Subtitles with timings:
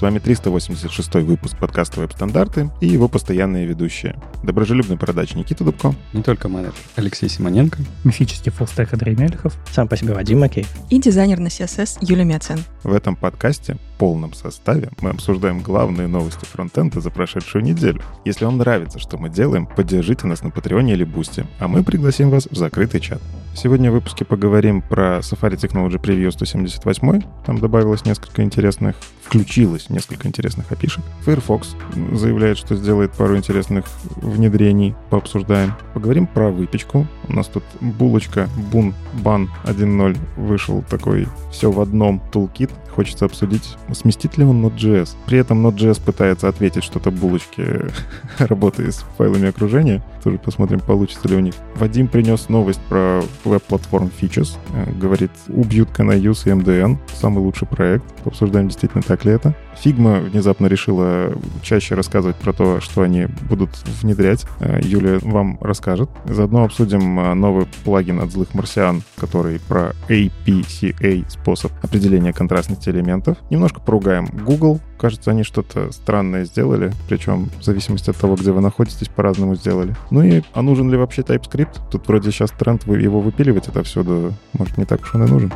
[0.00, 4.18] С вами 386 выпуск подкаста «Веб-стандарты» и его постоянные ведущие.
[4.42, 5.94] Доброжелюбный бородач Никита Дубко.
[6.14, 6.72] Не только менеджер.
[6.96, 7.80] Алексей Симоненко.
[8.02, 9.58] Мифический fullstack Андрей Мелехов.
[9.70, 10.64] Сам по себе Вадим Макеев.
[10.88, 12.60] И дизайнер на CSS Юлия Миоцен.
[12.82, 18.00] В этом подкасте в полном составе мы обсуждаем главные новости фронтенда за прошедшую неделю.
[18.24, 22.30] Если вам нравится, что мы делаем, поддержите нас на Патреоне или Бусти, а мы пригласим
[22.30, 23.20] вас в закрытый чат.
[23.54, 27.20] Сегодня в выпуске поговорим про Safari Technology Preview 178.
[27.44, 31.04] Там добавилось несколько интересных, включилось несколько интересных опишек.
[31.24, 31.76] Firefox
[32.12, 35.74] заявляет, что сделает пару интересных внедрений, пообсуждаем.
[35.94, 37.06] Поговорим про выпечку.
[37.28, 42.70] У нас тут булочка Бун Бан 1.0 вышел такой все в одном тулкит.
[42.94, 45.10] Хочется обсудить, сместит ли он Node.js.
[45.26, 47.90] При этом Node.js пытается ответить что-то булочке
[48.38, 50.02] работы с файлами окружения.
[50.22, 51.54] Тоже посмотрим, получится ли у них.
[51.76, 54.56] Вадим принес новость про веб-платформ Features.
[54.98, 56.98] Говорит, убьют Canayus и MDN.
[57.14, 58.04] Самый лучший проект.
[58.24, 59.54] Обсуждаем, действительно так ли это.
[59.82, 63.70] Figma внезапно решила чаще рассказывать про то, что они будут
[64.02, 64.44] внедрять.
[64.82, 66.10] Юля вам расскажет.
[66.26, 72.32] Заодно обсудим новый плагин от злых марсиан, который про APCA способ определения
[72.80, 73.38] контрастности элементов.
[73.50, 74.80] Немножко поругаем Google.
[74.98, 79.94] Кажется, они что-то странное сделали, причем в зависимости от того, где вы находитесь, по-разному сделали.
[80.10, 81.80] Ну и, а нужен ли вообще TypeScript?
[81.90, 84.34] Тут вроде сейчас тренд его выпиливать отовсюду.
[84.52, 85.52] Может, не так уж он и нужен.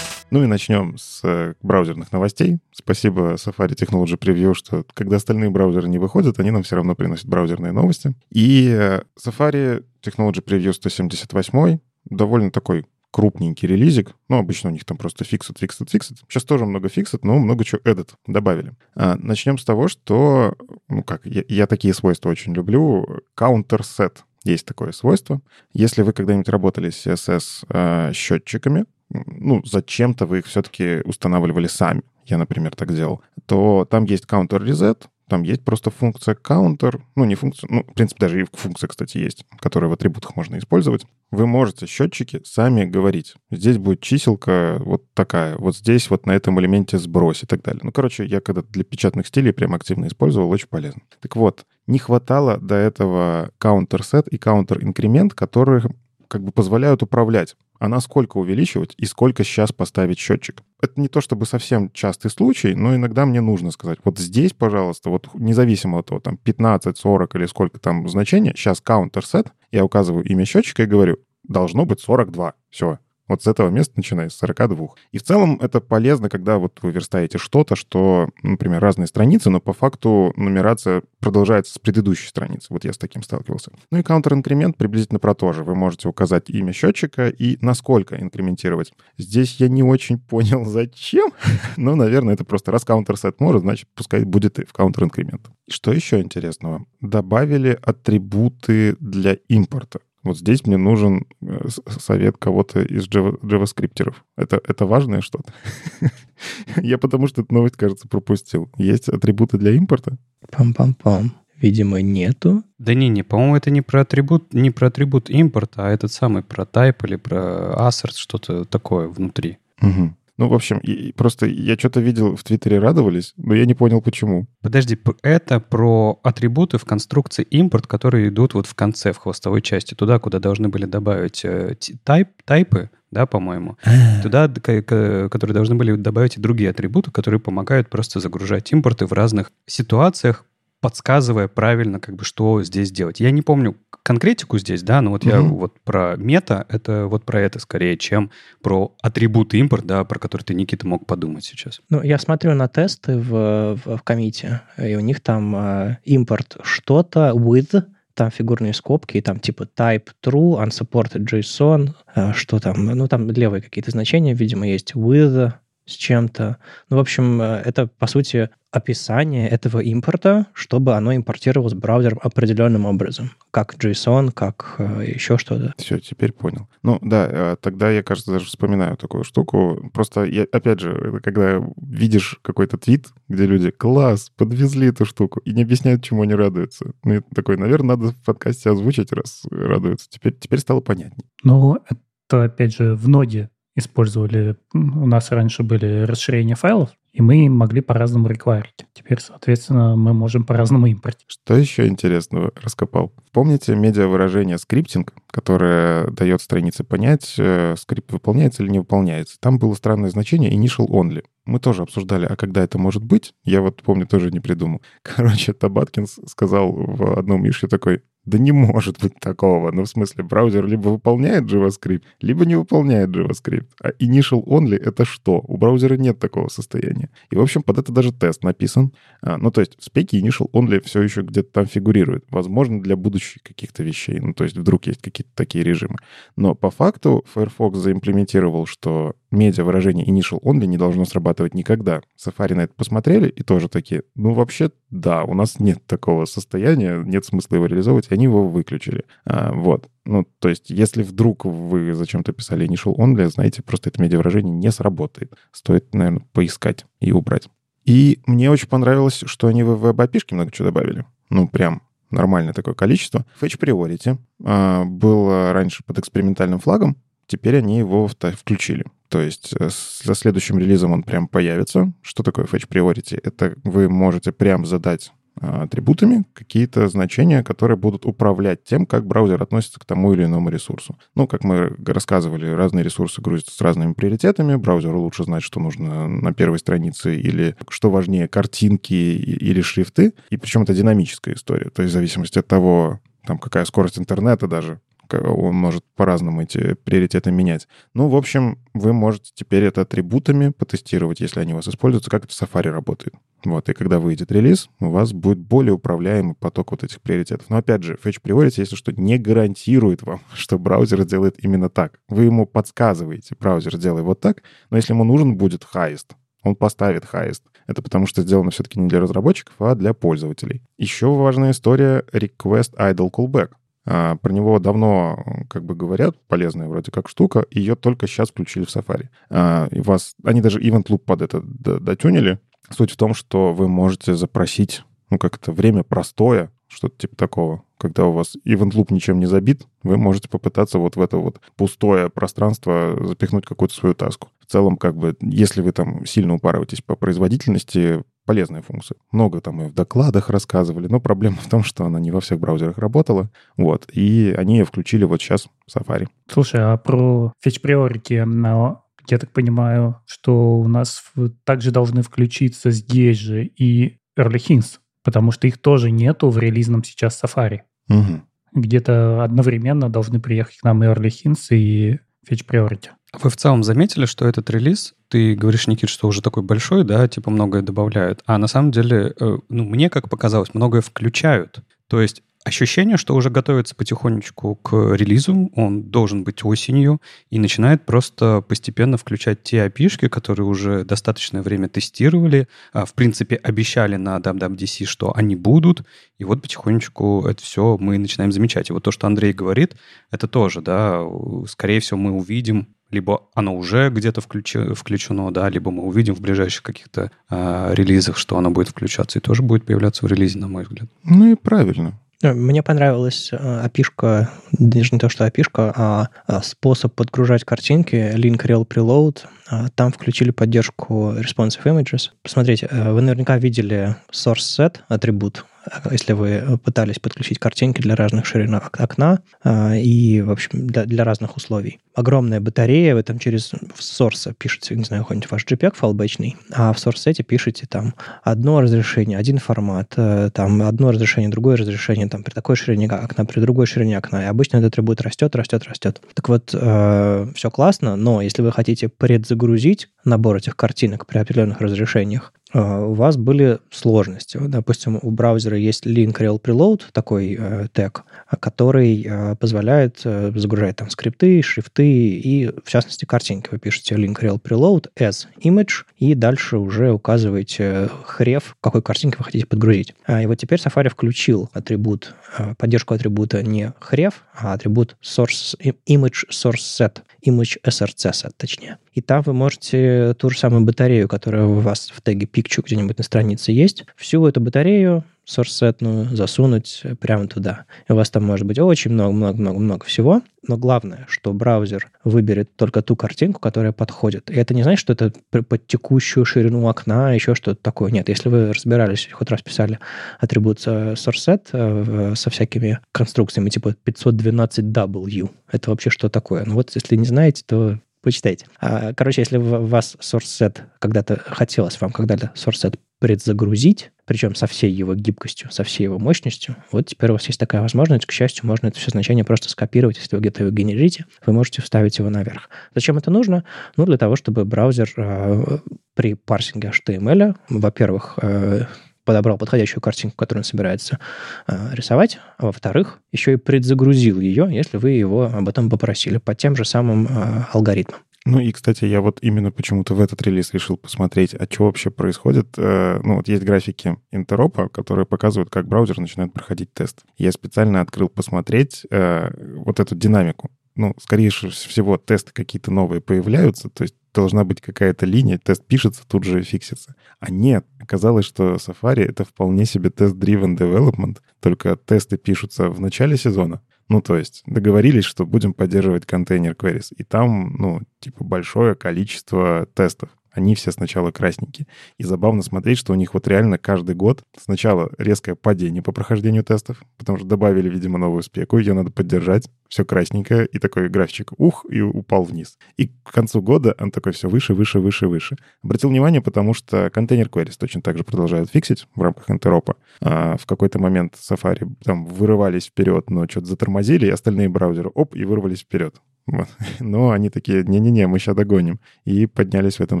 [0.32, 2.58] Ну и начнем с э, браузерных новостей.
[2.72, 7.26] Спасибо Safari Technology Preview, что когда остальные браузеры не выходят, они нам все равно приносят
[7.26, 8.14] браузерные новости.
[8.30, 14.14] И э, Safari Technology Preview 178 довольно такой крупненький релизик.
[14.28, 16.18] Ну, обычно у них там просто fixed, fixed, fixed.
[16.28, 18.72] Сейчас тоже много fixed, но много чего added добавили.
[18.94, 20.56] А, начнем с того, что,
[20.88, 23.06] ну как, я, я такие свойства очень люблю.
[23.38, 25.40] Counter set есть такое свойство.
[25.74, 32.02] Если вы когда-нибудь работали с CSS э, счетчиками, ну, зачем-то вы их все-таки устанавливали сами,
[32.24, 37.24] я, например, так делал, то там есть counter reset, там есть просто функция counter, ну,
[37.24, 41.06] не функция, ну, в принципе, даже и функция, кстати, есть, которую в атрибутах можно использовать.
[41.30, 43.34] Вы можете счетчики сами говорить.
[43.50, 47.80] Здесь будет чиселка вот такая, вот здесь вот на этом элементе сбрось и так далее.
[47.82, 51.00] Ну, короче, я когда для печатных стилей прям активно использовал, очень полезно.
[51.22, 55.82] Так вот, не хватало до этого counter set и counter increment, которые
[56.28, 60.62] как бы позволяют управлять а насколько увеличивать и сколько сейчас поставить счетчик.
[60.80, 65.10] Это не то чтобы совсем частый случай, но иногда мне нужно сказать, вот здесь, пожалуйста,
[65.10, 69.84] вот независимо от того, там 15, 40 или сколько там значения, сейчас counter set, я
[69.84, 72.54] указываю имя счетчика и говорю, должно быть 42.
[72.70, 74.88] Все, вот с этого места начиная, с 42.
[75.12, 79.60] И в целом это полезно, когда вот вы верстаете что-то, что, например, разные страницы, но
[79.60, 82.66] по факту нумерация продолжается с предыдущей страницы.
[82.70, 83.70] Вот я с таким сталкивался.
[83.90, 85.62] Ну и counter-инкремент приблизительно про то же.
[85.62, 88.92] Вы можете указать имя счетчика и насколько инкрементировать.
[89.18, 91.32] Здесь я не очень понял, зачем.
[91.76, 95.50] но, наверное, это просто раз counter-set может, значит, пускай будет и в counter-инкремент.
[95.70, 96.84] Что еще интересного?
[97.00, 100.00] Добавили атрибуты для импорта.
[100.22, 101.68] Вот здесь мне нужен э,
[101.98, 104.14] совет кого-то из JavaScript.
[104.36, 105.52] Это, это важное что-то?
[106.76, 108.70] Я потому что эту новость, кажется, пропустил.
[108.76, 110.16] Есть атрибуты для импорта?
[110.50, 111.30] Пам-пам-пам.
[111.60, 112.64] Видимо, нету.
[112.78, 116.42] Да не, не, по-моему, это не про атрибут, не про атрибут импорта, а этот самый
[116.42, 119.58] про type или про assert, что-то такое внутри.
[119.80, 120.14] Угу.
[120.38, 124.00] Ну, в общем, и, просто я что-то видел в Твиттере радовались, но я не понял,
[124.00, 124.46] почему.
[124.62, 129.94] Подожди, это про атрибуты в конструкции импорт, которые идут вот в конце, в хвостовой части,
[129.94, 134.22] туда, куда должны были добавить э, тайп, тайпы, да, по-моему, а.
[134.22, 139.52] туда, которые должны были добавить и другие атрибуты, которые помогают просто загружать импорты в разных
[139.66, 140.46] ситуациях,
[140.80, 143.20] подсказывая правильно, как бы, что здесь делать.
[143.20, 145.30] Я не помню, конкретику здесь, да, но вот угу.
[145.30, 148.30] я вот про мета, это вот про это скорее, чем
[148.62, 151.80] про атрибуты импорт, да, про который ты, Никита, мог подумать сейчас.
[151.88, 156.56] Ну, я смотрю на тесты в, в, в комите, и у них там э, импорт
[156.62, 157.84] что-то with,
[158.14, 163.30] там фигурные скобки, и там типа type true, unsupported JSON, э, что там, ну, там
[163.30, 165.52] левые какие-то значения, видимо, есть with,
[165.86, 166.58] с чем-то.
[166.90, 172.86] Ну, в общем, э, это, по сути, описание этого импорта, чтобы оно импортировалось браузером определенным
[172.86, 173.30] образом.
[173.50, 175.74] Как JSON, как э, еще что-то.
[175.76, 176.68] Все, теперь понял.
[176.82, 179.90] Ну, да, э, тогда я, кажется, даже вспоминаю такую штуку.
[179.92, 185.52] Просто, я, опять же, когда видишь какой-то твит, где люди «класс, подвезли эту штуку», и
[185.52, 186.92] не объясняют, чему они радуются.
[187.04, 190.08] Ну, и такой, наверное, надо в подкасте озвучить, раз радуются.
[190.08, 191.28] Теперь, теперь стало понятнее.
[191.44, 197.48] Ну, это, опять же, в ноде использовали, у нас раньше были расширения файлов, И мы
[197.50, 198.86] могли по-разному реквайрить.
[198.94, 201.26] Теперь, соответственно, мы можем по-разному импортить.
[201.26, 203.12] Что еще интересного раскопал?
[203.32, 209.36] Помните медиа-выражение скриптинг, которое дает странице понять, э, скрипт выполняется или не выполняется?
[209.40, 211.24] Там было странное значение initial only.
[211.44, 213.34] Мы тоже обсуждали, а когда это может быть?
[213.44, 214.80] Я вот помню, тоже не придумал.
[215.02, 219.72] Короче, Табаткин сказал в одном ишке такой, да не может быть такого.
[219.72, 223.66] Ну, в смысле, браузер либо выполняет JavaScript, либо не выполняет JavaScript.
[223.82, 225.42] А initial only— это что?
[225.46, 227.10] У браузера нет такого состояния.
[227.30, 228.92] И, в общем, под это даже тест написан.
[229.22, 232.24] А, ну, то есть в спеке initial only все еще где-то там фигурирует.
[232.30, 234.20] Возможно, для будущих каких-то вещей.
[234.20, 235.96] Ну, то есть вдруг есть какие-то такие режимы.
[236.36, 242.02] Но по факту Firefox заимплементировал, что медиа выражение initial only не должно срабатывать никогда.
[242.16, 247.02] Safari на это посмотрели и тоже такие, ну, вообще, да, у нас нет такого состояния,
[247.04, 249.04] нет смысла его реализовывать, и они его выключили.
[249.24, 249.88] А, вот.
[250.04, 254.54] Ну, то есть, если вдруг вы зачем-то писали initial only, знаете, просто это медиа выражение
[254.54, 255.32] не сработает.
[255.52, 257.48] Стоит, наверное, поискать и убрать.
[257.84, 261.04] И мне очень понравилось, что они в веб-опишке много чего добавили.
[261.30, 263.26] Ну, прям нормальное такое количество.
[263.40, 266.96] Fetch Priority а, был раньше под экспериментальным флагом,
[267.26, 268.84] теперь они его включили.
[269.12, 271.92] То есть э, со следующим релизом он прям появится.
[272.00, 273.20] Что такое Fetch Priority?
[273.22, 279.42] Это вы можете прям задать а, атрибутами какие-то значения, которые будут управлять тем, как браузер
[279.42, 280.98] относится к тому или иному ресурсу.
[281.14, 284.56] Ну, как мы рассказывали, разные ресурсы грузятся с разными приоритетами.
[284.56, 290.14] Браузеру лучше знать, что нужно на первой странице или, что важнее, картинки или шрифты.
[290.30, 291.68] И причем это динамическая история.
[291.68, 294.80] То есть в зависимости от того, там какая скорость интернета даже,
[295.18, 297.68] он может по-разному эти приоритеты менять.
[297.94, 302.24] Ну, в общем, вы можете теперь это атрибутами потестировать, если они у вас используются, как
[302.24, 303.14] это в Safari работает.
[303.44, 307.50] Вот, и когда выйдет релиз, у вас будет более управляемый поток вот этих приоритетов.
[307.50, 311.98] Но опять же, Fetch Priority, если что, не гарантирует вам, что браузер сделает именно так.
[312.08, 316.12] Вы ему подсказываете, браузер сделай вот так, но если ему нужен будет highest,
[316.42, 317.42] он поставит highest.
[317.66, 320.62] Это потому что сделано все-таки не для разработчиков, а для пользователей.
[320.78, 323.50] Еще важная история Request Idle Callback.
[323.84, 328.64] А, про него давно как бы говорят, полезная вроде как штука, ее только сейчас включили
[328.64, 329.08] в Safari.
[329.30, 332.38] А, и вас, они даже Event Loop под это дотюнили.
[332.70, 337.62] Суть в том, что вы можете запросить, ну, как это, время простое, что-то типа такого.
[337.78, 341.40] Когда у вас event loop ничем не забит, вы можете попытаться вот в это вот
[341.56, 344.28] пустое пространство запихнуть какую-то свою таску.
[344.40, 348.96] В целом, как бы, если вы там сильно упарываетесь по производительности, полезная функция.
[349.10, 352.38] Много там и в докладах рассказывали, но проблема в том, что она не во всех
[352.38, 353.30] браузерах работала.
[353.56, 356.08] Вот, и они ее включили вот сейчас в Safari.
[356.28, 358.78] Слушай, а про Fetch Priority,
[359.08, 361.02] я так понимаю, что у нас
[361.44, 366.84] также должны включиться здесь же и Early Hints, потому что их тоже нету в релизном
[366.84, 367.62] сейчас Safari.
[367.88, 368.22] Угу.
[368.52, 371.98] Где-то одновременно должны приехать к нам и Early Hints, и
[372.28, 372.88] Fetch Priority.
[373.20, 377.06] Вы в целом заметили, что этот релиз, ты говоришь, Никит, что уже такой большой, да,
[377.06, 381.60] типа многое добавляют, а на самом деле, э, ну, мне как показалось, многое включают.
[381.88, 387.00] То есть ощущение, что уже готовится потихонечку к релизу, он должен быть осенью,
[387.30, 393.36] и начинает просто постепенно включать те опишки, которые уже достаточное время тестировали, а, в принципе,
[393.36, 395.84] обещали на WWDC, что они будут,
[396.18, 398.70] и вот потихонечку это все мы начинаем замечать.
[398.70, 399.76] И вот то, что Андрей говорит,
[400.10, 401.02] это тоже, да,
[401.48, 406.62] скорее всего, мы увидим либо оно уже где-то включено, да, либо мы увидим в ближайших
[406.62, 410.64] каких-то э, релизах, что оно будет включаться и тоже будет появляться в релизе, на мой
[410.64, 410.90] взгляд.
[411.02, 411.98] Ну и правильно.
[412.22, 418.46] Э, мне понравилась опишка, даже не то, что опишка, а, а способ подгружать картинки, link
[418.46, 419.26] rel preload.
[419.48, 422.10] А, там включили поддержку responsive images.
[422.22, 425.44] Посмотрите, э, вы наверняка видели source set атрибут,
[425.90, 431.04] если вы пытались подключить картинки для разных ширин окна а, и, в общем, для, для
[431.04, 431.80] разных условий.
[431.94, 436.72] Огромная батарея, вы там через в source пишете, не знаю, какой-нибудь ваш JPEG файлбэчный, а
[436.72, 442.22] в source пишете там одно разрешение, один формат, э, там одно разрешение, другое разрешение, там
[442.22, 444.24] при такой ширине окна, при другой ширине окна.
[444.24, 446.00] И обычно этот атрибут растет, растет, растет.
[446.14, 451.60] Так вот, э, все классно, но если вы хотите предзагрузить набор этих картинок при определенных
[451.60, 454.38] разрешениях, у вас были сложности.
[454.40, 458.04] Допустим, у браузера есть link rel preload, такой э, тег,
[458.40, 463.48] который э, позволяет э, загружать там скрипты, шрифты и, в частности, картинки.
[463.50, 469.24] Вы пишете link rel preload as image и дальше уже указываете хрев, какой картинки вы
[469.24, 469.94] хотите подгрузить.
[470.06, 475.56] А, и вот теперь Safari включил атрибут, э, поддержку атрибута не хрев, а атрибут source,
[475.88, 478.78] image source set, image src set, точнее.
[478.92, 482.98] И там вы можете ту же самую батарею, которая у вас в теге picture где-нибудь
[482.98, 487.64] на странице есть, всю эту батарею source засунуть прямо туда.
[487.88, 492.82] И у вас там может быть очень много-много-много-много всего, но главное, что браузер выберет только
[492.82, 494.30] ту картинку, которая подходит.
[494.30, 497.92] И это не значит, что это под текущую ширину окна, еще что-то такое.
[497.92, 499.78] Нет, если вы разбирались, хоть раз писали
[500.18, 506.44] атрибут sourceSet э, со всякими конструкциями типа 512W, это вообще что такое?
[506.44, 508.46] Ну вот если не знаете, то почитайте.
[508.60, 514.70] А, короче, если у вас source когда-то хотелось вам когда-то source предзагрузить, причем со всей
[514.70, 516.54] его гибкостью, со всей его мощностью.
[516.70, 518.06] Вот теперь у вас есть такая возможность.
[518.06, 519.96] К счастью, можно это все значение просто скопировать.
[519.98, 522.48] Если вы где-то его генерите, вы можете вставить его наверх.
[522.76, 523.44] Зачем это нужно?
[523.76, 525.58] Ну, для того, чтобы браузер э,
[525.94, 528.66] при парсинге HTML, во-первых, э,
[529.04, 530.98] подобрал подходящую картинку, которую он собирается
[531.46, 536.34] э, рисовать, а во-вторых, еще и предзагрузил ее, если вы его об этом попросили, по
[536.34, 538.00] тем же самым э, алгоритмам.
[538.24, 541.90] Ну и, кстати, я вот именно почему-то в этот релиз решил посмотреть, а что вообще
[541.90, 542.54] происходит.
[542.56, 547.00] Э, ну вот есть графики интеропа, которые показывают, как браузер начинает проходить тест.
[547.18, 550.50] Я специально открыл посмотреть э, вот эту динамику.
[550.74, 556.06] Ну, скорее всего, тесты какие-то новые появляются, то есть должна быть какая-то линия, тест пишется,
[556.06, 556.94] тут же фиксится.
[557.20, 563.16] А нет, оказалось, что Safari— это вполне себе тест-driven development, только тесты пишутся в начале
[563.16, 566.94] сезона, ну, то есть договорились, что будем поддерживать контейнер queries.
[566.96, 571.66] И там, ну, типа большое количество тестов они все сначала красненькие.
[571.98, 576.44] И забавно смотреть, что у них вот реально каждый год сначала резкое падение по прохождению
[576.44, 581.32] тестов, потому что добавили, видимо, новую спеку, ее надо поддержать, все красненькое, и такой графичек
[581.38, 582.58] ух, и упал вниз.
[582.76, 585.36] И к концу года он такой все выше, выше, выше, выше.
[585.62, 589.76] Обратил внимание, потому что контейнер queries точно так же продолжают фиксить в рамках интеропа.
[590.00, 595.14] А в какой-то момент Safari там вырывались вперед, но что-то затормозили, и остальные браузеры оп,
[595.14, 595.96] и вырвались вперед.
[596.26, 596.48] Вот.
[596.80, 598.80] Но они такие, не-не-не, мы сейчас догоним.
[599.04, 600.00] И поднялись в этом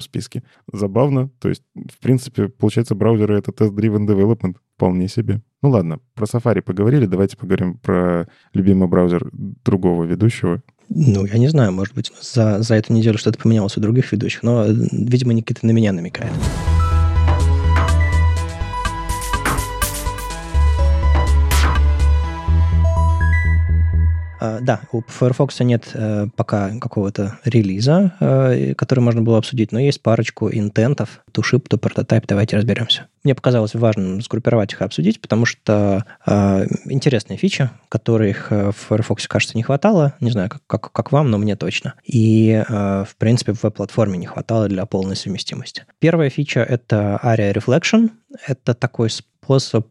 [0.00, 0.42] списке.
[0.72, 1.30] Забавно.
[1.40, 4.56] То есть, в принципе, получается, браузеры— это тест-driven development.
[4.76, 5.42] Вполне себе.
[5.62, 7.06] Ну ладно, про Safari поговорили.
[7.06, 10.62] Давайте поговорим про любимый браузер другого ведущего.
[10.88, 14.42] Ну, я не знаю, может быть, за, за эту неделю что-то поменялось у других ведущих,
[14.42, 16.32] но, видимо, Никита на меня намекает.
[24.60, 30.02] Да, у Firefox нет э, пока какого-то релиза, э, который можно было обсудить, но есть
[30.02, 33.06] парочку интентов, to ship, to prototype, давайте разберемся.
[33.24, 39.28] Мне показалось важным сгруппировать их и обсудить, потому что э, интересные фичи, которых в Firefox,
[39.28, 40.14] кажется, не хватало.
[40.20, 41.94] Не знаю, как, как, как вам, но мне точно.
[42.04, 45.84] И, э, в принципе, в веб-платформе не хватало для полной совместимости.
[45.98, 48.10] Первая фича— это ARIA Reflection.
[48.46, 49.31] Это такой способ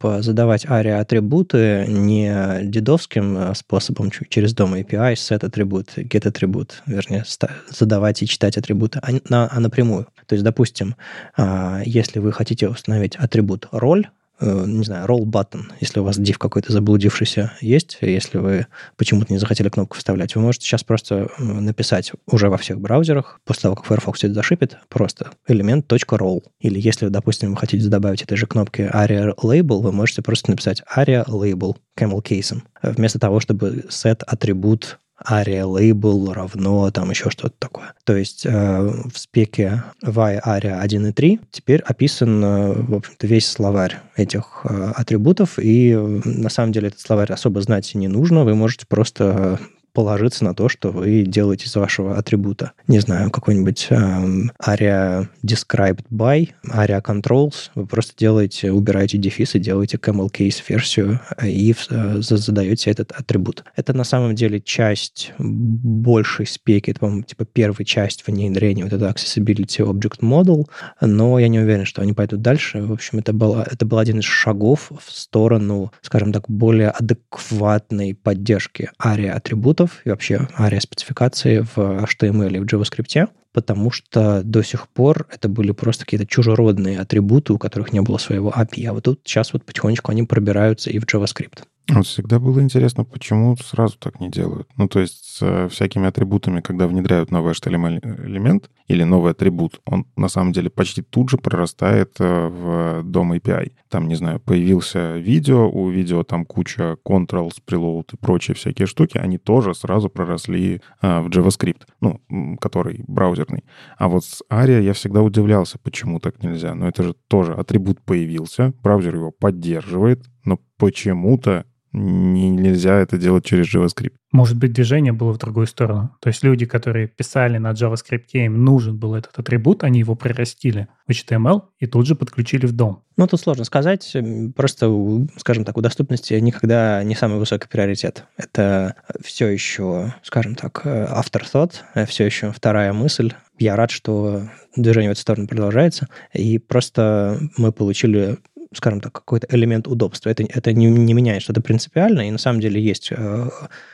[0.03, 7.25] э, задавать ARIA-атрибуты не дедовским э, способом через дом API, set атрибут, get атрибут, вернее,
[7.69, 10.07] задавать и читать атрибуты, а, а напрямую.
[10.25, 10.95] То есть, допустим,
[11.35, 14.07] а, если вы хотите установить атрибут роль,
[14.41, 18.67] не знаю, roll button, если у вас div какой-то заблудившийся есть, если вы
[18.97, 23.63] почему-то не захотели кнопку вставлять, вы можете сейчас просто написать уже во всех браузерах, после
[23.63, 26.41] того, как Firefox это зашипит, просто элемент .roll.
[26.59, 30.81] Или если, допустим, вы хотите добавить этой же кнопки aria label, вы можете просто написать
[30.95, 37.55] aria label camel case, вместо того, чтобы set атрибут aria label равно там еще что-то
[37.59, 37.93] такое.
[38.03, 43.27] То есть э, в спеке y aria 1 и 3 теперь описан, э, в общем-то,
[43.27, 48.07] весь словарь этих э, атрибутов, и э, на самом деле этот словарь особо знать не
[48.07, 49.59] нужно, вы можете просто
[49.93, 52.73] положиться на то, что вы делаете из вашего атрибута.
[52.87, 57.69] Не знаю, какой-нибудь эм, aria described by, aria controls.
[57.75, 63.63] Вы просто делаете, убираете дефис и делаете camel case версию и э, задаете этот атрибут.
[63.75, 69.11] Это на самом деле часть большей спеки, это, по-моему, типа первая часть внедрения вот этого
[69.11, 70.67] Accessibility Object Model,
[71.01, 72.81] но я не уверен, что они пойдут дальше.
[72.81, 78.15] В общем, это, было, это был один из шагов в сторону, скажем так, более адекватной
[78.15, 84.63] поддержки ARIA атрибутов, атрибутов и вообще ARIA-спецификации в HTML и в JavaScript, потому что до
[84.63, 88.87] сих пор это были просто какие-то чужеродные атрибуты, у которых не было своего API.
[88.87, 91.63] А вот тут сейчас вот потихонечку они пробираются и в JavaScript.
[91.93, 94.67] Вот всегда было интересно, почему сразу так не делают.
[94.77, 100.05] Ну, то есть с э, всякими атрибутами, когда внедряют новый HTML-элемент или новый атрибут, он
[100.15, 103.73] на самом деле почти тут же прорастает э, в дом API.
[103.89, 109.17] Там, не знаю, появился видео, у видео там куча controls, preload и прочие всякие штуки,
[109.17, 112.21] они тоже сразу проросли э, в JavaScript, ну,
[112.59, 113.65] который браузерный.
[113.97, 116.73] А вот с ARIA я всегда удивлялся, почему так нельзя.
[116.73, 123.45] Но это же тоже атрибут появился, браузер его поддерживает, но почему-то не- нельзя это делать
[123.45, 124.13] через JavaScript.
[124.31, 126.15] Может быть, движение было в другую сторону.
[126.21, 130.87] То есть люди, которые писали на JavaScript, им нужен был этот атрибут, они его прирастили
[131.05, 133.03] в HTML и тут же подключили в дом.
[133.17, 134.15] Ну, тут сложно сказать.
[134.55, 134.89] Просто,
[135.37, 138.25] скажем так, у доступности никогда не самый высокий приоритет.
[138.37, 143.33] Это все еще, скажем так, afterthought, все еще вторая мысль.
[143.59, 144.43] Я рад, что
[144.75, 146.07] движение в эту сторону продолжается.
[146.33, 148.37] И просто мы получили
[148.73, 150.29] скажем так, какой-то элемент удобства.
[150.29, 153.49] Это, это не, не меняет что-то принципиально, и на самом деле есть э,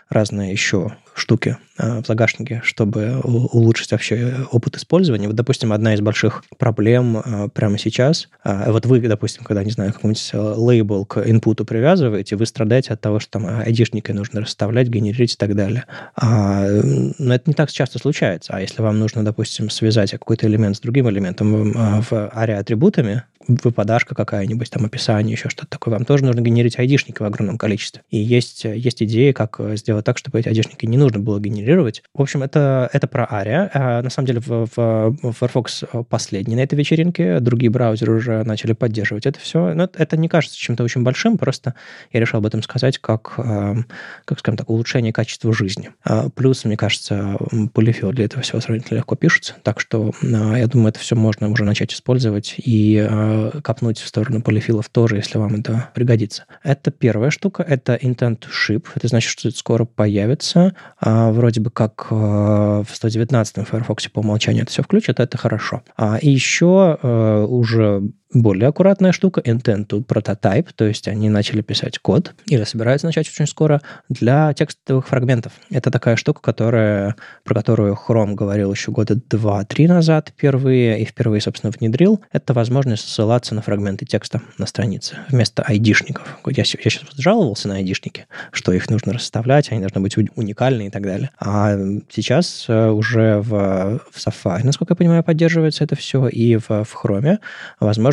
[0.09, 5.27] разные еще штуки э, в загашнике, чтобы улучшить вообще опыт использования.
[5.27, 9.71] Вот, допустим, одна из больших проблем э, прямо сейчас, э, вот вы, допустим, когда, не
[9.71, 14.41] знаю, какой-нибудь э, лейбл к инпуту привязываете, вы страдаете от того, что там айдишники нужно
[14.41, 15.85] расставлять, генерить и так далее.
[16.15, 16.67] А,
[17.17, 18.53] но это не так часто случается.
[18.53, 23.23] А если вам нужно, допустим, связать какой-то элемент с другим элементом э, в аре атрибутами,
[23.47, 28.01] выпадашка какая-нибудь, там описание, еще что-то такое, вам тоже нужно генерить айдишники в огромном количестве.
[28.09, 31.39] И есть, э, есть идеи, как э, сделать так, чтобы эти айдишники не нужно было
[31.39, 32.03] генерировать.
[32.13, 33.69] В общем, это, это про ARIA.
[33.73, 38.43] А, на самом деле в, в- в Firefox последний на этой вечеринке, другие браузеры уже
[38.43, 39.73] начали поддерживать это все.
[39.73, 41.73] Но это- не кажется чем-то очень большим, просто
[42.11, 43.75] я решил об этом сказать как, э,
[44.25, 45.91] как скажем так, улучшение качества жизни.
[46.03, 47.37] А, Плюс, мне кажется,
[47.73, 51.63] полифил для этого всего сравнительно легко пишется, так что я думаю, это все можно уже
[51.63, 56.45] начать использовать и э, копнуть в сторону полифилов тоже, если вам это пригодится.
[56.63, 58.85] Это первая штука, это intent ship.
[58.95, 60.73] Это значит, что это скоро появится.
[60.99, 65.83] А, Вроде бы как э, в 119-м Firefox по умолчанию это все включат, это хорошо.
[65.95, 68.03] А, И еще э, уже
[68.33, 73.27] более аккуратная штука, intent to prototype, то есть они начали писать код, или собираются начать
[73.27, 75.53] очень скоро, для текстовых фрагментов.
[75.69, 81.41] Это такая штука, которая, про которую Chrome говорил еще года два-три назад впервые, и впервые,
[81.41, 82.21] собственно, внедрил.
[82.31, 86.39] Это возможность ссылаться на фрагменты текста на странице вместо айдишников.
[86.45, 90.87] Я, я сейчас жаловался на айдишники, что их нужно расставлять, они должны быть уни- уникальны
[90.87, 91.31] и так далее.
[91.39, 91.77] А
[92.09, 97.05] сейчас э, уже в, в Safari, насколько я понимаю, поддерживается это все, и в, в
[97.05, 97.39] Chrome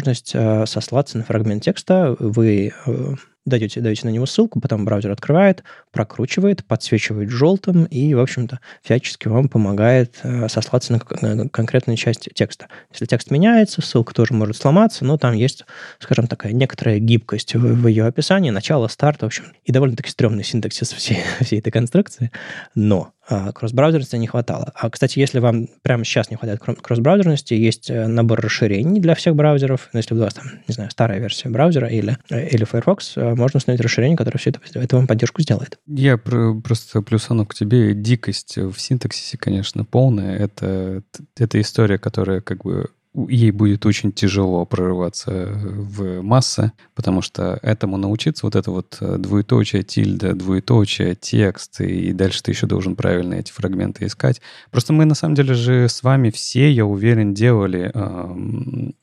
[0.04, 2.14] возможность э, сослаться на фрагмент текста.
[2.18, 3.14] Вы э,
[3.46, 9.28] даете, даете на него ссылку, потом браузер открывает, прокручивает, подсвечивает желтым и, в общем-то, всячески
[9.28, 12.68] вам помогает э, сослаться на, конкретную часть текста.
[12.90, 15.64] Если текст меняется, ссылка тоже может сломаться, но там есть,
[15.98, 20.44] скажем, такая некоторая гибкость в, в ее описании, начало, старт, в общем, и довольно-таки стрёмный
[20.44, 22.30] синтаксис всей, всей этой конструкции.
[22.74, 24.72] Но а, кросс-браузерности не хватало.
[24.74, 29.14] А, кстати, если вам прямо сейчас не хватает кросс- кросс-браузерности, есть э, набор расширений для
[29.14, 29.88] всех браузеров.
[29.92, 33.58] Ну, если у вас там, не знаю, старая версия браузера или, э, или Firefox, можно
[33.58, 35.78] установить расширение, которое все это, это вам поддержку сделает.
[35.86, 37.94] Я про- просто плюсану к тебе.
[37.94, 40.36] Дикость в синтаксисе, конечно, полная.
[40.36, 41.02] Это,
[41.36, 42.90] это история, которая как бы
[43.28, 49.16] ей будет очень тяжело прорываться в массы, потому что этому научиться, вот это вот э,
[49.18, 54.40] двоеточие, тильда, двоеточие, текст, и дальше ты еще должен правильно эти фрагменты искать.
[54.70, 58.94] Просто мы, на самом деле же, с вами все, я уверен, делали эм,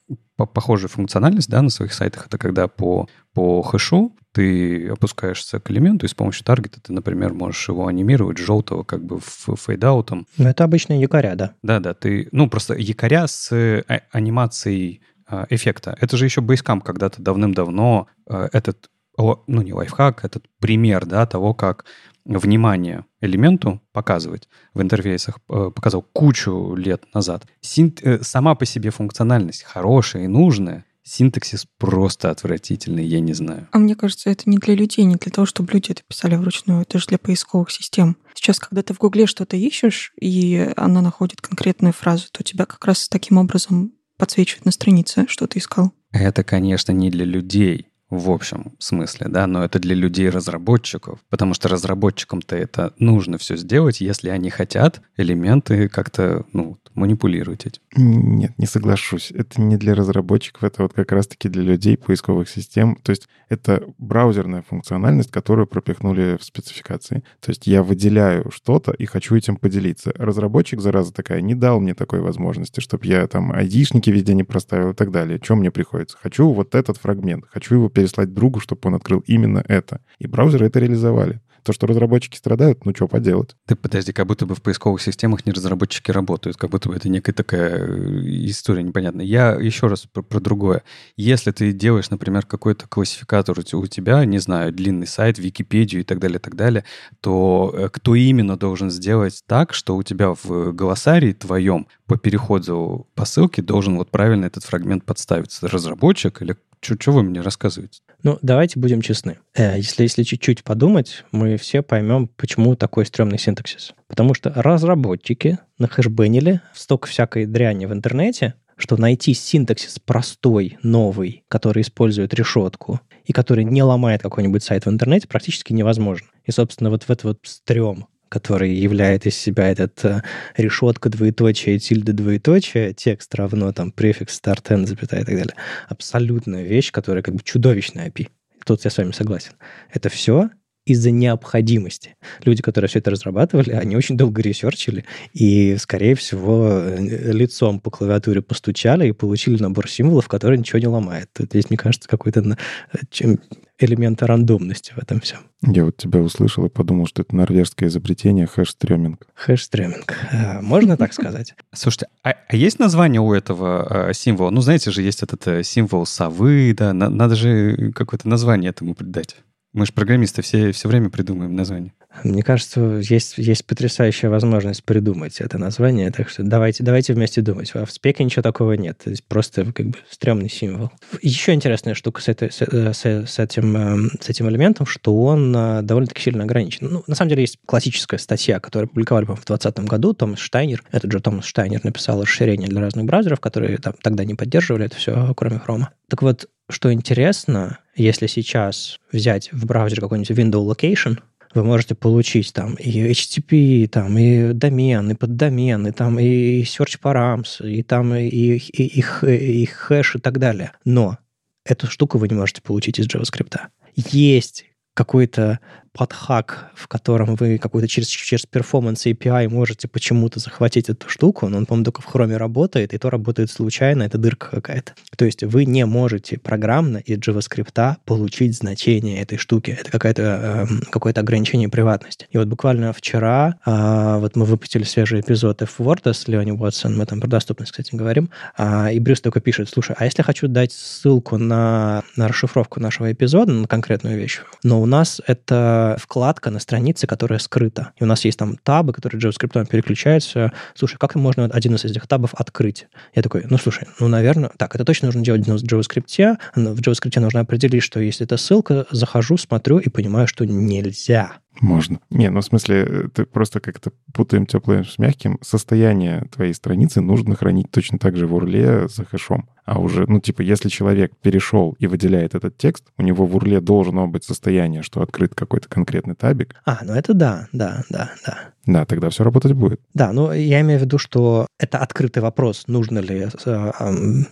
[0.41, 2.27] по- похожую функциональность да, на своих сайтах.
[2.27, 7.33] Это когда по, по хэшу ты опускаешься к элементу, и с помощью таргета ты, например,
[7.33, 10.25] можешь его анимировать желтого как бы фейдаутом.
[10.37, 11.53] Но это обычно якоря, да.
[11.63, 15.97] Да-да, ты, ну, просто якоря с э, а- анимацией а, эффекта.
[15.99, 21.53] Это же еще Basecamp когда-то давным-давно э, этот, ну, не лайфхак, этот пример, да, того,
[21.53, 21.85] как
[22.25, 27.45] внимание элементу показывать в интерфейсах э, показал кучу лет назад.
[27.61, 33.67] Синт- э, сама по себе функциональность хорошая и нужная, синтаксис просто отвратительный, я не знаю.
[33.71, 36.81] А мне кажется, это не для людей, не для того, чтобы люди это писали вручную.
[36.81, 38.17] Это же для поисковых систем.
[38.33, 42.85] Сейчас, когда ты в Гугле что-то ищешь, и она находит конкретную фразу, то тебя как
[42.85, 45.91] раз таким образом подсвечивает на странице, что ты искал.
[46.11, 51.69] Это, конечно, не для людей в общем смысле, да, но это для людей-разработчиков, потому что
[51.69, 57.81] разработчикам-то это нужно все сделать, если они хотят элементы как-то, ну, манипулировать этим.
[57.95, 59.31] Нет, не соглашусь.
[59.31, 62.97] Это не для разработчиков, это вот как раз-таки для людей поисковых систем.
[63.01, 67.23] То есть это браузерная функциональность, которую пропихнули в спецификации.
[67.39, 70.13] То есть я выделяю что-то и хочу этим поделиться.
[70.17, 74.91] Разработчик, зараза такая, не дал мне такой возможности, чтобы я там айдишники везде не проставил
[74.91, 75.39] и так далее.
[75.41, 76.17] Что мне приходится?
[76.21, 80.01] Хочу вот этот фрагмент, хочу его переслать другу, чтобы он открыл именно это.
[80.17, 81.39] И браузеры это реализовали.
[81.63, 83.55] То, что разработчики страдают, ну что поделать?
[83.67, 87.07] Ты подожди, как будто бы в поисковых системах не разработчики работают, как будто бы это
[87.07, 89.25] некая такая э, история непонятная.
[89.25, 90.81] Я еще раз про, про другое.
[91.17, 96.01] Если ты делаешь, например, какой-то классификатор у те- у тебя, не знаю, длинный сайт, Википедию
[96.01, 96.83] и так далее, и так далее,
[97.19, 103.07] то э, кто именно должен сделать так, что у тебя в голосарии твоем по переходу
[103.13, 105.67] по ссылке должен вот правильно этот фрагмент подставиться?
[105.67, 108.01] Разработчик или Что вы мне рассказываете?
[108.23, 109.37] Ну, давайте будем честны.
[109.55, 113.93] Э, если, если чуть-чуть подумать, мы все поймем, почему такой стрёмный синтаксис.
[114.07, 121.81] Потому что разработчики нахешбенили столько всякой дряни в интернете, что найти синтаксис простой, новый, который
[121.81, 126.27] использует решетку и который не ломает какой-нибудь сайт в интернете, практически невозможно.
[126.45, 130.21] И, собственно, вот в этот вот стрём который являет из себя этот э,
[130.55, 135.55] решетка, двоеточие, тильда, двоеточие, текст равно там префикс, start, end, запятая и так далее.
[135.89, 138.29] Абсолютная вещь, которая как бы чудовищная API.
[138.65, 139.51] Тут я с вами согласен.
[139.91, 140.49] Это все
[140.85, 142.15] из-за необходимости.
[142.43, 147.91] Люди, которые все это разрабатывали, они очень долго ресерчили и, скорее всего, э, лицом по
[147.91, 151.29] клавиатуре постучали и получили набор символов, который ничего не ломает.
[151.37, 152.57] Здесь, мне кажется, какой-то
[152.93, 153.35] э,
[153.83, 155.39] элемента рандомности в этом всем.
[155.65, 159.27] Я вот тебя услышал и подумал, что это норвежское изобретение хэш-стреминг.
[159.35, 160.13] Хэш-стреминг.
[160.31, 161.53] А, можно так сказать?
[161.73, 164.49] Слушайте, а, а есть название у этого а, символа?
[164.49, 168.95] Ну, знаете же, есть этот а, символ совы, да, на, надо же какое-то название этому
[168.95, 169.37] придать.
[169.73, 171.93] Мы же программисты все, все время придумываем название.
[172.25, 177.71] Мне кажется, есть, есть потрясающая возможность придумать это название, так что давайте, давайте вместе думать.
[177.73, 180.91] А в спеке ничего такого нет, то есть просто как бы стрёмный символ.
[181.21, 185.15] Еще интересная штука с, этой, с, э, с, с, этим, эм, с этим элементом, что
[185.15, 186.89] он э, довольно-таки сильно ограничен.
[186.91, 190.83] Ну, на самом деле есть классическая статья, которую публиковали, по в 2020 году, Томас Штайнер,
[190.91, 194.97] этот же Томас Штайнер написал расширение для разных браузеров, которые там, тогда не поддерживали это
[194.97, 195.91] все, кроме Хрома.
[196.09, 201.19] Так вот, что интересно, если сейчас взять в браузер какой-нибудь window location,
[201.53, 206.99] вы можете получить там и HTTP, там, и домен, и поддомен, и там и search
[207.01, 210.71] params, и там и, и, и, и, и хэш и так далее.
[210.85, 211.17] Но
[211.65, 213.57] эту штуку вы не можете получить из JavaScript.
[213.95, 215.59] Есть какой-то
[215.93, 221.57] подхак, в котором вы какой-то через, через Performance API можете почему-то захватить эту штуку, но
[221.57, 224.93] он, по-моему, только в хроме работает, и то работает случайно, это дырка какая-то.
[225.17, 229.77] То есть вы не можете программно из JavaScript получить значение этой штуки.
[229.79, 232.27] Это какое-то э, какое ограничение приватности.
[232.31, 237.05] И вот буквально вчера э, вот мы выпустили свежий эпизод F-Word с Леони Уотсон, мы
[237.05, 240.71] там про доступность, кстати, говорим, э, и Брюс только пишет, слушай, а если хочу дать
[240.71, 246.59] ссылку на, на расшифровку нашего эпизода, на конкретную вещь, но у нас это вкладка на
[246.59, 247.91] странице, которая скрыта.
[247.99, 250.51] И у нас есть там табы, которые JavaScript переключаются.
[250.75, 252.87] Слушай, как можно один из этих табов открыть?
[253.15, 256.37] Я такой, ну, слушай, ну, наверное, так, это точно нужно делать в JavaScript.
[256.55, 261.33] В JavaScript нужно определить, что если это ссылка, захожу, смотрю и понимаю, что нельзя.
[261.59, 261.99] Можно.
[262.09, 265.37] Не, ну в смысле, ты просто как-то путаем теплым с мягким.
[265.41, 269.49] Состояние твоей страницы нужно хранить точно так же в урле за хэшом.
[269.65, 273.61] А уже, ну типа, если человек перешел и выделяет этот текст, у него в урле
[273.61, 276.55] должно быть состояние, что открыт какой-то конкретный табик.
[276.65, 278.37] А, ну это да, да, да, да.
[278.65, 279.81] Да, тогда все работать будет.
[279.93, 283.71] Да, но я имею в виду, что это открытый вопрос, нужно ли э,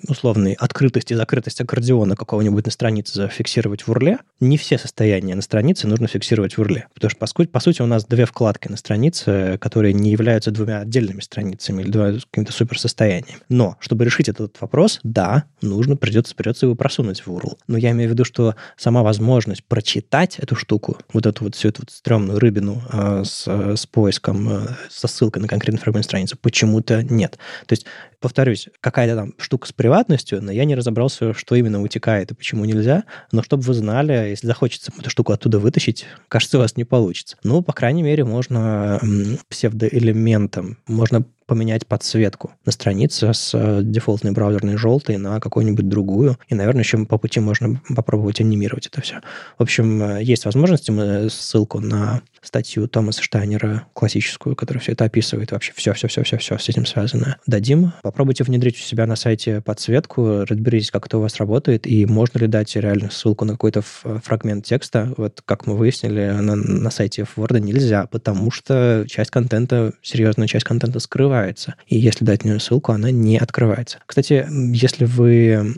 [0.08, 4.20] условной открытость и закрытость аккордеона какого-нибудь на странице зафиксировать в урле.
[4.40, 7.82] Не все состояния на странице нужно фиксировать в урле, потому что, по сути, по сути,
[7.82, 12.54] у нас две вкладки на странице, которые не являются двумя отдельными страницами или двумя какими-то
[12.54, 13.40] суперсостояниями.
[13.50, 17.58] Но, чтобы решить этот вопрос, да, нужно, придется, придется его просунуть в URL.
[17.68, 21.70] Но я имею в виду, что сама возможность прочитать эту штуку, вот эту вот всю
[21.70, 23.86] эту вот стрёмную рыбину э, с, с
[24.20, 27.38] поиском, э, со ссылкой на конкретную фрагмент страницы, почему-то нет.
[27.66, 27.86] То есть
[28.20, 32.66] повторюсь, какая-то там штука с приватностью, но я не разобрался, что именно утекает и почему
[32.66, 33.04] нельзя.
[33.32, 37.38] Но чтобы вы знали, если захочется эту штуку оттуда вытащить, кажется, у вас не получится.
[37.44, 39.00] Ну, по крайней мере, можно
[39.48, 46.38] псевдоэлементом, можно поменять подсветку на странице с э, дефолтной браузерной желтой на какую-нибудь другую.
[46.48, 49.16] И, наверное, еще по пути можно попробовать анимировать это все.
[49.58, 50.92] В общем, э, есть возможности.
[50.92, 56.86] Мы ссылку на статью Томаса Штайнера, классическую, которая все это описывает, вообще все-все-все-все-все с этим
[56.86, 57.38] связано.
[57.48, 57.94] Дадим.
[58.04, 62.38] Попробуйте внедрить у себя на сайте подсветку, разберитесь, как это у вас работает, и можно
[62.38, 65.14] ли дать реально ссылку на какой-то фрагмент текста.
[65.18, 70.66] Вот как мы выяснили, на, на сайте Word нельзя, потому что часть контента, серьезная часть
[70.66, 71.39] контента скрывается.
[71.88, 74.00] И если дать на нее ссылку, она не открывается.
[74.06, 75.76] Кстати, если вы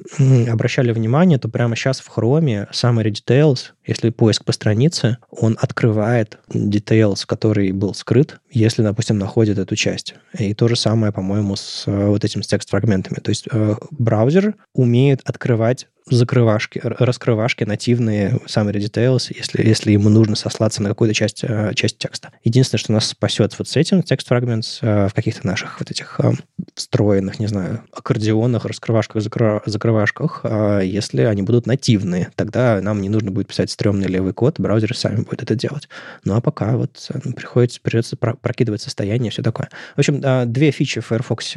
[0.49, 6.37] обращали внимание, то прямо сейчас в Chrome Summary Details, если поиск по странице, он открывает
[6.49, 10.15] details, который был скрыт, если, допустим, находит эту часть.
[10.37, 13.19] И то же самое, по-моему, с э, вот этим с текст-фрагментами.
[13.19, 20.35] То есть э, браузер умеет открывать закрывашки, раскрывашки нативные, summary details, если, если ему нужно
[20.35, 22.31] сослаться на какую-то часть, э, часть текста.
[22.43, 26.19] Единственное, что нас спасет вот с этим текст fragments э, в каких-то наших вот этих
[26.19, 26.31] э,
[26.73, 29.21] встроенных, не знаю, аккордеонах, раскрывашках,
[29.65, 30.45] закрывашках,
[30.83, 32.29] если они будут нативные.
[32.35, 35.87] Тогда нам не нужно будет писать стрёмный левый код, браузеры сами будут это делать.
[36.23, 39.69] Ну а пока вот приходится, придется прокидывать состояние, все такое.
[39.95, 41.55] В общем, две фичи в Firefox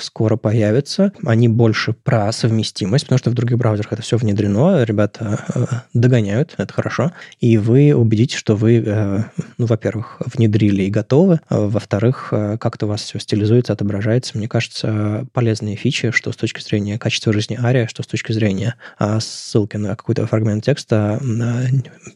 [0.00, 1.12] скоро появятся.
[1.24, 5.64] Они больше про совместимость, потому что в других браузерах браузерах это все внедрено, ребята э,
[5.94, 9.24] догоняют, это хорошо, и вы убедитесь, что вы, э,
[9.58, 14.36] ну, во-первых, внедрили и готовы, а во-вторых, э, как-то у вас все стилизуется, отображается.
[14.36, 18.74] Мне кажется, полезные фичи, что с точки зрения качества жизни Ария, что с точки зрения
[18.98, 21.20] а, ссылки на какой-то фрагмент текста,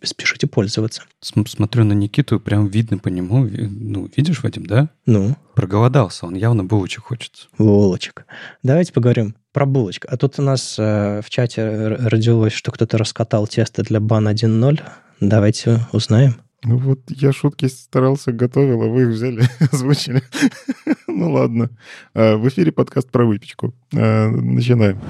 [0.02, 1.02] спешите пользоваться.
[1.20, 4.88] Смотрю на Никиту, прям видно по нему, ну, видишь, Вадим, да?
[5.06, 5.36] Ну?
[5.54, 7.48] Проголодался, он явно булочек хочет.
[7.58, 8.26] Булочек.
[8.62, 10.08] Давайте поговорим про булочку.
[10.10, 14.80] А тут у нас э, в чате родилось, что кто-то раскатал тесто для бан 1.0.
[15.20, 16.36] Давайте узнаем.
[16.62, 20.22] Ну вот я шутки старался, готовил, а вы их взяли, озвучили.
[21.06, 21.70] ну ладно.
[22.14, 23.74] А, в эфире подкаст про выпечку.
[23.94, 25.00] А, начинаем.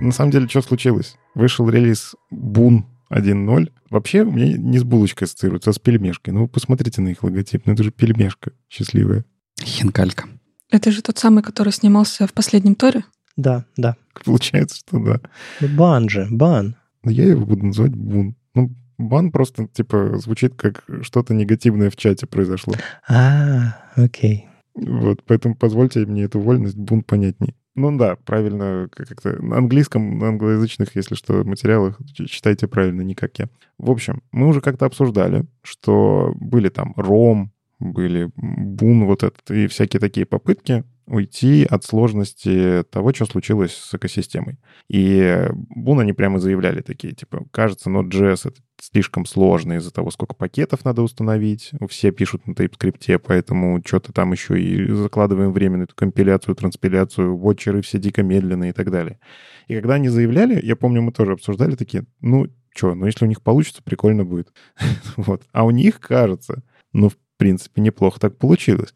[0.00, 1.16] На самом деле, что случилось?
[1.34, 3.70] Вышел релиз Boon 1.0.
[3.90, 6.34] Вообще, меня не с булочкой ассоциируется, а с пельмешкой.
[6.34, 7.66] Ну, вы посмотрите на их логотип.
[7.66, 9.24] Ну, это же пельмешка счастливая.
[9.60, 10.28] Хинкалька.
[10.70, 13.04] Это же тот самый, который снимался в последнем Торе?
[13.36, 13.96] Да, да.
[14.24, 15.20] Получается, что да.
[15.60, 16.76] Ну, бан же, бан.
[17.04, 18.36] Я его буду называть Бун.
[18.54, 22.74] Ну, бан просто, типа, звучит как что-то негативное в чате произошло.
[23.08, 24.48] А, окей.
[24.74, 27.54] Вот, поэтому позвольте мне эту вольность, бун понятней.
[27.78, 33.38] Ну да, правильно, как-то на английском, на англоязычных, если что, материалах читайте правильно, не как
[33.38, 33.48] я.
[33.78, 39.68] В общем, мы уже как-то обсуждали, что были там ром, были бун вот этот, и
[39.68, 44.58] всякие такие попытки уйти от сложности того, что случилось с экосистемой.
[44.88, 50.34] И Бун они прямо заявляли такие, типа, кажется, Node.js это слишком сложно из-за того, сколько
[50.34, 51.72] пакетов надо установить.
[51.88, 57.98] Все пишут на TypeScript, поэтому что-то там еще и закладываем эту компиляцию, транспиляцию, вотчеры все
[57.98, 59.18] дико медленные и так далее.
[59.66, 63.28] И когда они заявляли, я помню, мы тоже обсуждали такие, ну, что, ну, если у
[63.28, 64.52] них получится, прикольно будет.
[65.16, 65.42] вот.
[65.52, 68.94] А у них, кажется, ну, в принципе, неплохо так получилось.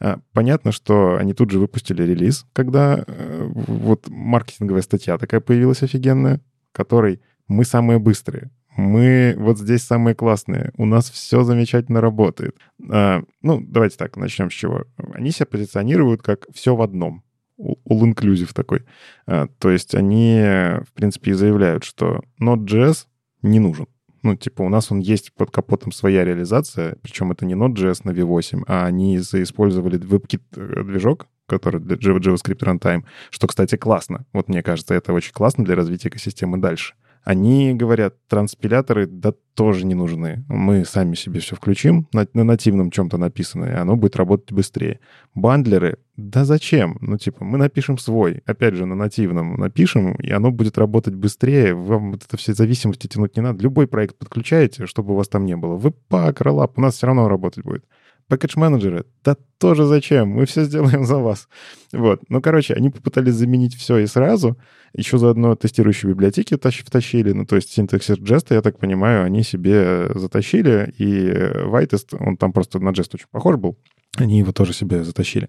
[0.00, 5.82] А, понятно, что они тут же выпустили релиз, когда э, вот маркетинговая статья такая появилась
[5.82, 6.40] офигенная,
[6.72, 12.56] которой мы самые быстрые, мы вот здесь самые классные, у нас все замечательно работает.
[12.90, 14.84] А, ну, давайте так, начнем с чего.
[15.12, 17.22] Они себя позиционируют как все в одном.
[17.58, 18.84] All-inclusive такой.
[19.26, 23.06] А, то есть они, в принципе, и заявляют, что Node.js
[23.42, 23.86] не нужен.
[24.22, 28.10] Ну, типа, у нас он есть под капотом своя реализация, причем это не Node.js на
[28.10, 34.24] V8, а они использовали WebKit-движок, э, который для JavaScript Runtime, что, кстати, классно.
[34.32, 36.94] Вот мне кажется, это очень классно для развития экосистемы дальше.
[37.24, 40.44] Они говорят, транспиляторы, да, тоже не нужны.
[40.48, 44.98] Мы сами себе все включим на, на нативном чем-то написано, и оно будет работать быстрее.
[45.34, 46.98] Бандлеры, да зачем?
[47.00, 51.74] Ну, типа, мы напишем свой, опять же, на нативном напишем, и оно будет работать быстрее.
[51.74, 53.62] Вам вот это все зависимости тянуть не надо.
[53.62, 55.76] Любой проект подключаете, чтобы у вас там не было.
[55.76, 57.84] Вы пак, роллап, у нас все равно работать будет.
[58.28, 60.28] Пакетж-менеджеры, да тоже зачем?
[60.28, 61.48] Мы все сделаем за вас.
[61.92, 62.22] Вот.
[62.28, 64.58] Ну, короче, они попытались заменить все и сразу.
[64.94, 67.32] Еще заодно тестирующие библиотеки втащили.
[67.32, 70.92] Ну, то есть синтаксис джеста, я так понимаю, они себе затащили.
[70.98, 71.30] И
[71.66, 73.78] Whitest, он там просто на джест очень похож был.
[74.16, 75.48] Они его тоже себе затащили.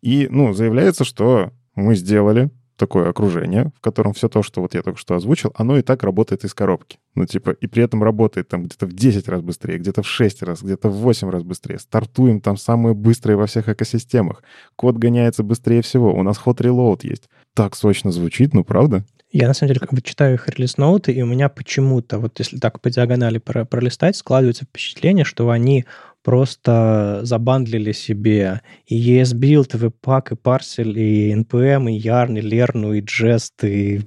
[0.00, 4.82] И, ну, заявляется, что мы сделали такое окружение, в котором все то, что вот я
[4.82, 6.98] только что озвучил, оно и так работает из коробки.
[7.14, 10.42] Ну, типа, и при этом работает там где-то в 10 раз быстрее, где-то в 6
[10.42, 11.78] раз, где-то в 8 раз быстрее.
[11.78, 14.42] Стартуем там самые быстрые во всех экосистемах.
[14.76, 16.14] Код гоняется быстрее всего.
[16.14, 17.28] У нас hot reload есть.
[17.54, 19.04] Так сочно звучит, ну, правда?
[19.30, 22.58] Я, на самом деле, как бы читаю их релиз-ноуты, и у меня почему-то, вот если
[22.58, 25.86] так по диагонали пролистать, складывается впечатление, что они
[26.22, 32.96] просто забандлили себе и ESBuild, и Webpack, и Parcel, и NPM, и Yarn, и Learn,
[32.96, 33.98] и Jest, и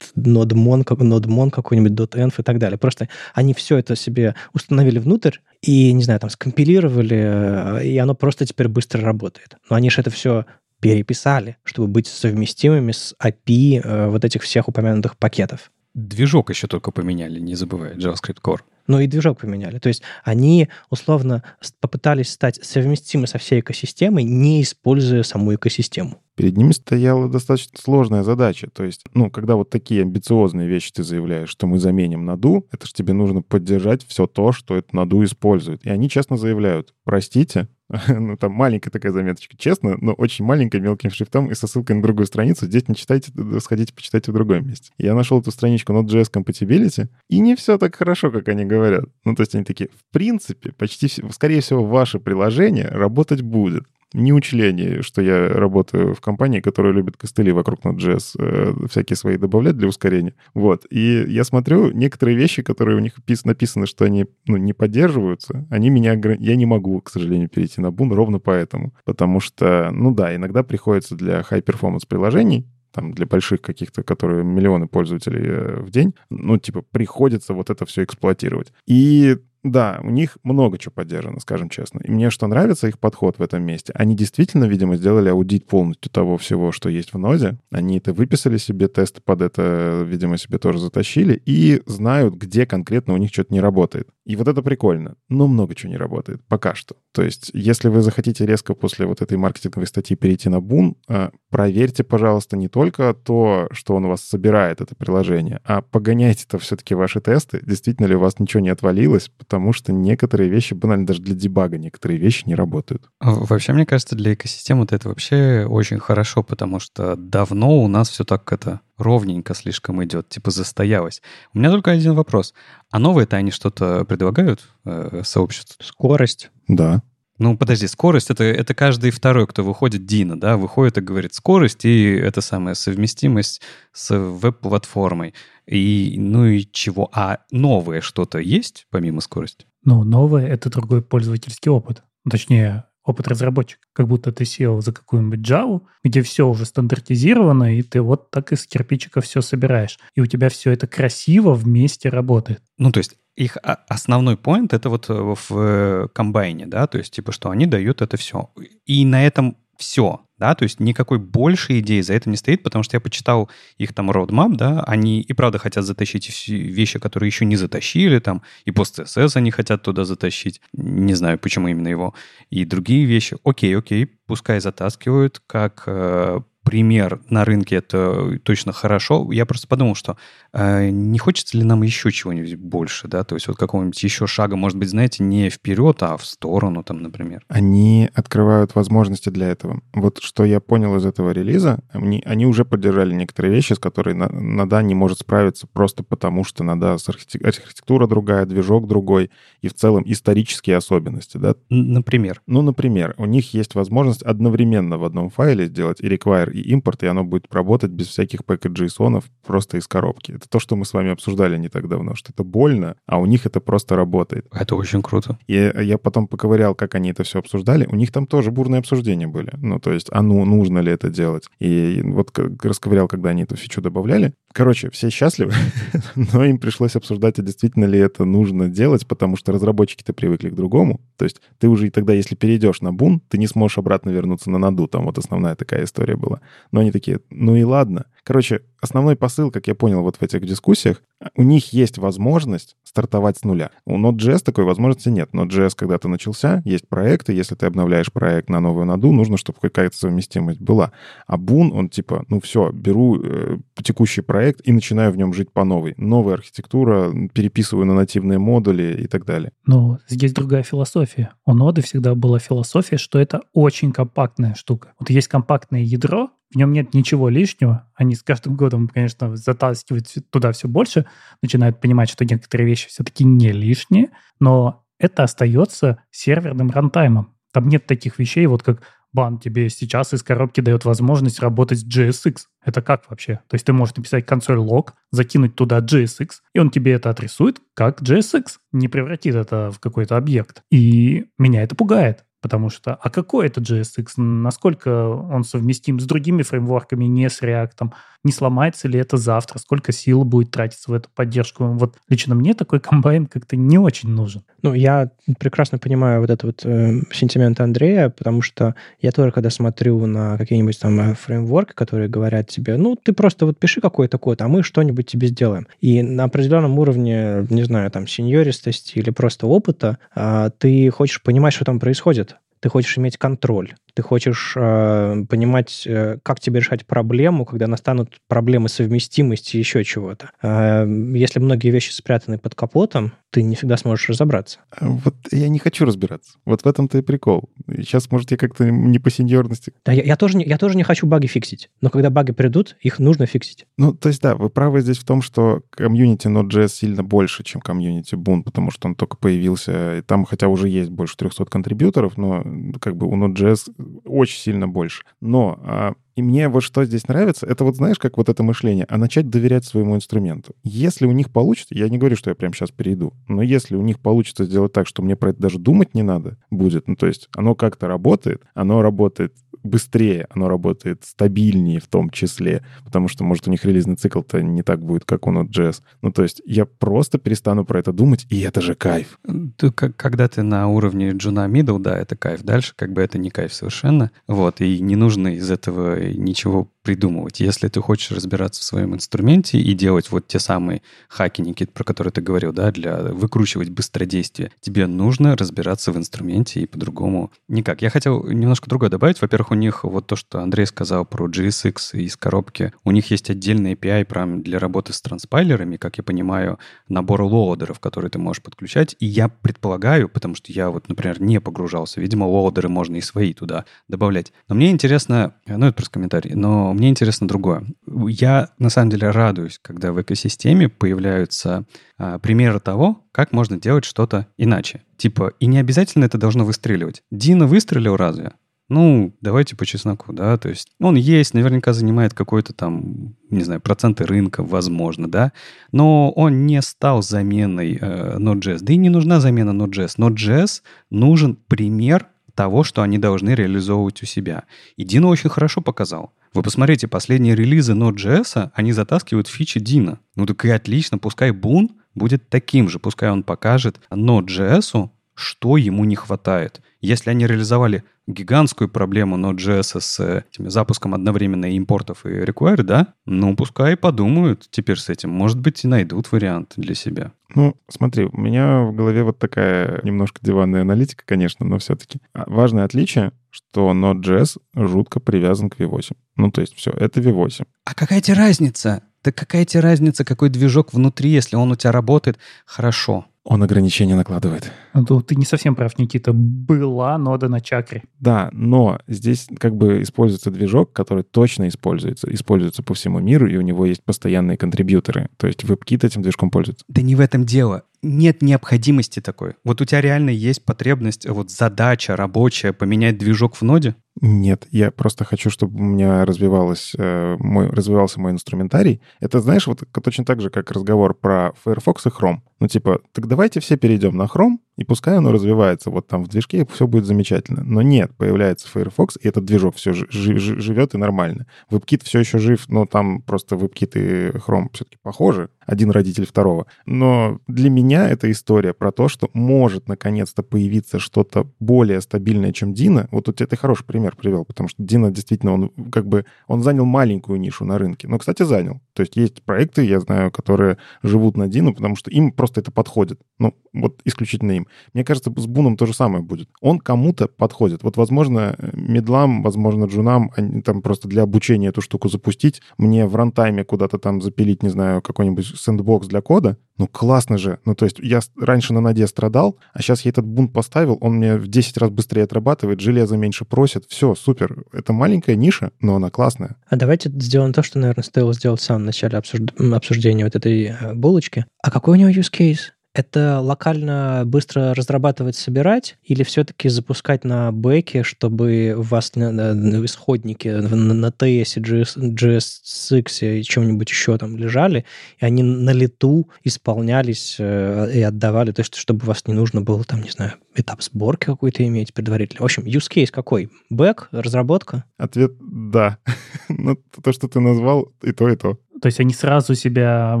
[0.16, 2.78] NodeMon, NodeMon какой-нибудь, .env и так далее.
[2.78, 8.14] Просто они все это себе установили внутрь и, не знаю, там скомпилировали, э, и оно
[8.14, 9.56] просто теперь быстро работает.
[9.70, 10.44] Но они же это все
[10.80, 15.70] переписали, чтобы быть совместимыми с API э, вот этих всех упомянутых пакетов.
[15.94, 18.60] Движок еще только поменяли, не забывай, JavaScript Core.
[18.86, 19.78] Ну и движок поменяли.
[19.78, 21.42] То есть они условно
[21.80, 26.18] попытались стать совместимы со всей экосистемой, не используя саму экосистему.
[26.36, 28.68] Перед ними стояла достаточно сложная задача.
[28.72, 32.86] То есть, ну, когда вот такие амбициозные вещи ты заявляешь, что мы заменим наду, это
[32.86, 35.84] же тебе нужно поддержать все то, что это наду использует.
[35.86, 37.68] И они честно заявляют, простите,
[38.08, 42.02] ну, там маленькая такая заметочка, честно, но очень маленькая, мелким шрифтом и со ссылкой на
[42.02, 42.66] другую страницу.
[42.66, 44.90] Здесь не читайте, сходите, почитайте в другом месте.
[44.98, 49.04] Я нашел эту страничку Node.js Compatibility, и не все так хорошо, как они говорят.
[49.24, 53.84] Ну, то есть они такие, в принципе, почти все, скорее всего, ваше приложение работать будет.
[54.12, 59.16] Не учли они, что я работаю в компании, которая любит костыли вокруг Node.js, э, всякие
[59.16, 60.34] свои добавлять для ускорения.
[60.54, 60.86] Вот.
[60.90, 63.14] И я смотрю, некоторые вещи, которые у них
[63.44, 66.14] написано, что они ну, не поддерживаются, они меня...
[66.38, 68.94] Я не могу, к сожалению, перейти на Бун ровно поэтому.
[69.04, 74.86] Потому что, ну да, иногда приходится для high-performance приложений там для больших каких-то, которые миллионы
[74.86, 78.72] пользователей э, в день, ну, типа, приходится вот это все эксплуатировать.
[78.86, 82.00] И да, у них много чего поддержано, скажем честно.
[82.04, 83.94] И мне что нравится их подход в этом месте.
[83.96, 87.58] Они действительно, видимо, сделали аудит полностью того всего, что есть в ноде.
[87.70, 93.14] Они это выписали себе, тесты под это, видимо, себе тоже затащили и знают, где конкретно
[93.14, 94.08] у них что-то не работает.
[94.26, 95.16] И вот это прикольно.
[95.30, 96.42] Но много чего не работает.
[96.46, 96.96] Пока что.
[97.12, 101.30] То есть, если вы захотите резко после вот этой маркетинговой статьи перейти на Бун, э,
[101.48, 106.94] проверьте, пожалуйста, не только то, что он у вас собирает, это приложение, а погоняйте-то все-таки
[106.94, 107.60] ваши тесты.
[107.62, 111.78] Действительно ли у вас ничего не отвалилось, потому что некоторые вещи, банально даже для дебага,
[111.78, 113.08] некоторые вещи не работают.
[113.20, 118.08] А вообще, мне кажется, для экосистемы это вообще очень хорошо, потому что давно у нас
[118.08, 121.22] все так это ровненько слишком идет, типа застоялось.
[121.52, 122.52] У меня только один вопрос.
[122.90, 125.76] А новые-то они что-то предлагают э, сообществу?
[125.84, 126.50] Скорость.
[126.66, 127.04] Да.
[127.38, 131.84] Ну, подожди, скорость это, это каждый второй, кто выходит, Дина, да, выходит и говорит скорость
[131.84, 133.60] и это самая совместимость
[133.92, 135.34] с веб-платформой.
[135.66, 137.10] И, ну и чего?
[137.12, 139.66] А новое что-то есть помимо скорости?
[139.84, 142.02] Ну, новое— это другой пользовательский опыт.
[142.30, 143.82] Точнее, опыт разработчика.
[143.92, 148.52] Как будто ты сел за какую-нибудь Java, где все уже стандартизировано, и ты вот так
[148.52, 149.98] из кирпичика все собираешь.
[150.14, 152.62] И у тебя все это красиво вместе работает.
[152.78, 153.56] Ну, то есть их
[153.88, 158.02] основной поинт это вот э, в э, комбайне, да, то есть типа, что они дают
[158.02, 158.50] это все.
[158.86, 162.84] И на этом все, да, то есть никакой большей идеи за это не стоит, потому
[162.84, 167.28] что я почитал их там roadmap, да, они и правда хотят затащить все вещи, которые
[167.28, 171.88] еще не затащили, там, и пост CSS они хотят туда затащить, не знаю, почему именно
[171.88, 172.14] его,
[172.50, 173.36] и другие вещи.
[173.44, 179.30] Окей, окей, пускай затаскивают, как э, пример на рынке это точно хорошо.
[179.30, 180.16] Я просто подумал, что
[180.52, 184.56] э, не хочется ли нам еще чего-нибудь больше, да, то есть вот какого-нибудь еще шага,
[184.56, 187.44] может быть, знаете, не вперед, а в сторону, там, например.
[187.48, 189.80] Они открывают возможности для этого.
[189.92, 194.24] Вот что я понял из этого релиза, они, они уже поддержали некоторые вещи, с которыми
[194.24, 196.98] Nada не может справиться просто потому, что Nada
[197.44, 201.54] архитектура другая, движок другой и в целом исторические особенности, да.
[201.68, 202.40] Например?
[202.46, 207.02] Ну, например, у них есть возможность одновременно в одном файле сделать и require, и импорт,
[207.02, 210.32] и оно будет работать без всяких пэкэджейсонов просто из коробки.
[210.32, 213.26] Это то, что мы с вами обсуждали не так давно, что это больно, а у
[213.26, 214.46] них это просто работает.
[214.52, 215.38] Это очень круто.
[215.46, 217.86] И я потом поковырял, как они это все обсуждали.
[217.86, 219.50] У них там тоже бурные обсуждения были.
[219.56, 221.48] Ну, то есть, а ну, нужно ли это делать?
[221.58, 224.34] И вот расковырял, когда они эту фичу добавляли.
[224.52, 225.52] Короче, все счастливы,
[226.14, 230.54] но им пришлось обсуждать, а действительно ли это нужно делать, потому что разработчики-то привыкли к
[230.54, 231.00] другому.
[231.16, 234.50] То есть ты уже и тогда, если перейдешь на бун, ты не сможешь обратно вернуться
[234.50, 234.86] на наду.
[234.86, 236.40] Там вот основная такая история была.
[236.72, 238.06] Но они такие, ну и ладно.
[238.24, 241.02] Короче, основной посыл, как я понял вот в этих дискуссиях,
[241.36, 243.70] у них есть возможность стартовать с нуля.
[243.84, 245.30] У Node.js такой возможности нет.
[245.32, 249.96] Node.js когда-то начался, есть проекты, если ты обновляешь проект на новую наду, нужно, чтобы какая-то
[249.96, 250.92] совместимость была.
[251.26, 255.52] А Boon, он типа, ну все, беру э, текущий проект и начинаю в нем жить
[255.52, 255.94] по новой.
[255.96, 259.52] Новая архитектура, переписываю на нативные модули и так далее.
[259.66, 261.30] Но здесь другая философия.
[261.44, 264.94] У ноды всегда была философия, что это очень компактная штука.
[264.98, 267.90] Вот есть компактное ядро, в нем нет ничего лишнего.
[267.94, 271.04] Они с каждым годом, конечно, затаскивают туда все больше,
[271.42, 277.34] начинают понимать, что некоторые вещи все-таки не лишние, но это остается серверным рантаймом.
[277.52, 281.86] Там нет таких вещей, вот как бан тебе сейчас из коробки дает возможность работать с
[281.86, 282.36] JSX.
[282.64, 283.40] Это как вообще?
[283.48, 287.60] То есть ты можешь написать консоль лог, закинуть туда JSX, и он тебе это отрисует
[287.74, 290.62] как JSX, не превратит это в какой-то объект.
[290.70, 292.24] И меня это пугает.
[292.44, 294.08] Потому что, а какой это JSX?
[294.18, 297.90] Насколько он совместим с другими фреймворками, не с React?
[298.22, 299.58] Не сломается ли это завтра?
[299.58, 301.64] Сколько сил будет тратиться в эту поддержку?
[301.64, 304.42] Вот лично мне такой комбайн как-то не очень нужен.
[304.60, 309.48] Ну, я прекрасно понимаю вот это вот э, сентимент Андрея, потому что я тоже, когда
[309.48, 314.18] смотрю на какие-нибудь там э, фреймворки, которые говорят тебе, ну, ты просто вот пиши какой-то
[314.18, 315.66] код, а мы что-нибудь тебе сделаем.
[315.80, 321.54] И на определенном уровне, не знаю, там, сеньористости или просто опыта, э, ты хочешь понимать,
[321.54, 322.33] что там происходит
[322.64, 328.10] ты хочешь иметь контроль ты хочешь э, понимать, э, как тебе решать проблему, когда настанут
[328.28, 330.30] проблемы совместимости и еще чего-то.
[330.42, 334.60] Э, если многие вещи спрятаны под капотом, ты не всегда сможешь разобраться.
[334.70, 336.38] А вот я не хочу разбираться.
[336.44, 337.50] Вот в этом-то и прикол.
[337.68, 339.72] Сейчас, может, я как-то не по сеньорности.
[339.84, 341.70] Да, я, я, тоже не, я тоже не хочу баги фиксить.
[341.80, 343.66] Но когда баги придут, их нужно фиксить.
[343.76, 347.60] Ну, то есть, да, вы правы здесь в том, что комьюнити Node.js сильно больше, чем
[347.60, 352.16] комьюнити Boon, потому что он только появился, и там хотя уже есть больше 300 контрибьюторов,
[352.16, 352.44] но
[352.80, 353.74] как бы у Node.js
[354.04, 355.04] очень сильно больше.
[355.20, 358.86] Но а, и мне вот что здесь нравится, это вот знаешь, как вот это мышление,
[358.88, 360.54] а начать доверять своему инструменту.
[360.62, 363.82] Если у них получится, я не говорю, что я прямо сейчас перейду, но если у
[363.82, 367.06] них получится сделать так, что мне про это даже думать не надо будет, ну то
[367.06, 369.34] есть оно как-то работает, оно работает
[369.64, 374.62] быстрее, оно работает стабильнее в том числе, потому что, может, у них релизный цикл-то не
[374.62, 375.80] так будет, как у Node.js.
[376.02, 379.18] Ну, то есть я просто перестану про это думать, и это же кайф.
[379.56, 382.42] Ты, как, когда ты на уровне джуна middle, да, это кайф.
[382.42, 384.10] Дальше как бы это не кайф совершенно.
[384.28, 387.40] Вот, и не нужно из этого ничего придумывать.
[387.40, 391.82] Если ты хочешь разбираться в своем инструменте и делать вот те самые хаки, Никит, про
[391.82, 397.80] которые ты говорил, да, для выкручивать быстродействие, тебе нужно разбираться в инструменте и по-другому никак.
[397.80, 399.20] Я хотел немножко другое добавить.
[399.22, 403.30] Во-первых, у них вот то, что Андрей сказал про GSX из коробки, у них есть
[403.30, 408.42] отдельный API прям для работы с транспайлерами, как я понимаю, набор лоудеров, которые ты можешь
[408.42, 408.94] подключать.
[409.00, 413.32] И я предполагаю, потому что я вот, например, не погружался, видимо, лоудеры можно и свои
[413.32, 414.32] туда добавлять.
[414.48, 417.64] Но мне интересно, ну это просто комментарий, но мне интересно другое.
[417.86, 421.64] Я, на самом деле, радуюсь, когда в экосистеме появляются
[421.96, 424.82] а, примеры того, как можно делать что-то иначе.
[424.96, 427.02] Типа, и не обязательно это должно выстреливать.
[427.12, 428.32] Дина выстрелил разве?
[428.68, 433.60] Ну, давайте по чесноку, да, то есть он есть, наверняка занимает какой-то там, не знаю,
[433.60, 435.32] проценты рынка, возможно, да,
[435.70, 439.98] но он не стал заменой э, Node.js, да и не нужна замена Node.js.
[439.98, 444.44] Node.js нужен пример того, что они должны реализовывать у себя.
[444.76, 446.12] И Дина очень хорошо показал.
[446.32, 450.00] Вы посмотрите, последние релизы Node.js, они затаскивают фичи Дина.
[450.16, 455.84] Ну так и отлично, пускай Бун будет таким же, пускай он покажет Node.js, что ему
[455.84, 456.60] не хватает.
[456.80, 462.94] Если они реализовали гигантскую проблему Node.js с э, этими запуском одновременно импортов и require, да,
[463.06, 465.10] ну, пускай подумают теперь с этим.
[465.10, 467.12] Может быть, и найдут вариант для себя.
[467.34, 472.00] Ну, смотри, у меня в голове вот такая немножко диванная аналитика, конечно, но все-таки.
[472.12, 475.96] А, важное отличие, что Node.js жутко привязан к V8.
[476.16, 477.46] Ну, то есть все, это V8.
[477.64, 478.82] А какая тебе разница?
[479.02, 483.06] Да какая тебе разница, какой движок внутри, если он у тебя работает хорошо?
[483.24, 484.52] Он ограничения накладывает.
[484.74, 486.12] Ну, ты не совсем прав, Никита.
[486.12, 487.82] Была нода на чакре.
[487.98, 492.12] Да, но здесь как бы используется движок, который точно используется.
[492.12, 495.08] Используется по всему миру, и у него есть постоянные контрибьюторы.
[495.16, 496.64] То есть WebKit этим движком пользуется.
[496.68, 499.34] Да не в этом дело нет необходимости такой.
[499.44, 503.76] Вот у тебя реально есть потребность, вот задача рабочая поменять движок в ноде?
[504.00, 508.80] Нет, я просто хочу, чтобы у меня развивалось, э, мой, развивался мой инструментарий.
[508.98, 512.18] Это, знаешь, вот точно так же, как разговор про Firefox и Chrome.
[512.40, 516.08] Ну, типа, так давайте все перейдем на Chrome, и пускай оно развивается вот там в
[516.08, 517.42] движке, все будет замечательно.
[517.44, 521.26] Но нет, появляется Firefox, и этот движок все жив, живет и нормально.
[521.50, 525.28] WebKit все еще жив, но там просто WebKit и Chrome все-таки похожи.
[525.46, 526.46] Один родитель второго.
[526.66, 532.54] Но для меня эта история про то, что может наконец-то появиться что-то более стабильное, чем
[532.54, 532.88] Дина.
[532.90, 536.64] Вот тут ты хороший пример привел, потому что Дина действительно, он как бы, он занял
[536.64, 537.88] маленькую нишу на рынке.
[537.88, 538.60] Но, кстати, занял.
[538.72, 542.50] То есть есть проекты, я знаю, которые живут на Дину, потому что им просто это
[542.50, 543.00] подходит.
[543.18, 544.48] Ну, вот исключительно им.
[544.72, 546.28] Мне кажется, с Буном то же самое будет.
[546.40, 547.62] Он кому-то подходит.
[547.62, 552.96] Вот, возможно, медлам, возможно, джунам, они там просто для обучения эту штуку запустить, мне в
[552.96, 557.38] рантайме куда-то там запилить, не знаю, какой-нибудь сэндбокс для кода, ну классно же.
[557.44, 560.94] Ну то есть я раньше на наде страдал, а сейчас я этот бунт поставил, он
[560.94, 563.64] мне в 10 раз быстрее отрабатывает, железо меньше просит.
[563.68, 564.44] Все, супер.
[564.52, 566.36] Это маленькая ниша, но она классная.
[566.48, 570.74] А давайте сделаем то, что, наверное, стоило сделать в самом начале обсуждения вот этой э,
[570.74, 571.26] булочки.
[571.42, 572.53] А какой у него use case?
[572.74, 579.32] Это локально быстро разрабатывать, собирать, или все-таки запускать на бэке, чтобы у вас на, на,
[579.32, 584.64] на исходники на, на TS, GS, GSX и чем-нибудь еще там лежали,
[584.98, 589.40] и они на лету исполнялись э, и отдавали, то есть чтобы у вас не нужно
[589.40, 592.22] было там, не знаю, этап сборки какой-то иметь предварительно.
[592.22, 593.30] В общем, use case какой?
[593.50, 594.64] Бэк, разработка?
[594.78, 595.78] Ответ— да.
[596.28, 598.38] Ну, то, что ты назвал, и то, и то.
[598.64, 600.00] То есть они сразу себя,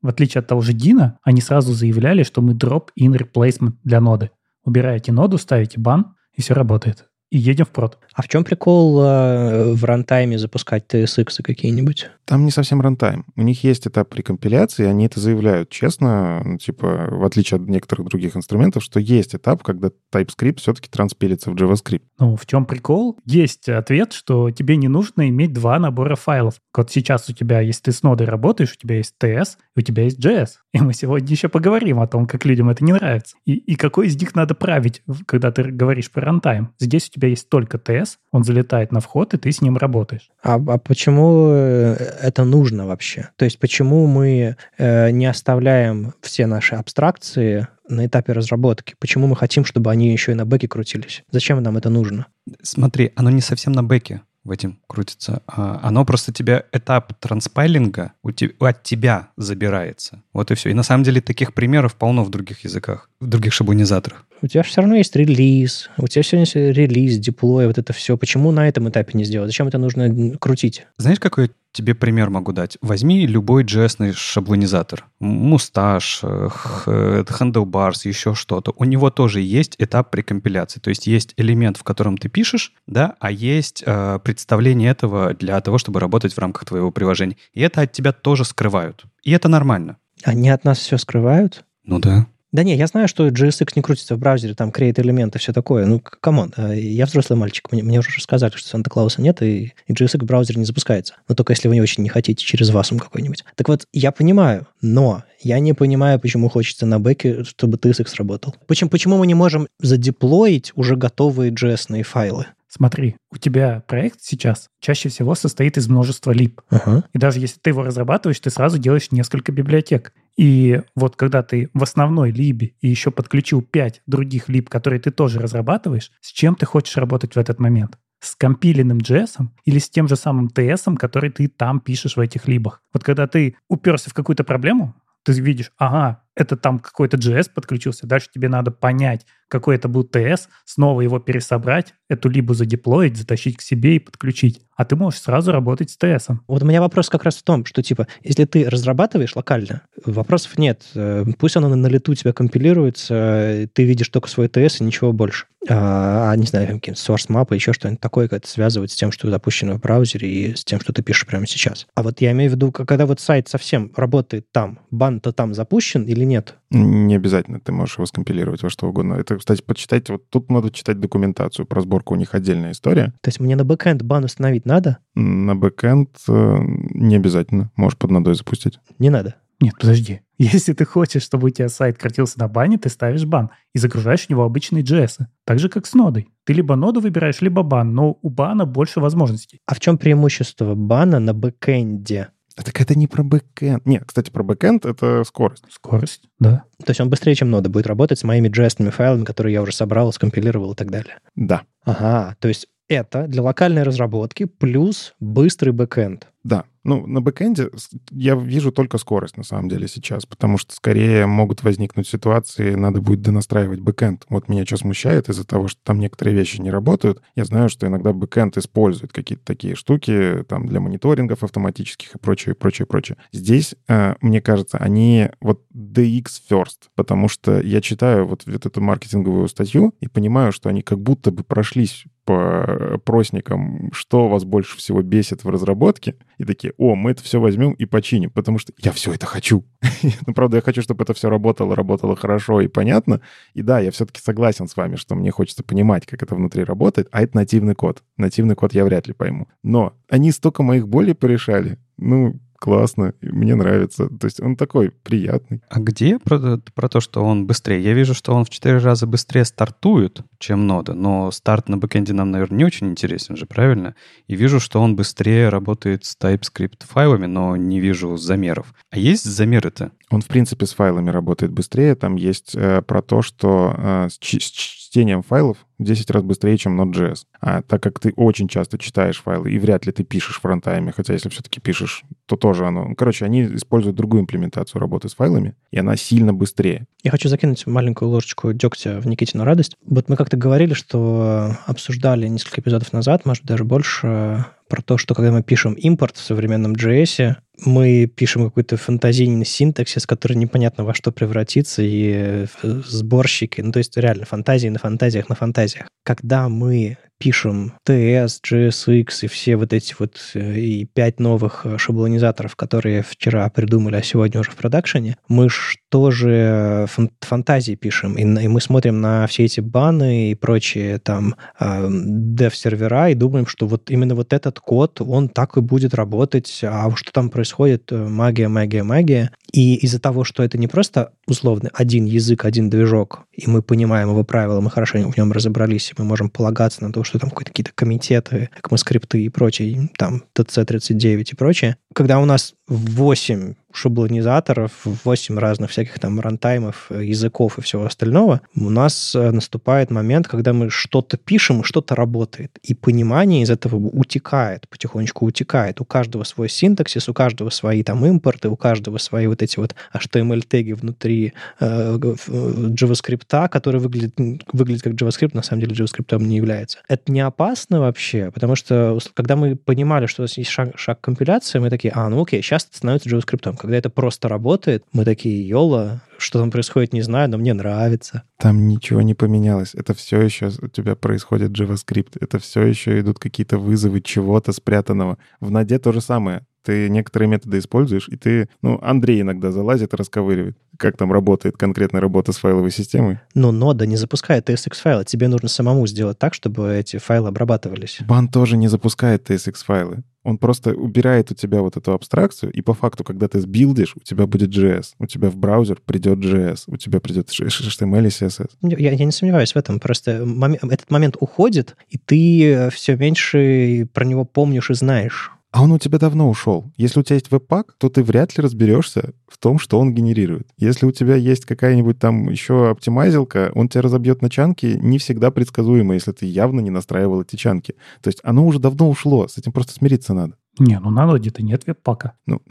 [0.00, 4.30] в отличие от того же Дина, они сразу заявляли, что мы drop-in replacement для ноды.
[4.64, 7.98] Убираете ноду, ставите бан, и все работает и едем в прод.
[8.14, 12.10] А в чем прикол э, в рантайме запускать TSX какие-нибудь?
[12.24, 13.24] Там не совсем рантайм.
[13.36, 17.68] У них есть этап при компиляции, они это заявляют честно, ну, типа, в отличие от
[17.68, 22.02] некоторых других инструментов, что есть этап, когда TypeScript все-таки транспилится в JavaScript.
[22.18, 23.18] Ну, в чем прикол?
[23.24, 26.54] Есть ответ, что тебе не нужно иметь два набора файлов.
[26.76, 29.82] Вот сейчас у тебя, если ты с нодой работаешь, у тебя есть TS, и у
[29.82, 30.48] тебя есть JS.
[30.72, 33.36] И мы сегодня еще поговорим о том, как людям это не нравится.
[33.44, 36.72] И, и какой из них надо править, когда ты говоришь про рантайм.
[36.78, 39.76] Здесь у тебя тебя есть только TS, он залетает на вход, и ты с ним
[39.76, 40.30] работаешь.
[40.42, 43.28] А, а почему э, это нужно вообще?
[43.36, 48.94] То есть почему мы э, не оставляем все наши абстракции на этапе разработки?
[48.98, 51.22] Почему мы хотим, чтобы они еще и на бэке крутились?
[51.30, 52.26] Зачем нам это нужно?
[52.62, 55.42] Смотри, оно не совсем на бэке в этом крутится.
[55.46, 60.22] А, оно просто тебя этап транспайлинга у te, от тебя забирается.
[60.32, 60.70] Вот и все.
[60.70, 64.26] И на самом деле таких примеров полно в других языках, в других шаблонизаторах.
[64.42, 68.16] У тебя все равно есть релиз, у тебя все есть релиз, деплой, вот это все.
[68.16, 69.48] Почему на этом этапе не сделать?
[69.48, 70.86] Зачем это нужно крутить?
[70.96, 72.78] Знаешь, какой тебе пример могу дать?
[72.80, 75.06] Возьми любой JS шаблонизатор.
[75.20, 76.48] Мусташ, э,
[76.86, 78.72] Handlebars, еще что-то.
[78.76, 80.80] У него тоже есть этап прекомпиляции.
[80.80, 85.60] То есть есть элемент, в котором ты пишешь, да, а есть э, представление этого для
[85.60, 87.36] того, чтобы работать в рамках твоего приложения.
[87.52, 89.04] И это от тебя тоже скрывают.
[89.22, 89.98] И это нормально.
[90.24, 91.64] Они от нас все скрывают?
[91.84, 92.26] Ну да.
[92.52, 95.86] Да не, я знаю, что JSX не крутится в браузере, там createElement ы, все такое.
[95.86, 99.72] Ну, come on, э, я взрослый мальчик, мне, мне уже рассказали, что Санта-Клауса нет, и,
[99.86, 101.14] и JSX в браузере не запускается.
[101.28, 103.44] Но только если вы не очень не хотите через Wasm какой-нибудь.
[103.54, 108.54] Так вот, я понимаю, но я не понимаю, почему хочется на бэке, чтобы TSX работал.
[108.66, 112.46] Почему, почему мы не можем задеплоить уже готовые JS файлы?
[112.68, 116.60] Смотри, у тебя проект сейчас чаще всего состоит из множества либ.
[116.70, 117.02] Ага.
[117.12, 120.12] И даже если ты его разрабатываешь, ты сразу делаешь несколько библиотек.
[120.36, 125.10] И вот когда ты в основной либе и еще подключил 5 других либ, которые ты
[125.10, 127.98] тоже разрабатываешь, с чем ты хочешь работать в этот момент?
[128.22, 132.46] с компиленным JS или с тем же самым TS, который ты там пишешь в этих
[132.48, 132.82] либах.
[132.92, 138.06] Вот когда ты уперся в какую-то проблему, ты видишь, ага, это там какой-то JS подключился,
[138.06, 143.56] дальше тебе надо понять, какой это был TS, снова его пересобрать, эту либо задеплоить, затащить
[143.56, 144.62] к себе и подключить.
[144.76, 146.36] А ты можешь сразу работать с TS.
[146.46, 150.56] Вот у меня вопрос как раз в том, что типа, если ты разрабатываешь локально, вопросов
[150.56, 150.84] нет.
[150.94, 155.12] Э, пусть оно на лету у тебя компилируется, ты видишь только свой TS и ничего
[155.12, 155.46] больше.
[155.68, 159.12] А, а не знаю, какие-то source map, еще что-нибудь такое, как это связывать с тем,
[159.12, 161.86] что запущено в браузере и с тем, что ты пишешь прямо сейчас.
[161.94, 166.04] А вот я имею в виду, когда вот сайт совсем работает там, Bun-то там запущен
[166.04, 166.56] или нет?
[166.70, 169.14] Не обязательно, ты можешь его скомпилировать во что угодно.
[169.14, 173.14] Это, кстати, почитайте, вот тут надо читать документацию про сборку, у них отдельная история.
[173.22, 174.98] То есть мне на бэкэнд Bun установить надо?
[175.14, 176.56] На бэкэнд э,
[176.94, 178.78] не обязательно, можешь под нодой запустить.
[178.98, 179.36] Не надо?
[179.60, 180.20] Нет, подожди.
[180.38, 183.78] Если ты хочешь, чтобы у тебя сайт крутился на Bun е, ты ставишь Bun и
[183.78, 185.26] загружаешь в него обычные JS.
[185.44, 186.28] Так же, как с нодой.
[186.44, 189.60] Ты либо ноду выбираешь, либо Bun, но у Bun а больше возможностей.
[189.66, 192.28] А в чем преимущество Bun а на бэкэнде?
[192.64, 193.86] Так это не про бэкэнд.
[193.86, 195.64] Нет, кстати, про бэкэнд это скорость.
[195.70, 196.64] Скорость, да.
[196.78, 199.72] То есть он быстрее, чем нода будет работать с моими JS файлами, которые я уже
[199.72, 201.18] собрал, скомпилировал и так далее.
[201.34, 201.62] Да.
[201.84, 206.26] Ага, то есть это для локальной разработки плюс быстрый бэкэнд.
[206.42, 206.64] Да.
[206.82, 207.70] Ну, на бэкэнде
[208.10, 213.00] я вижу только скорость, на самом деле, сейчас, потому что скорее могут возникнуть ситуации, надо
[213.00, 214.24] будет донастраивать бэкэнд.
[214.30, 217.20] Вот меня что смущает из-за того, что там некоторые вещи не работают.
[217.34, 222.54] Я знаю, что иногда бэкэнд использует какие-то такие штуки там для мониторингов автоматических и прочее,
[222.54, 223.18] прочее, прочее.
[223.32, 228.80] Здесь, э, мне кажется, они вот DX first, потому что я читаю вот, вот эту
[228.80, 234.78] маркетинговую статью и понимаю, что они как будто бы прошлись по опросникам, что вас больше
[234.78, 238.72] всего бесит в разработке, и такие, о, мы это все возьмем и починим, потому что
[238.78, 239.64] я все это хочу.
[240.26, 243.20] ну, правда, я хочу, чтобы это все работало, работало хорошо и понятно.
[243.54, 247.08] И да, я все-таки согласен с вами, что мне хочется понимать, как это внутри работает,
[247.10, 248.04] а это нативный код.
[248.16, 249.48] Нативный код я вряд ли пойму.
[249.64, 251.78] Но они столько моих болей порешали.
[251.96, 254.06] Ну, классно, мне нравится.
[254.08, 255.62] То есть он такой приятный.
[255.68, 257.82] А где про, про то, что он быстрее?
[257.82, 262.12] Я вижу, что он в 4 раза быстрее стартует, чем нода, но старт на бэкэнде
[262.12, 263.96] нам, наверное, не очень интересен же, правильно?
[264.28, 268.74] И вижу, что он быстрее работает с TypeScript файлами, но не вижу замеров.
[268.90, 269.92] А есть замеры-то?
[270.10, 271.94] Он, в принципе, с файлами работает быстрее.
[271.94, 276.80] Там есть э, про то, что э, с, с чтением файлов 10 раз быстрее, чем
[276.80, 277.24] Node.js.
[277.40, 281.12] А так как ты очень часто читаешь файлы, и вряд ли ты пишешь фронтайме, хотя
[281.12, 282.84] если все-таки пишешь, то тоже оно...
[282.84, 286.86] Ну, короче, они используют другую имплементацию работы с файлами, и она сильно быстрее.
[287.02, 289.74] Я хочу закинуть маленькую ложечку дегтя в Никитину радость.
[289.84, 295.14] Вот мы как-то говорили, что обсуждали несколько эпизодов назад, может, даже больше, про то, что
[295.14, 297.34] когда мы пишем импорт в современном JS,
[297.66, 303.78] мы пишем какой-то фантазийный синтаксис, который непонятно во что превратится, и э, сборщики, ну, то
[303.78, 305.69] есть реально фантазии на фантазиях на фантазиях.
[306.02, 311.76] Когда мы пишем TS, JSX и все вот эти вот э, и пять новых э,
[311.76, 316.86] шаблонизаторов, которые вчера придумали, а сегодня уже в продакшене, мы что же
[317.20, 323.14] фантазии пишем, и, и мы смотрим на все эти баны и прочие там dev-сервера и
[323.14, 327.28] думаем, что вот именно вот этот код, он так и будет работать, а что там
[327.28, 329.30] происходит, магия, магия, магия.
[329.52, 334.08] И из-за того, что это не просто условно один язык, один движок, и мы понимаем
[334.10, 337.30] его правила, мы хорошо в нем разобрались, и мы можем полагаться на то, что там
[337.30, 341.76] какие-то комитеты, скрипты и прочее, там TC39 и прочее.
[341.92, 348.70] Когда у нас 8 шаблонизаторов, 8 разных всяких там рантаймов, языков и всего остального, у
[348.70, 352.58] нас э, наступает момент, когда мы что-то пишем, что-то работает.
[352.62, 355.80] И понимание из этого утекает, потихонечку утекает.
[355.80, 359.74] У каждого свой синтаксис, у каждого свои там импорты, у каждого свои вот эти вот
[359.94, 364.14] HTML-теги внутри э, JavaScript, который выглядит,
[364.52, 366.78] выглядит как JavaScript, на самом деле JavaScript не является.
[366.88, 371.00] Это не опасно вообще, потому что когда мы понимали, что у нас есть шаг, шаг
[371.00, 373.59] компиляции, мы такие, а, ну окей, сейчас это становится JavaScript.
[373.60, 378.22] Когда это просто работает, мы такие, йола, что там происходит, не знаю, но мне нравится.
[378.38, 379.74] Там ничего не поменялось.
[379.74, 382.16] Это все еще у тебя происходит JavaScript.
[382.22, 385.18] Это все еще идут какие-то вызовы чего-то спрятанного.
[385.40, 386.46] В наде то же самое.
[386.64, 391.58] Ты некоторые методы используешь, и ты, ну, Андрей иногда залазит и расковыривает, как там работает
[391.58, 393.20] конкретная работа с файловой системой.
[393.34, 395.04] Но нода не запускает TSX-файлы.
[395.04, 397.98] Тебе нужно самому сделать так, чтобы эти файлы обрабатывались.
[398.00, 400.02] Бан тоже не запускает TSX-файлы.
[400.30, 404.00] Он просто убирает у тебя вот эту абстракцию, и по факту, когда ты сбилдишь, у
[404.00, 408.50] тебя будет JS, у тебя в браузер придет JS, у тебя придет HTML и CSS.
[408.62, 413.88] Я, я не сомневаюсь в этом, просто мом- этот момент уходит, и ты все меньше
[413.92, 415.32] про него помнишь и знаешь.
[415.52, 416.72] А он у тебя давно ушел.
[416.76, 420.48] Если у тебя есть веб-пак, то ты вряд ли разберешься в том, что он генерирует.
[420.56, 425.30] Если у тебя есть какая-нибудь там еще оптимайзилка, он тебя разобьет на чанки не всегда
[425.32, 427.74] предсказуемо, если ты явно не настраивал эти чанки.
[428.00, 430.36] То есть оно уже давно ушло, с этим просто смириться надо.
[430.58, 432.12] Не, ну на ноде-то нет веб-пака.
[432.26, 432.42] Ну,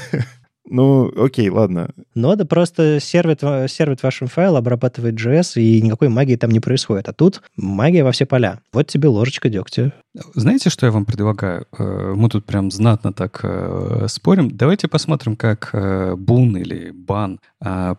[0.68, 1.90] Ну, окей, ладно.
[2.14, 3.40] Нода просто сервит,
[3.70, 7.08] сервит вашим файл, обрабатывает JS, и никакой магии там не происходит.
[7.08, 8.60] А тут магия во все поля.
[8.72, 9.92] Вот тебе ложечка дегтя.
[10.34, 11.66] Знаете, что я вам предлагаю?
[11.78, 14.50] Э, мы тут прям знатно так э, спорим.
[14.50, 17.40] Давайте посмотрим, как э, бун или бан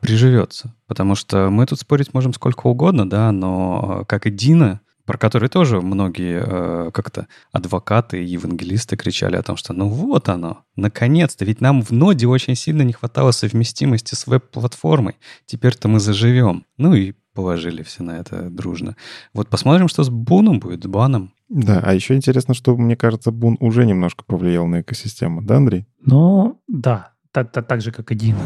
[0.01, 0.73] приживется.
[0.87, 5.47] Потому что мы тут спорить можем сколько угодно, да, но как и Дина, про который
[5.47, 11.45] тоже многие э, как-то адвокаты и евангелисты кричали о том, что ну вот оно, наконец-то,
[11.45, 16.65] ведь нам в ноде очень сильно не хватало совместимости с веб-платформой, теперь-то мы заживем.
[16.77, 18.97] Ну и положили все на это дружно.
[19.33, 21.31] Вот посмотрим, что с Буном будет, с Баном.
[21.47, 25.85] Да, а еще интересно, что, мне кажется, Бун уже немножко повлиял на экосистему, да, Андрей?
[26.01, 28.39] Ну, да, так, так, так же, как и Дина.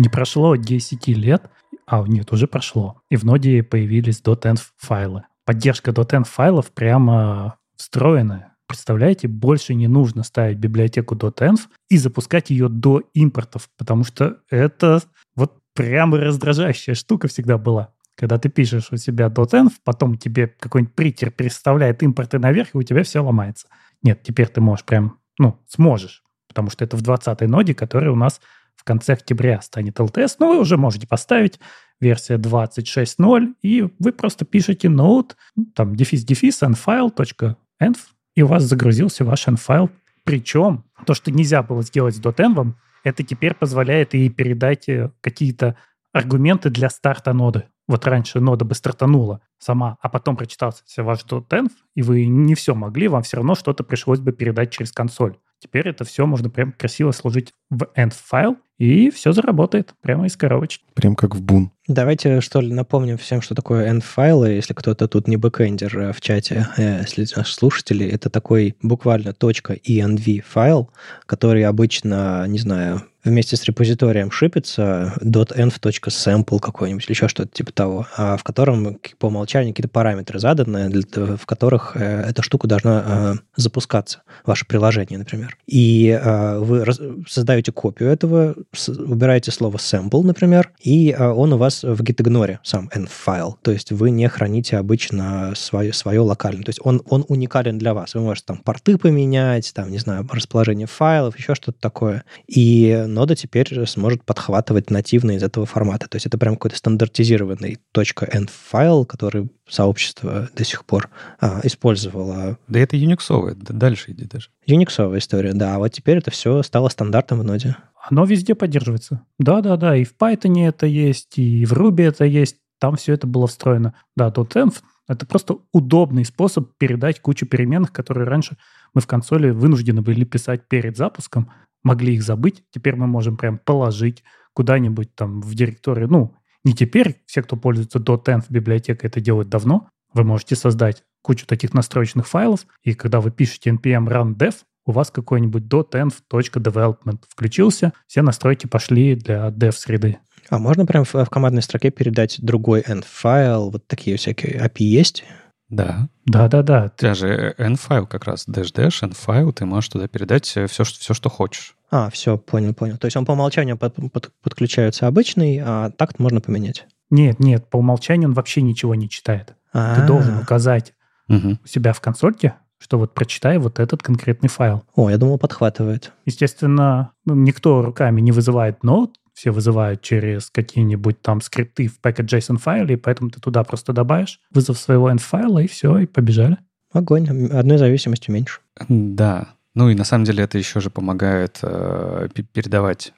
[0.00, 1.50] Не прошло 10 лет,
[1.86, 5.24] а нет, уже прошло, и в ноде появились .env файлы.
[5.44, 8.56] Поддержка .env файлов прямо встроенная.
[8.66, 11.58] Представляете, больше не нужно ставить библиотеку .env
[11.90, 15.02] и запускать ее до импортов, потому что это
[15.36, 17.92] вот прямо раздражающая штука всегда была.
[18.16, 22.82] Когда ты пишешь у себя .env, потом тебе какой-нибудь притер переставляет импорты наверх, и у
[22.82, 23.68] тебя все ломается.
[24.02, 28.16] Нет, теперь ты можешь прям, ну, сможешь, потому что это в 20-й ноде, которая у
[28.16, 28.40] нас
[28.80, 31.60] в конце октября станет LTS, но вы уже можете поставить
[32.00, 35.32] версия 26.0, и вы просто пишете node,
[35.74, 37.98] там, дефис-дефис, nfile.env,
[38.36, 39.90] и у вас загрузился ваш nfile.
[40.24, 42.72] Причем то, что нельзя было сделать с .env,
[43.04, 45.76] это теперь позволяет и передать э, какие-то
[46.14, 47.64] аргументы для старта ноды.
[47.86, 52.74] Вот раньше нода бы стартанула сама, а потом прочитался ваш .env, и вы не все
[52.74, 55.36] могли, вам все равно что-то пришлось бы передать через консоль.
[55.58, 60.36] Теперь это все можно прям красиво сложить в end файл, и все заработает прямо из
[60.36, 60.82] коробочки.
[60.94, 61.70] Прям как в Bun.
[61.90, 66.20] Давайте, что ли, напомним всем, что такое env-файлы, если кто-то тут не бэкэндер э, в
[66.20, 70.90] чате, э, если наши слушатели, это такой буквально .env файл,
[71.26, 78.06] который обычно, не знаю, вместе с репозиторием шипится .env.sample какой-нибудь или еще что-то типа того,
[78.16, 84.22] а в котором по умолчанию какие-то параметры заданы, в которых э, эта штука должна запускаться,
[84.46, 85.58] ваше приложение, например.
[85.66, 86.18] И
[86.58, 86.86] вы
[87.28, 88.54] создаете копию этого,
[88.88, 93.56] убираете слово sample, например, и э, он у вас в gitignore сам env-файл.
[93.62, 96.62] То есть вы не храните обычно свое, свое локальное.
[96.62, 98.14] То есть он, он уникален для вас.
[98.14, 102.24] Вы можете там порты поменять, там, не знаю, расположение файлов, еще что-то такое.
[102.46, 106.08] И нода теперь сможет подхватывать нативно из этого формата.
[106.08, 111.08] То есть это прям какой-то стандартизированный .env файл, который сообщество до сих пор
[111.40, 112.58] а, использовало.
[112.68, 114.50] Да это юниксовое, дальше иди даже.
[114.66, 115.76] Юниксовая история, да.
[115.76, 117.76] А вот теперь это все стало стандартом в ноде.
[118.08, 119.24] Оно везде поддерживается.
[119.38, 122.56] Да-да-да, и в Python это есть, и в Ruby это есть.
[122.78, 123.94] Там все это было встроено.
[124.16, 124.74] Да, .env—
[125.08, 128.56] это просто удобный способ передать кучу переменных, которые раньше
[128.94, 131.50] мы в консоли вынуждены были писать перед запуском,
[131.82, 132.64] могли их забыть.
[132.70, 136.08] Теперь мы можем прям положить куда-нибудь там в директорию.
[136.08, 136.34] Ну,
[136.64, 139.88] не теперь, все, кто пользуется .env библиотекой, это делают давно.
[140.12, 144.54] Вы можете создать кучу таких настроечных файлов, и когда вы пишете npm run dev,
[144.86, 150.18] у вас какой-нибудь .env.development включился, все настройки пошли для dev-среды.
[150.48, 153.70] А можно прям в, в командной строке передать другой end-файл?
[153.70, 155.24] Вот такие всякие API есть?
[155.68, 156.08] Да.
[156.24, 156.90] Да-да-да.
[156.96, 161.14] У тебя же n-файл как раз, dash-dash, n-файл, ты можешь туда передать все, что, все,
[161.14, 161.76] что хочешь.
[161.90, 162.96] А, все, понял, понял.
[162.98, 166.86] То есть он по умолчанию под, под, подключается обычный, а такт можно поменять?
[167.10, 169.54] Нет, нет, по умолчанию он вообще ничего не читает.
[169.72, 170.00] А-а-а.
[170.00, 170.94] Ты должен указать
[171.28, 171.58] Мгм.
[171.64, 174.84] у себя в консольке, что вот прочитай вот этот конкретный файл.
[174.94, 176.12] О, я думал, подхватывает.
[176.26, 182.58] Естественно, ну, никто руками не вызывает нод, все вызывают через какие-нибудь там скрипты в package.json
[182.58, 186.58] файле, и поэтому ты туда просто добавишь вызов своего end-файла, и все, и побежали.
[186.92, 187.28] Огонь.
[187.50, 188.60] Одной зависимостью меньше.
[188.88, 189.48] Да.
[189.74, 193.12] Ну и на самом деле это еще же помогает э, пе- передавать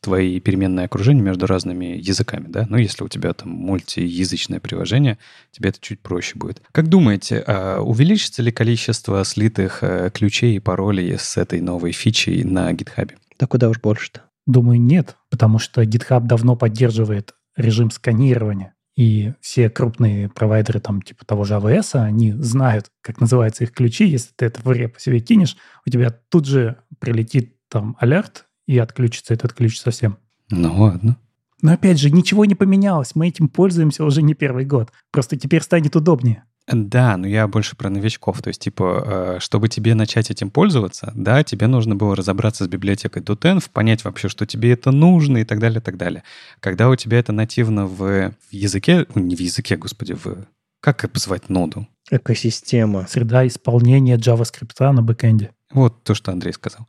[0.00, 2.66] твои переменные окружения между разными языками, да?
[2.68, 5.18] Ну, если у тебя там мультиязычное приложение,
[5.52, 6.60] тебе это чуть проще будет.
[6.72, 12.42] Как думаете, а увеличится ли количество слитых э, ключей и паролей с этой новой фичей
[12.42, 13.12] на GitHub?
[13.38, 14.22] Да куда уж больше-то.
[14.46, 18.74] Думаю, нет, потому что GitHub давно поддерживает режим сканирования.
[18.96, 24.06] И все крупные провайдеры, там, типа того же AWS, они знают, как называются их ключи.
[24.06, 28.78] Если ты это в репу себе кинешь, у тебя тут же прилетит там алерт и
[28.78, 30.18] отключится этот ключ совсем.
[30.50, 31.16] Ну ладно.
[31.60, 33.14] Но опять же, ничего не поменялось.
[33.14, 34.92] Мы этим пользуемся уже не первый год.
[35.10, 36.44] Просто теперь станет удобнее.
[36.66, 38.40] Да, но я больше про новичков.
[38.40, 42.68] То есть, типа, э, чтобы тебе начать этим пользоваться, да, тебе нужно было разобраться с
[42.68, 46.22] библиотекой .env, понять вообще, что тебе это нужно и так далее, и так далее.
[46.60, 50.46] Когда у тебя это нативно в, в языке, ну, не в языке, господи, в...
[50.80, 51.86] Как позвать ноду?
[52.10, 53.06] Экосистема.
[53.08, 55.50] Среда исполнения JavaScript на бэкэнде.
[55.72, 56.86] Вот то, что Андрей сказал.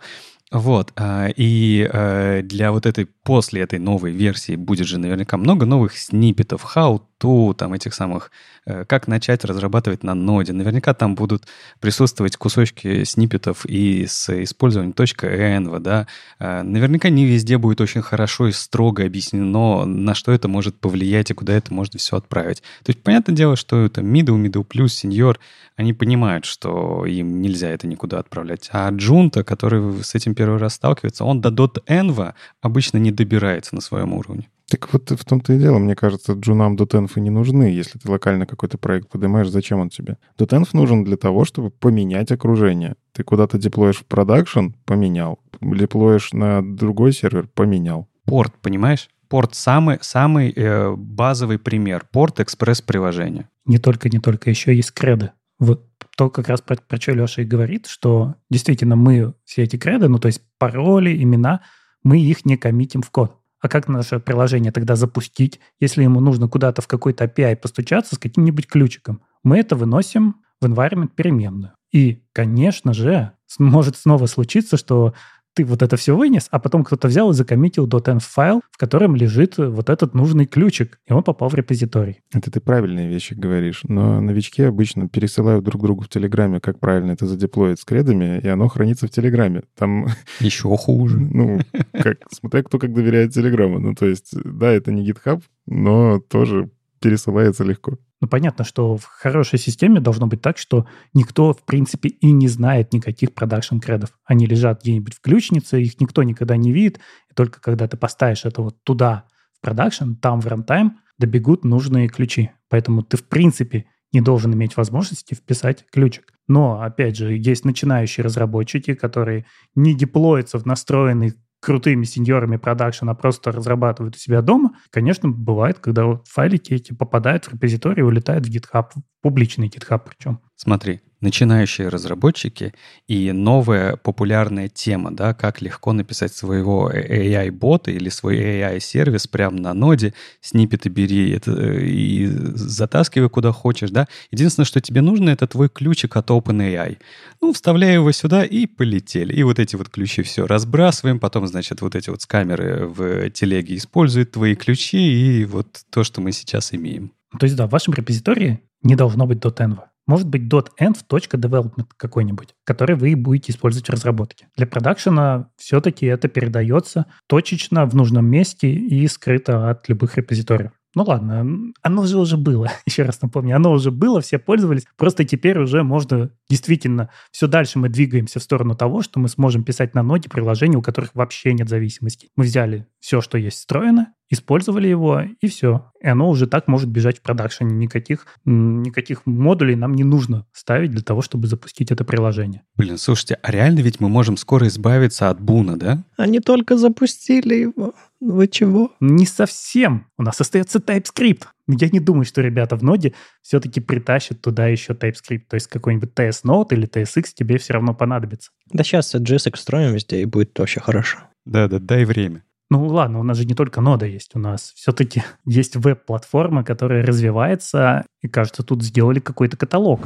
[0.51, 5.65] Вот, а, и э, для вот этой, после этой новой версии будет же наверняка много
[5.65, 8.31] новых сниппетов, how to, там этих самых,
[8.67, 10.53] э, как начать разрабатывать на ноде.
[10.53, 11.47] Наверняка там будут
[11.79, 16.07] присутствовать кусочки сниппетов и с использованием .env, да.
[16.39, 21.31] Э, Наверняка не везде будет очень хорошо и строго объяснено, на что это может повлиять
[21.31, 22.61] и куда это можно все отправить.
[22.83, 25.37] То есть, понятное дело, что это middle, middle plus, senior,
[25.77, 28.69] они понимают, что им нельзя это никуда отправлять.
[28.71, 33.81] А джунта, который с этим первый раз сталкивается, он до .env обычно не добирается на
[33.81, 34.49] своем уровне.
[34.69, 37.65] Так вот в том-то и дело, мне кажется, джунам .env и не нужны.
[37.65, 40.17] Если ты локально какой-то проект поднимаешь, зачем он тебе?
[40.39, 42.95] .env нужен для того, чтобы поменять окружение.
[43.13, 45.39] Ты куда-то деплоишь в продакшн— поменял.
[45.61, 48.07] Деплоишь на другой сервер— поменял.
[48.25, 49.09] Порт, понимаешь?
[49.29, 52.07] Порт самый, самый э, базовый пример.
[52.11, 53.49] Порт экспресс-приложения.
[53.65, 55.31] Не только, не только, еще есть креды.
[55.59, 55.87] Вот
[56.17, 60.07] то как раз про, про что Леша и говорит, что действительно мы все эти креды,
[60.07, 61.61] ну то есть пароли, имена,
[62.05, 63.35] мы их не коммитим в код.
[63.59, 68.19] А как наше приложение тогда запустить, если ему нужно куда-то в какой-то API постучаться с
[68.19, 69.23] каким-нибудь ключиком?
[69.43, 71.73] Мы это выносим в environment переменную.
[71.91, 75.15] И, конечно же, может снова случиться, что
[75.55, 79.15] ты вот это все вынес, а потом кто-то взял и закоммитил .env файл, в котором
[79.15, 82.19] лежит вот этот нужный ключик, и он попал в репозиторий.
[82.33, 87.11] Это ты правильные вещи говоришь, но новички обычно пересылают друг другу в Телеграме, как правильно
[87.11, 89.63] это задеплоить с кредами, и оно хранится в Телеграме.
[89.77, 90.07] Там,
[90.39, 91.19] Еще хуже.
[91.19, 91.59] ну,
[91.93, 93.79] как, смотря кто как доверяет Телеграмму.
[93.79, 97.97] Ну, то есть, да, это не GitHub, но тоже пересылается легко.
[98.21, 102.47] Ну, понятно, что в хорошей системе должно быть так, что никто, в принципе, и не
[102.47, 104.11] знает никаких продакшн кредов.
[104.23, 106.99] Они лежат где-нибудь в ключнице, их никто никогда не видит,
[107.29, 109.25] и только когда ты поставишь это вот туда,
[109.57, 112.51] в продакшн, там в рантайм, добегут нужные ключи.
[112.69, 116.33] Поэтому ты, в принципе, не должен иметь возможности вписать ключик.
[116.47, 119.45] Но, опять же, есть начинающие разработчики, которые
[119.75, 121.33] не деплоятся в настроенный
[121.65, 126.93] крутыми сеньорами продакшн, а просто разрабатывают у себя дома, конечно, бывает, когда вот файлики эти
[126.93, 130.41] попадают в репозиторий и улетают в GitHub, в публичный GitHub причем.
[130.55, 132.73] Смотри, начинающие разработчики
[133.07, 139.73] и новая популярная тема, да, как легко написать своего AI-бота или свой AI-сервис прямо на
[139.73, 144.07] ноде, сниппеты бери это, э, и затаскивай куда хочешь, да.
[144.31, 146.97] Единственное, что тебе нужно, это твой ключик от OpenAI.
[147.41, 149.33] Ну, вставляй его сюда и полетели.
[149.33, 153.29] И вот эти вот ключи все разбрасываем, потом, значит, вот эти вот с камеры в
[153.31, 157.11] телеге используют твои ключи, и вот то, что мы сейчас имеем.
[157.39, 159.79] То есть, да, в вашем репозитории не должно быть .env.
[160.07, 164.47] Может быть .env.development какой-нибудь, который вы будете использовать в разработке.
[164.55, 170.71] Для продакшена все-таки это передается точечно в нужном месте и скрыто от любых репозиториев.
[170.95, 175.25] Ну ладно, оно же уже было, еще раз напомню, оно уже было, все пользовались, просто
[175.25, 179.93] теперь уже можно действительно, все дальше мы двигаемся в сторону того, что мы сможем писать
[179.93, 182.29] на ноде приложения, у которых вообще нет зависимости.
[182.37, 185.91] Мы взяли все, что есть встроено, использовали его, и все.
[186.01, 187.75] И оно уже так может бежать в продакшене.
[187.75, 192.63] Никаких, никаких модулей нам не нужно ставить для того, чтобы запустить это приложение.
[192.75, 196.03] Блин, слушайте, а реально ведь мы можем скоро избавиться от буна, да?
[196.17, 197.93] Они только запустили его.
[198.19, 198.91] Вы чего?
[198.99, 200.07] Не совсем.
[200.17, 201.43] У нас остается TypeScript.
[201.67, 205.43] Я не думаю, что ребята в ноде все-таки притащат туда еще TypeScript.
[205.49, 208.51] То есть какой-нибудь TS Node или TSX тебе все равно понадобится.
[208.71, 211.19] Да сейчас JSX строим везде, и будет вообще хорошо.
[211.45, 212.43] Да-да, дай время.
[212.71, 217.05] Ну ладно, у нас же не только нода есть, у нас все-таки есть веб-платформа, которая
[217.05, 220.01] развивается, и кажется, тут сделали какой-то каталог.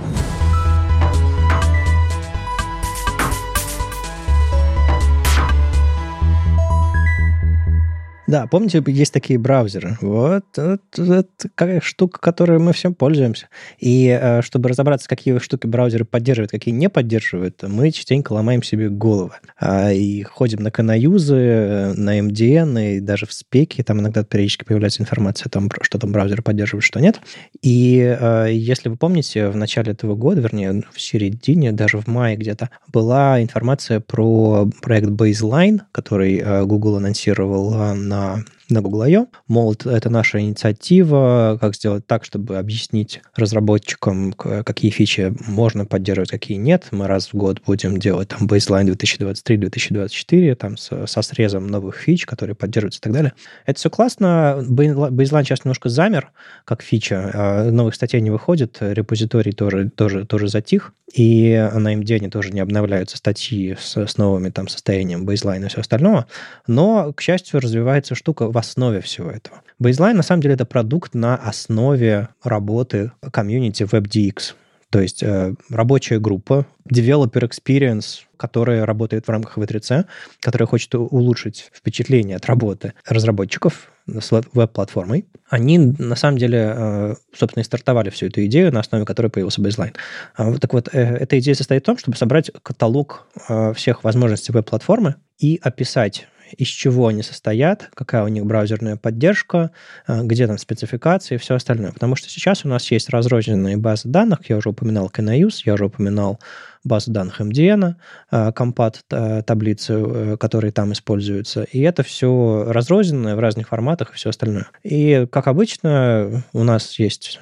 [8.30, 9.98] Да, помните, есть такие браузеры.
[10.02, 13.48] Вот, вот это какая штука, которой мы всем пользуемся.
[13.80, 18.90] И э, чтобы разобраться, какие штуки браузеры поддерживают, какие не поддерживают, мы частенько ломаем себе
[18.90, 19.32] головы.
[19.60, 24.64] А, и ходим на канаюзы, э, на MDN, и даже в спеке, там иногда периодически
[24.64, 27.20] появляется информация о том, что там браузеры поддерживают, что нет.
[27.64, 32.38] И э, если вы помните, в начале этого года, вернее, в середине, даже в мае
[32.38, 39.28] где-то, была информация про проект Baseline, который Google анонсировал на на, на Google I.O.
[39.48, 46.58] Мол, это наша инициатива, как сделать так, чтобы объяснить разработчикам, какие фичи можно поддерживать, какие
[46.58, 46.88] нет.
[46.92, 52.26] Мы раз в год будем делать там baseline 2023-2024, там со, со срезом новых фич,
[52.26, 53.34] которые поддерживаются и так далее.
[53.66, 54.64] Это все классно.
[54.68, 56.32] Baseline сейчас немножко замер,
[56.66, 57.32] как фича.
[57.34, 62.60] А новых статей не выходит, репозиторий тоже, тоже, тоже затих, и на MD тоже не
[62.60, 66.28] обновляются статьи с, с новыми там состоянием baseline и все остального.
[66.68, 69.62] Но, к счастью, развивается штука в основе всего этого.
[69.82, 74.56] Baseline, на самом деле, это продукт на основе работы комьюнити WebDX.
[74.90, 80.06] То есть э, рабочая группа, developer experience, которая работает в рамках V3C,
[80.42, 85.26] которая хочет улучшить впечатление от работы разработчиков с веб-платформой.
[85.50, 89.62] Они, на самом деле, э, собственно, и стартовали всю эту идею, на основе которой появился
[89.62, 89.96] Baseline.
[90.36, 94.52] А так вот, э, эта идея состоит в том, чтобы собрать каталог э, всех возможностей
[94.52, 99.70] веб-платформы и описать из чего они состоят, какая у них браузерная поддержка,
[100.08, 101.92] где там спецификации и все остальное.
[101.92, 105.86] Потому что сейчас у нас есть разрозненные базы данных, я уже упоминал Canayus, я уже
[105.86, 106.40] упоминал
[106.84, 107.96] базу данных MDN,
[108.32, 111.64] э, компат э, таблицы, э, которые там используются.
[111.64, 114.68] И это все разрозненное в разных форматах и все остальное.
[114.84, 117.40] И, как обычно, у нас есть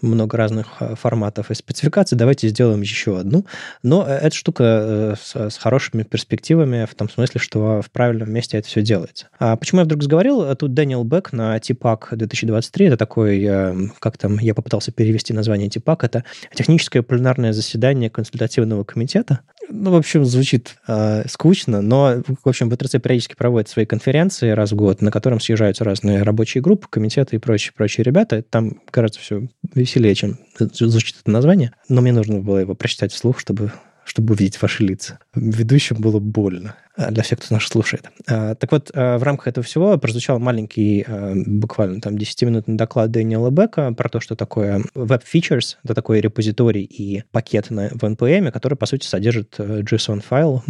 [0.00, 2.16] много разных форматов и спецификаций.
[2.16, 3.44] Давайте сделаем еще одну.
[3.82, 8.82] Но эта штука с, хорошими перспективами в том смысле, что в правильном месте это все
[8.82, 9.28] делается.
[9.38, 10.54] А почему я вдруг заговорил?
[10.56, 12.86] Тут Дэниел Бек на TPAC 2023.
[12.86, 15.98] Это такой, как там, я попытался перевести название TPAC.
[16.02, 19.40] Это техническое пленарное заседание консультативного Следственного комитета.
[19.68, 24.72] Ну, в общем, звучит э, скучно, но, в общем, БТРЦ периодически проводит свои конференции раз
[24.72, 28.42] в год, на котором съезжаются разные рабочие группы, комитеты и прочие, прочие ребята.
[28.42, 31.72] Там, кажется, все веселее, чем звучит это название.
[31.88, 33.72] Но мне нужно было его прочитать вслух, чтобы
[34.04, 35.18] чтобы увидеть ваши лица.
[35.34, 38.10] Ведущим было больно а, для всех, кто нас слушает.
[38.28, 41.04] А, так вот, а, в рамках этого всего прозвучал маленький,
[41.46, 46.82] буквально там 10-минутный доклад Дэниела Бека про то, что такое Web Features, это такой репозиторий
[46.82, 50.62] и пакет на, в NPM, который, по сути, содержит э, JSON-файл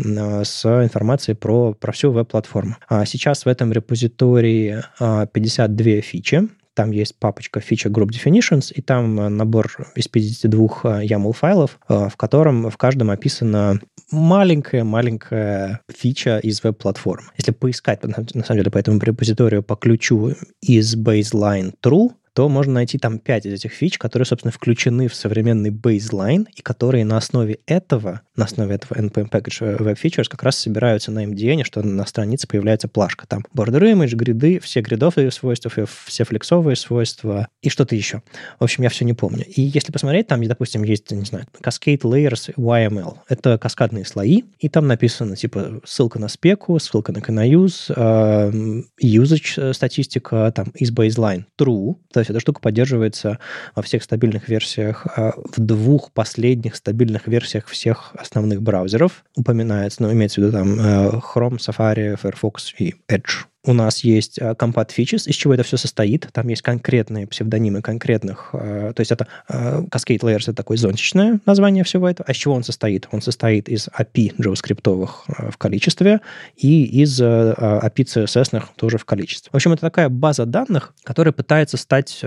[0.44, 2.76] с информацией про, про всю веб-платформу.
[3.06, 9.28] Сейчас в этом репозитории 52 фичи, там есть папочка Feature Group Definitions, и там э,
[9.28, 16.62] набор из 52 э, YAML файлов, э, в котором в каждом описана маленькая-маленькая фича из
[16.62, 17.30] веб-платформ.
[17.36, 18.14] Если поискать, на
[18.44, 23.46] самом деле, по этому репозиторию по ключу из baseline true, то можно найти там 5
[23.46, 28.44] из этих фич, которые, собственно, включены в современный baseline, и которые на основе этого, на
[28.46, 32.88] основе этого NPM Package Web Features как раз собираются на MDN, что на странице появляется
[32.88, 33.26] плашка.
[33.26, 35.70] Там border image, гриды, все гридовые свойства,
[36.06, 38.22] все флексовые свойства и что-то еще.
[38.58, 39.44] В общем, я все не помню.
[39.46, 43.18] И если посмотреть, там, допустим, есть, не знаю, Cascade Layers YML.
[43.28, 49.72] Это каскадные слои, и там написано, типа, ссылка на спеку, ссылка на canuse, э, usage
[49.72, 53.38] статистика, там, из baseline true, то есть эта штука поддерживается
[53.74, 59.24] во всех стабильных версиях, а в двух последних стабильных версиях всех основных браузеров.
[59.36, 64.38] Упоминается, ну, имеется в виду там э, Chrome, Safari, Firefox и Edge у нас есть
[64.38, 66.28] uh, Compat Features, из чего это все состоит.
[66.32, 68.50] Там есть конкретные псевдонимы конкретных...
[68.52, 72.26] Uh, то есть это uh, Cascade Layers— это такое зонтичное название всего этого.
[72.28, 73.08] А из чего он состоит?
[73.12, 75.08] Он состоит из API JavaScript
[75.50, 76.20] в количестве
[76.56, 79.50] и из API CSS тоже в количестве.
[79.52, 82.20] В общем, это такая база данных, которая пытается стать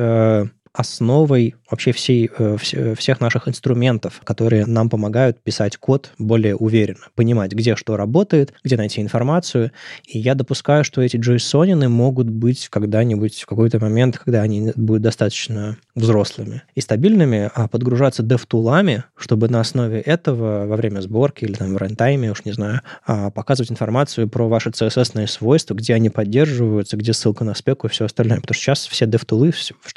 [0.76, 2.58] основой вообще всей, э,
[2.96, 8.78] всех наших инструментов, которые нам помогают писать код более уверенно, понимать, где что работает, где
[8.78, 9.72] найти информацию.
[10.06, 15.04] И я допускаю, что эти JSON могут быть когда-нибудь в какой-то момент, когда они будут
[15.04, 21.54] достаточно взрослыми и стабильными, а подгружаться DevTool'ами, чтобы на основе этого во время сборки или
[21.54, 26.10] там в рантайме, уж не знаю, а, показывать информацию про ваши CSS свойства, где они
[26.10, 28.42] поддерживаются, где ссылка на спеку и все остальное.
[28.42, 29.54] Потому что сейчас все DevTool'ы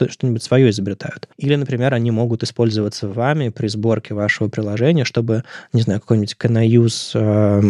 [0.09, 1.29] что-нибудь свое изобретают.
[1.37, 7.11] Или, например, они могут использоваться вами при сборке вашего приложения, чтобы, не знаю, какой-нибудь CanaUse
[7.15, 7.61] э,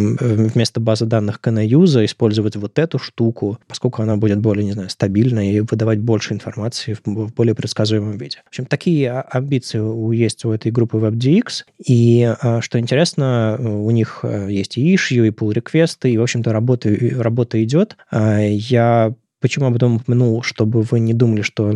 [0.54, 5.52] вместо базы данных CanaUse использовать вот эту штуку, поскольку она будет более, не знаю, стабильной
[5.52, 8.38] и выдавать больше информации в более предсказуемом виде.
[8.44, 9.78] В общем, такие а, амбиции
[10.16, 15.26] есть у этой группы WebDX, и, а, что интересно, у них э, есть и issue,
[15.26, 17.96] и pull реквесты, и, в общем-то, работа, работа идет.
[18.10, 21.72] А, я Почему об этом упомянул, чтобы вы не думали, что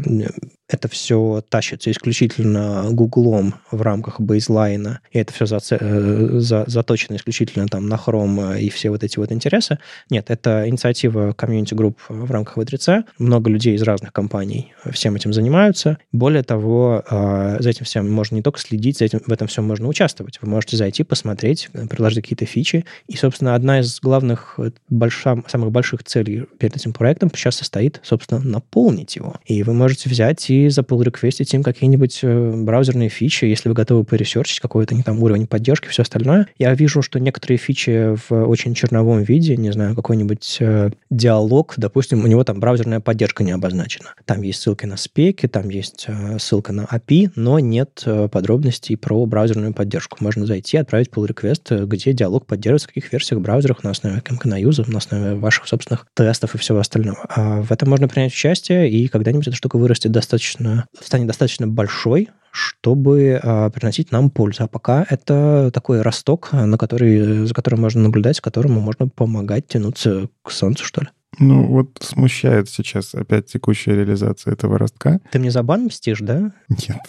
[0.73, 6.65] это все тащится исключительно Гуглом в рамках Baseline а, и это все за, э, за,
[6.67, 9.79] заточено исключительно там на Chrome и все вот эти вот интересы.
[10.11, 13.05] Нет, это инициатива community group в рамках W3C.
[13.19, 15.99] Много людей из разных компаний всем этим занимаются.
[16.11, 19.65] Более того, э, за этим всем можно не только следить, за этим, в этом всем
[19.65, 20.39] можно участвовать.
[20.41, 22.85] Вы можете зайти, посмотреть, предложить какие-то фичи.
[23.09, 28.01] И, собственно, одна из главных, э, больших, самых больших целей перед этим проектом сейчас состоит,
[28.03, 29.37] собственно, наполнить его.
[29.45, 33.69] И вы можете взять и за pull request ить им какие-нибудь э, браузерные фичи, если
[33.69, 36.47] вы готовы поресерчить какой-то не там уровень поддержки, все остальное.
[36.59, 42.25] Я вижу, что некоторые фичи в очень черновом виде, не знаю, какой-нибудь э, диалог, допустим,
[42.25, 44.15] у него там браузерная поддержка не обозначена.
[44.25, 48.97] Там есть ссылки на спеки, там есть э, ссылка на API, но нет э, подробностей
[48.97, 50.19] про браузерную поддержку.
[50.21, 54.19] Можно зайти, отправить pull request, э, где диалог поддерживается, в каких версиях браузерах на основе
[54.19, 57.19] MKNUse, на основе ваших собственных тестов и всего остального.
[57.29, 60.52] А в этом можно принять участие, и когда-нибудь эта штука вырастет достаточно,
[61.01, 64.65] станет достаточно большой, чтобы э, приносить нам пользу.
[64.65, 70.29] А пока это такой росток, на который, за которым можно наблюдать, которому можно помогать тянуться
[70.43, 71.09] к солнцу, что ли.
[71.39, 75.21] Ну, вот смущает сейчас опять текущая реализация этого ростка.
[75.31, 76.53] Ты мне за бан мстишь, да?
[76.69, 77.01] Нет.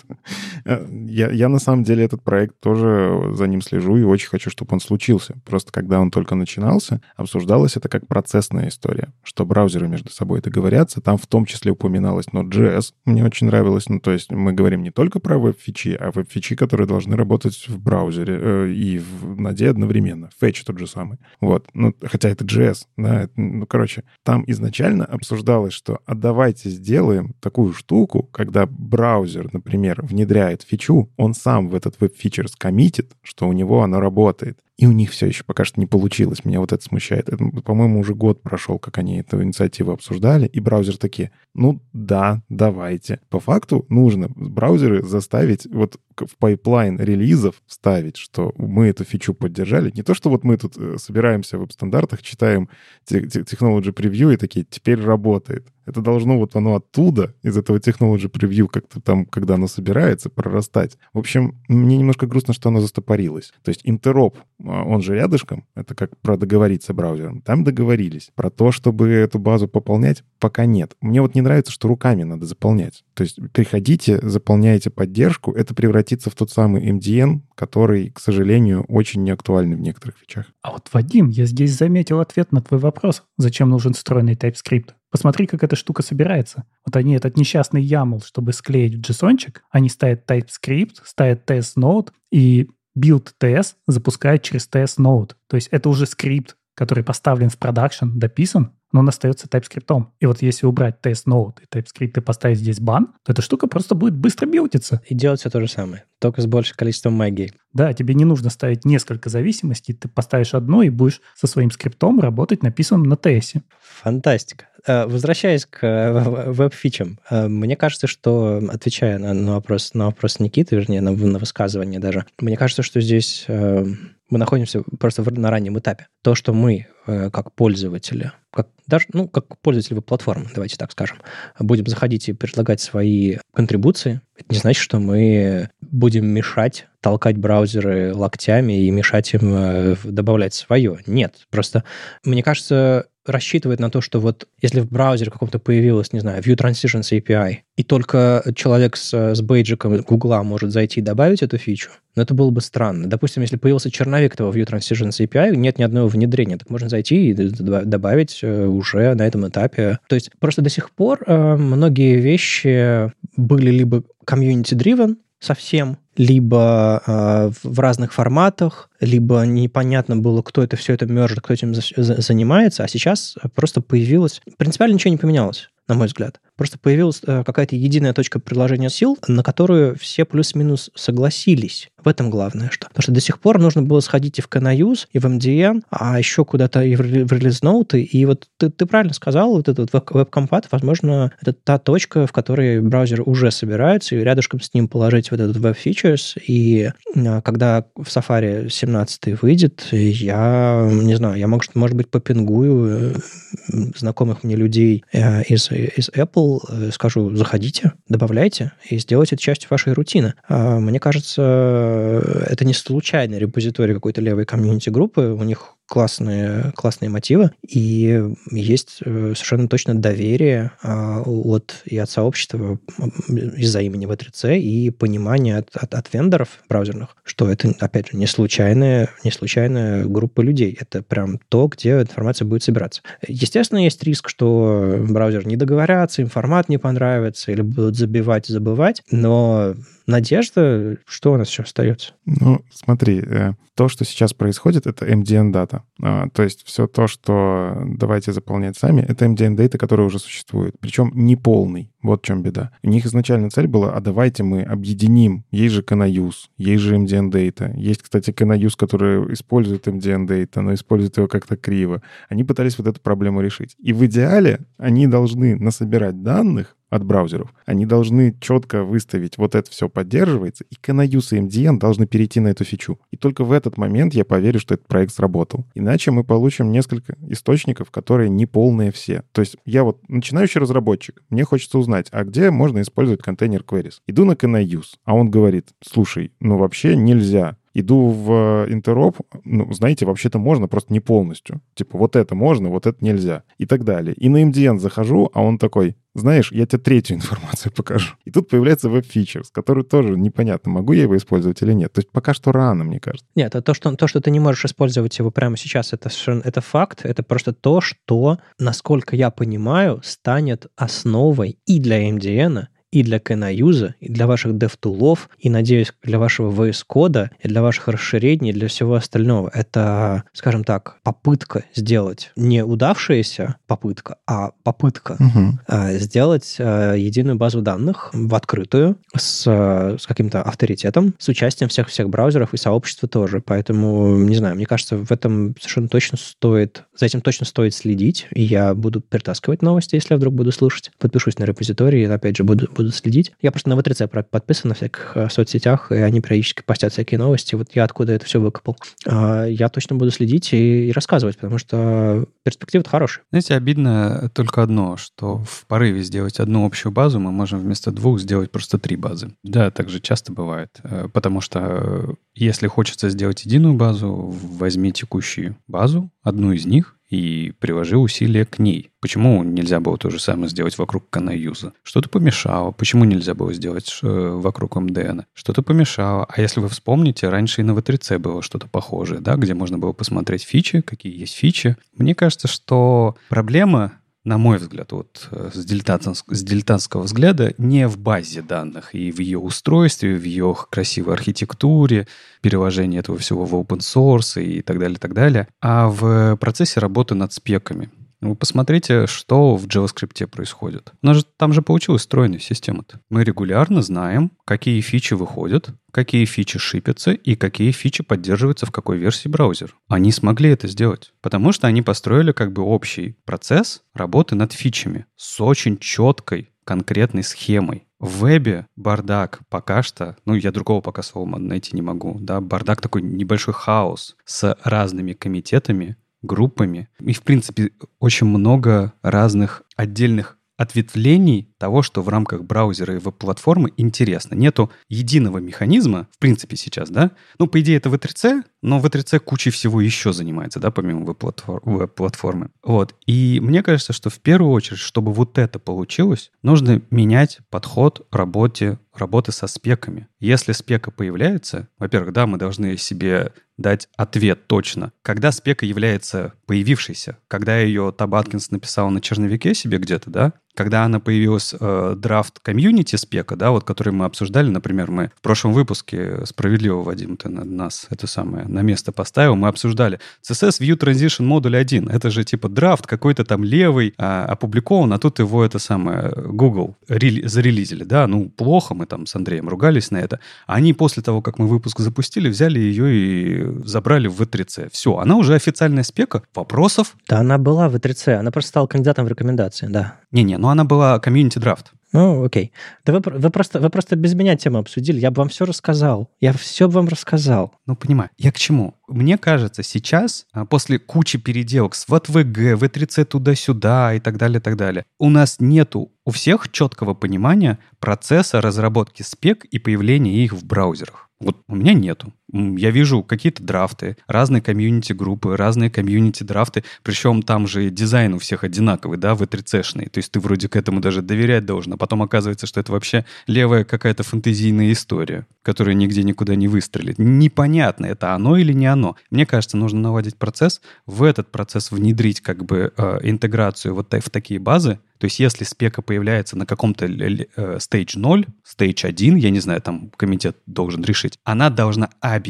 [0.65, 4.49] Э, я, я на самом деле этот проект тоже за ним слежу и очень хочу,
[4.49, 5.35] чтобы он случился.
[5.45, 11.01] Просто когда он только начинался, обсуждалось это как процессная история, что браузеры между собой договорятся.
[11.01, 12.93] Там в том числе упоминалось Node.js.
[13.03, 13.89] Мне очень нравилось.
[13.89, 17.77] Ну, то есть мы говорим не только про веб-фичи, а веб-фичи, которые должны работать в
[17.77, 20.29] браузере э, и в Node одновременно.
[20.41, 21.17] Fetch тот же самый.
[21.41, 21.67] Вот.
[21.73, 23.27] Ну, хотя это JS, да.
[23.35, 30.63] Ну, короче, там изначально обсуждалось, что а давайте сделаем такую штуку, когда браузер, например, внедряет
[30.63, 34.59] фичу, он сам в этот веб-фичер скоммитит, что у него оно работает.
[34.77, 36.45] И у них все еще пока что не получилось.
[36.45, 37.29] Меня вот это смущает.
[37.29, 42.41] Это, по-моему, уже год прошел, как они эту инициативу обсуждали, и браузер такие, ну да,
[42.49, 43.19] давайте.
[43.29, 49.91] По факту нужно браузеры заставить вот в пайплайн релизов вставить, что мы эту фичу поддержали.
[49.93, 52.69] Не то, что вот мы тут э, собираемся в веб-стандартах, читаем
[53.07, 55.67] Technology Preview и такие, теперь работает.
[55.85, 60.97] Это должно вот оно оттуда, из этого Technology Preview, как-то там, когда оно собирается, прорастать.
[61.13, 63.51] В общем, мне немножко грустно, что оно застопорилось.
[63.63, 67.41] То есть Interop, а, он же рядышком, это как про договориться браузером.
[67.41, 68.31] Там договорились.
[68.35, 70.95] Про то, чтобы эту базу пополнять, пока нет.
[71.01, 73.03] Мне вот не нравится, что руками надо заполнять.
[73.13, 79.23] То есть приходите, заполняете поддержку, это превратится в тот самый MDN, который, к сожалению, очень
[79.23, 80.47] неактуальный в некоторых вещах.
[80.61, 83.23] А вот, Вадим, я здесь заметил ответ на твой вопрос.
[83.37, 84.91] Зачем нужен встроенный TypeScript?
[85.13, 86.63] Посмотри, как эта штука собирается.
[86.83, 89.37] Вот они этот несчастный YAML, чтобы склеить в json
[89.69, 95.33] они ставят TypeScript, ставят TS Node, и build TS запускает через TS Node.
[95.45, 100.07] То есть это уже скрипт, который поставлен в продакшн, дописан, но он остается TypeScript.
[100.19, 103.67] И вот если убрать test node и TypeScript и поставить здесь бан, то эта штука
[103.67, 105.01] просто будет быстро билдиться.
[105.05, 107.51] И делать все то же самое, только с большим количеством магии.
[107.73, 112.21] Да, тебе не нужно ставить несколько зависимостей, ты поставишь одно и будешь со своим скриптом
[112.21, 113.61] работать написанным на TS.
[114.01, 114.67] Фантастика.
[114.87, 120.39] Э, возвращаясь к э, веб-фичам, э, мне кажется, что, отвечая на, на, вопрос, на вопрос
[120.39, 125.77] Никиты, вернее, на, на высказывание даже, мне кажется, что здесь мы находимся просто на раннем
[125.77, 126.07] этапе.
[126.21, 131.17] То, что мы, как пользователи, как, даже, ну, как пользователи веб-платформы, давайте так скажем,
[131.57, 138.13] будем заходить и предлагать свои контрибуции, это не значит, что мы будем мешать, толкать браузеры
[138.13, 140.99] локтями и мешать им добавлять свое.
[141.07, 141.83] Нет, просто
[142.23, 146.55] мне кажется, рассчитывает на то, что вот если в браузере каком-то появилась, не знаю, View
[146.55, 151.91] Transitions API, и только человек с, с бейджиком Гугла может зайти и добавить эту фичу,
[152.15, 153.07] но это было бы странно.
[153.07, 157.29] Допустим, если появился черновик этого View Transitions API, нет ни одного внедрения, так можно зайти
[157.29, 159.99] и добавить э, уже на этом этапе.
[160.07, 167.51] То есть просто до сих пор э, многие вещи были либо community-driven совсем, либо э,
[167.63, 172.21] в разных форматах, либо непонятно было, кто это все это мержит, кто этим за, за,
[172.21, 174.41] занимается, а сейчас просто появилось...
[174.57, 176.39] Принципиально ничего не поменялось, на мой взгляд.
[176.55, 181.89] Просто появилась э, какая-то единая точка приложения сил, на которую все плюс-минус согласились.
[182.03, 182.87] В этом главное, что.
[182.89, 186.19] Потому что до сих пор нужно было сходить и в Canayuse, и в MDN, а
[186.19, 188.03] еще куда-то и в, в релиз-ноуты.
[188.03, 192.81] И вот ты, ты правильно сказал, вот этот веб-компат, возможно, это та точка, в которой
[192.81, 196.35] браузер уже собирается, и рядышком с ним положить вот этот веб-фичерс.
[196.45, 203.15] И э, когда в Safari 17 выйдет, я не знаю, я, может, может быть, попингую
[203.15, 209.43] э, знакомых мне людей из, из Apple, Apple э, скажу, заходите, добавляйте и сделайте это
[209.43, 210.33] частью вашей рутины.
[210.47, 215.21] А, мне кажется, это не случайный репозиторий какой-то левой комьюнити-группы.
[215.21, 218.19] У них классные, классные мотивы, и
[218.49, 222.79] есть э, совершенно точно доверие а, от, и от сообщества
[223.27, 228.25] из-за имени V3C, и понимание от, от, от вендоров браузерных, что это, опять же, не
[228.25, 230.75] случайная, не случайная группа людей.
[230.81, 233.03] Это прям то, где информация будет собираться.
[233.27, 239.03] Естественно, есть риск, что браузер не договорятся, им формат не понравится, или будут забивать, забывать,
[239.11, 239.75] но
[240.07, 242.13] надежда, что у нас еще остается?
[242.25, 245.83] Ну, смотри, э, то, что сейчас происходит, это MDN-дата.
[246.01, 250.75] А, то есть все то, что давайте заполнять сами, это MDN-дата, которая уже существует.
[250.79, 251.91] Причем не полный.
[252.03, 252.71] Вот в чем беда.
[252.83, 255.45] У них изначально цель была, а давайте мы объединим.
[255.51, 257.73] Есть же Canayuse, есть же MDN Data.
[257.75, 262.01] Есть, кстати, Canayuse, который использует MDN Data, но использует его как-то криво.
[262.29, 263.75] Они пытались вот эту проблему решить.
[263.79, 267.53] И в идеале они должны насобирать данных, от браузеров.
[267.65, 272.49] Они должны четко выставить, вот это все поддерживается, и Canayuse и MDN должны перейти на
[272.49, 272.99] эту фичу.
[273.11, 275.65] И только в этот момент я поверю, что этот проект сработал.
[275.73, 279.23] Иначе мы получим несколько источников, которые не полные все.
[279.31, 283.95] То есть я вот начинающий разработчик, мне хочется узнать, а где можно использовать контейнер queries?
[284.07, 290.05] Иду на Canayuse, а он говорит, слушай, ну вообще нельзя иду в интероп, ну, знаете,
[290.05, 291.61] вообще-то можно, просто не полностью.
[291.73, 293.43] Типа, вот это можно, вот это нельзя.
[293.57, 294.15] И так далее.
[294.15, 298.13] И на MDN захожу, а он такой, знаешь, я тебе третью информацию покажу.
[298.25, 301.91] И тут появляется веб-фичерс, который тоже непонятно, могу я его использовать или нет.
[301.91, 303.27] То есть пока что рано, мне кажется.
[303.35, 306.61] Нет, это то, что, то, что ты не можешь использовать его прямо сейчас, это, это
[306.61, 307.01] факт.
[307.03, 313.93] Это просто то, что, насколько я понимаю, станет основой и для MDN, и для Canayuse,
[313.99, 318.53] и для ваших DevTool'ов, и, надеюсь, для вашего VS кода, и для ваших расширений, и
[318.53, 319.49] для всего остального.
[319.51, 325.59] Это, скажем так, попытка сделать не удавшаяся попытка, а попытка угу.
[325.97, 332.53] сделать а, единую базу данных в открытую с, с каким-то авторитетом, с участием всех-всех браузеров
[332.53, 333.41] и сообщества тоже.
[333.43, 338.27] Поэтому, не знаю, мне кажется, в этом совершенно точно стоит, за этим точно стоит следить,
[338.31, 340.91] и я буду перетаскивать новости, если я вдруг буду слушать.
[340.99, 343.33] Подпишусь на репозиторий, и, опять же, буду, буду следить.
[343.41, 347.55] Я просто на V3C подписан на всяких э, соцсетях, и они периодически постят всякие новости.
[347.55, 348.77] Вот я откуда это все выкопал.
[349.05, 353.25] А, я точно буду следить и, и рассказывать, потому что перспектива хорошая.
[353.31, 358.19] Знаете, обидно только одно, что в порыве сделать одну общую базу мы можем вместо двух
[358.19, 359.33] сделать просто три базы.
[359.43, 360.79] Да, так же часто бывает.
[360.83, 366.97] Э, потому что э, если хочется сделать единую базу, возьми текущую базу, одну из них,
[367.13, 368.89] и приложи усилия к ней.
[368.99, 371.73] Почему нельзя было то же самое сделать вокруг Canayuse?
[371.83, 372.71] Что-то помешало.
[372.71, 375.25] Почему нельзя было сделать э, вокруг MDN?
[375.33, 376.25] Что-то помешало.
[376.27, 379.91] А если вы вспомните, раньше и на V3C было что-то похожее, да, где можно было
[379.93, 381.77] посмотреть фичи, какие есть фичи.
[381.95, 383.93] Мне кажется, что проблема
[384.23, 389.11] на мой взгляд, вот э, с, дилетантского, с дилетантского взгляда, не в базе данных и
[389.11, 392.07] в ее устройстве, в ее красивой архитектуре,
[392.41, 397.15] переложении этого всего в open source и так далее, так далее, а в процессе работы
[397.15, 397.89] над спеками.
[398.23, 400.93] Вы посмотрите, что в JavaScript происходит.
[401.01, 402.99] У нас же, там же получилась стройная система-то.
[403.09, 408.97] Мы регулярно знаем, какие фичи выходят, какие фичи шипятся и какие фичи поддерживаются в какой
[408.97, 409.75] версии браузер.
[409.87, 415.05] Они смогли это сделать, потому что они построили как бы общий процесс работы над фичами
[415.15, 417.87] с очень четкой конкретной схемой.
[417.99, 422.81] В вебе бардак пока что, ну, я другого пока слова найти не могу, да, бардак
[422.81, 426.89] такой небольшой хаос с разными комитетами, группами.
[426.99, 433.71] И, в принципе, очень много разных отдельных ответвлений того, что в рамках браузера и веб-платформы
[433.77, 434.35] интересно.
[434.35, 437.11] Нету единого механизма, в принципе, сейчас, да?
[437.39, 442.49] Ну, по идее, это V3C, но V3C кучей всего еще занимается, да, помимо веб-платформы.
[442.63, 442.95] Вот.
[443.05, 448.77] И мне кажется, что в первую очередь, чтобы вот это получилось, нужно менять подход работе
[448.93, 450.07] работы со спеками.
[450.19, 454.91] Если спека появляется, во-первых, да, мы должны себе дать ответ точно.
[455.01, 460.99] Когда спека является появившейся, когда ее Табаткинс написал на черновике себе где-то, да, когда она
[460.99, 466.25] появилась э, драфт комьюнити спека, да, вот который мы обсуждали, например, мы в прошлом выпуске
[466.25, 469.99] справедливо, Вадим, ты на нас это самое на место поставил, мы обсуждали
[470.29, 471.89] CSS View Transition модуль 1.
[471.89, 476.75] Это же типа драфт какой-то там левый а, опубликован, а тут его это самое Google
[476.87, 480.19] рели, зарелизили, да, ну плохо, мы там с Андреем ругались на это.
[480.45, 484.69] Они после того, как мы выпуск запустили, взяли ее и забрали в V3C.
[484.71, 486.23] Все, она уже официальная спека.
[486.35, 486.95] Вопросов?
[487.07, 489.99] Да, она была в V3C, она просто стала кандидатом в рекомендации, да.
[490.11, 491.71] Не-не, но она была комьюнити драфт.
[491.93, 492.51] Ну, окей.
[492.85, 494.99] Да вы, вы, просто, вы просто без меня тему обсудили.
[494.99, 496.09] Я бы вам все рассказал.
[496.19, 497.53] Я все бы вам рассказал.
[497.65, 498.09] Ну, понимаю.
[498.17, 498.73] Я к чему?
[498.89, 504.41] Мне кажется, сейчас, а, после кучи переделок с ВТВГ, В3C туда-сюда и так далее, и
[504.41, 510.33] так далее, у нас нету у всех четкого понимания процесса разработки спек и появления их
[510.33, 511.09] в браузерах.
[511.21, 512.11] Вот у меня нету.
[512.33, 518.97] Я вижу какие-то драфты, разные комьюнити-группы, разные комьюнити-драфты, причем там же дизайн у всех одинаковый,
[518.97, 519.89] да, V3C-шный.
[519.89, 523.05] То есть ты вроде к этому даже доверять должен, а потом оказывается, что это вообще
[523.27, 526.97] левая какая-то фантазийная история, которая нигде никуда не выстрелит.
[526.97, 528.95] Непонятно, это оно или не оно.
[529.11, 534.09] Мне кажется, нужно наладить процесс, в этот процесс внедрить как бы э, интеграцию вот в
[534.09, 539.41] такие базы, то есть если спека появляется на каком-то stage 0, stage 1, я не
[539.41, 542.22] знаю, там комитет должен решить, она должна обязательно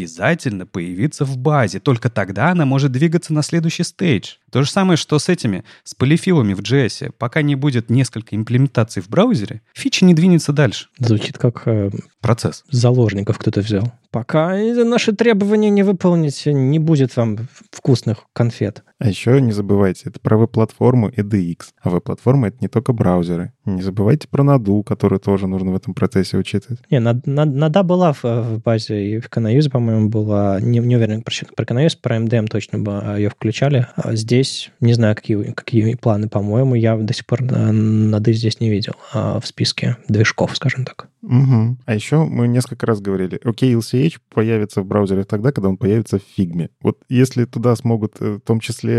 [0.66, 1.80] появиться в базе.
[1.80, 4.36] Только тогда она может двигаться на следующий стейдж.
[4.52, 7.12] То же самое, что с этими, с полифилами в JS.
[7.18, 10.88] Пока не будет несколько имплементаций в браузере, фича не двинется дальше.
[11.00, 11.64] Звучит как...
[11.68, 11.90] Э,
[12.22, 12.64] Процесс.
[12.70, 13.92] Заложников кто-то взял.
[14.12, 18.84] Пока наши требования не выполните, не будет вам вкусных конфет.
[19.04, 21.58] А еще не забывайте, это про веб-платформу и DX.
[21.82, 23.52] А веб-платформа— это не только браузеры.
[23.66, 26.80] Не забывайте про наду, которую тоже нужно в этом процессе учитывать.
[26.90, 30.62] Не, нада была в, в базе, и в Canuse, по-моему, была...
[30.62, 33.88] Не, не уверен про, про Canuse, про MDM точно ее включали.
[33.98, 38.70] А здесь не знаю, какие, какие планы, по-моему, я до сих пор нады здесь не
[38.70, 41.10] видел а в списке движков, скажем так.
[41.24, 41.78] Угу.
[41.86, 46.20] А еще мы несколько раз говорили, окей, LCH появится в браузере тогда, когда он появится
[46.20, 46.70] в фигме.
[46.82, 48.93] Вот если туда смогут э, в том числе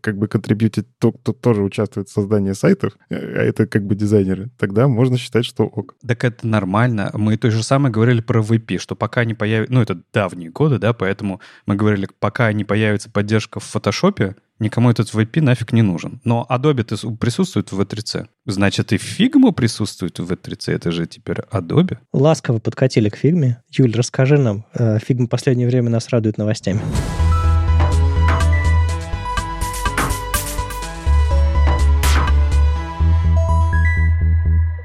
[0.00, 3.94] как бы контрибьютить то, кто тоже участвует в создании сайтов, э, а это как бы
[3.94, 5.94] дизайнеры, тогда можно считать, что ок.
[6.06, 7.10] Так это нормально.
[7.14, 9.72] Мы то же самое говорили про VP, что пока не появится...
[9.72, 14.90] Ну, это давние годы, да, поэтому мы говорили, пока не появится поддержка в фотошопе, никому
[14.90, 16.20] этот VP нафиг не нужен.
[16.24, 16.84] Но Adobe
[17.16, 18.26] присутствует в V3C.
[18.46, 20.72] Значит, и Figma присутствует в V3C.
[20.72, 21.98] Это же теперь Adobe.
[22.12, 23.56] Ласково подкатили к Figma.
[23.70, 24.64] Юль, расскажи нам.
[24.74, 26.80] Figma э, в последнее время нас радует новостями.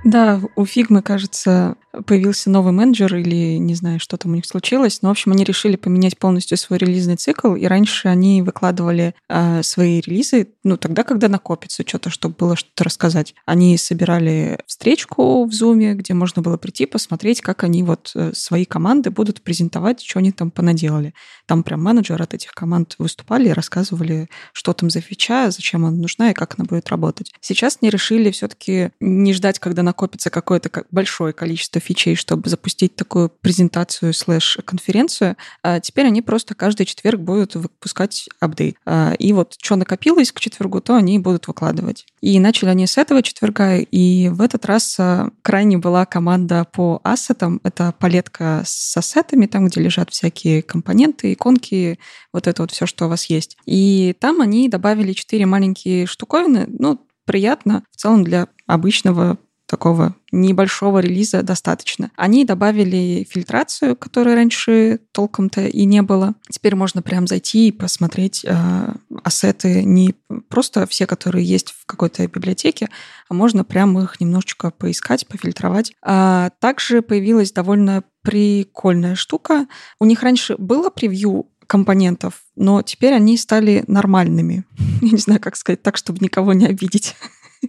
[0.06, 5.02] Да, у Фигмы, кажется, появился новый менеджер или не знаю, что там у них случилось.
[5.02, 9.64] Но, в общем, они решили поменять полностью свой релизный цикл, и раньше они выкладывали э,
[9.64, 13.34] свои релизы, ну, тогда, когда накопится что-то, чтобы было что-то рассказать.
[13.48, 18.66] Они собирали встречку в Zoom, где можно было прийти, посмотреть, как они вот э, свои
[18.66, 21.16] команды будут презентовать, что они там понаделали.
[21.48, 25.98] Там прям менеджер от этих команд выступали и рассказывали, что там за фича, зачем она
[25.98, 27.34] нужна и как она будет работать.
[27.42, 33.30] Сейчас они решили все-таки не ждать, когда накопится какое-то большое количество фичей, чтобы запустить такую
[33.30, 35.38] презентацию слэш-конференцию.
[35.64, 38.76] А теперь они просто каждый четверг будут выпускать апдейт.
[38.86, 42.06] А, и вот что накопилось к четвергу, то они будут выкладывать.
[42.22, 47.00] И начали они с этого четверга, и в этот раз а, крайне была команда по
[47.04, 47.60] ассетам.
[47.64, 52.00] Это палетка с ассетами, там, где лежат всякие компоненты, иконки,
[52.34, 53.58] вот это вот все, что у вас есть.
[53.66, 61.00] И там они добавили четыре маленькие штуковины, ну, приятно в целом для обычного такого небольшого
[61.00, 62.12] релиза достаточно.
[62.16, 66.36] Они добавили фильтрацию, которой раньше толком-то и не было.
[66.50, 68.94] Теперь можно прям зайти и посмотреть э,
[69.24, 70.14] ассеты не
[70.50, 72.90] просто все, которые есть в какой-то библиотеке,
[73.30, 75.94] а можно прям их немножечко поискать, пофильтровать.
[76.04, 79.68] А также появилась довольно прикольная штука.
[80.00, 84.66] У них раньше было превью компонентов, но теперь они стали нормальными.
[85.02, 87.16] Я не знаю, как сказать так, чтобы никого не обидеть.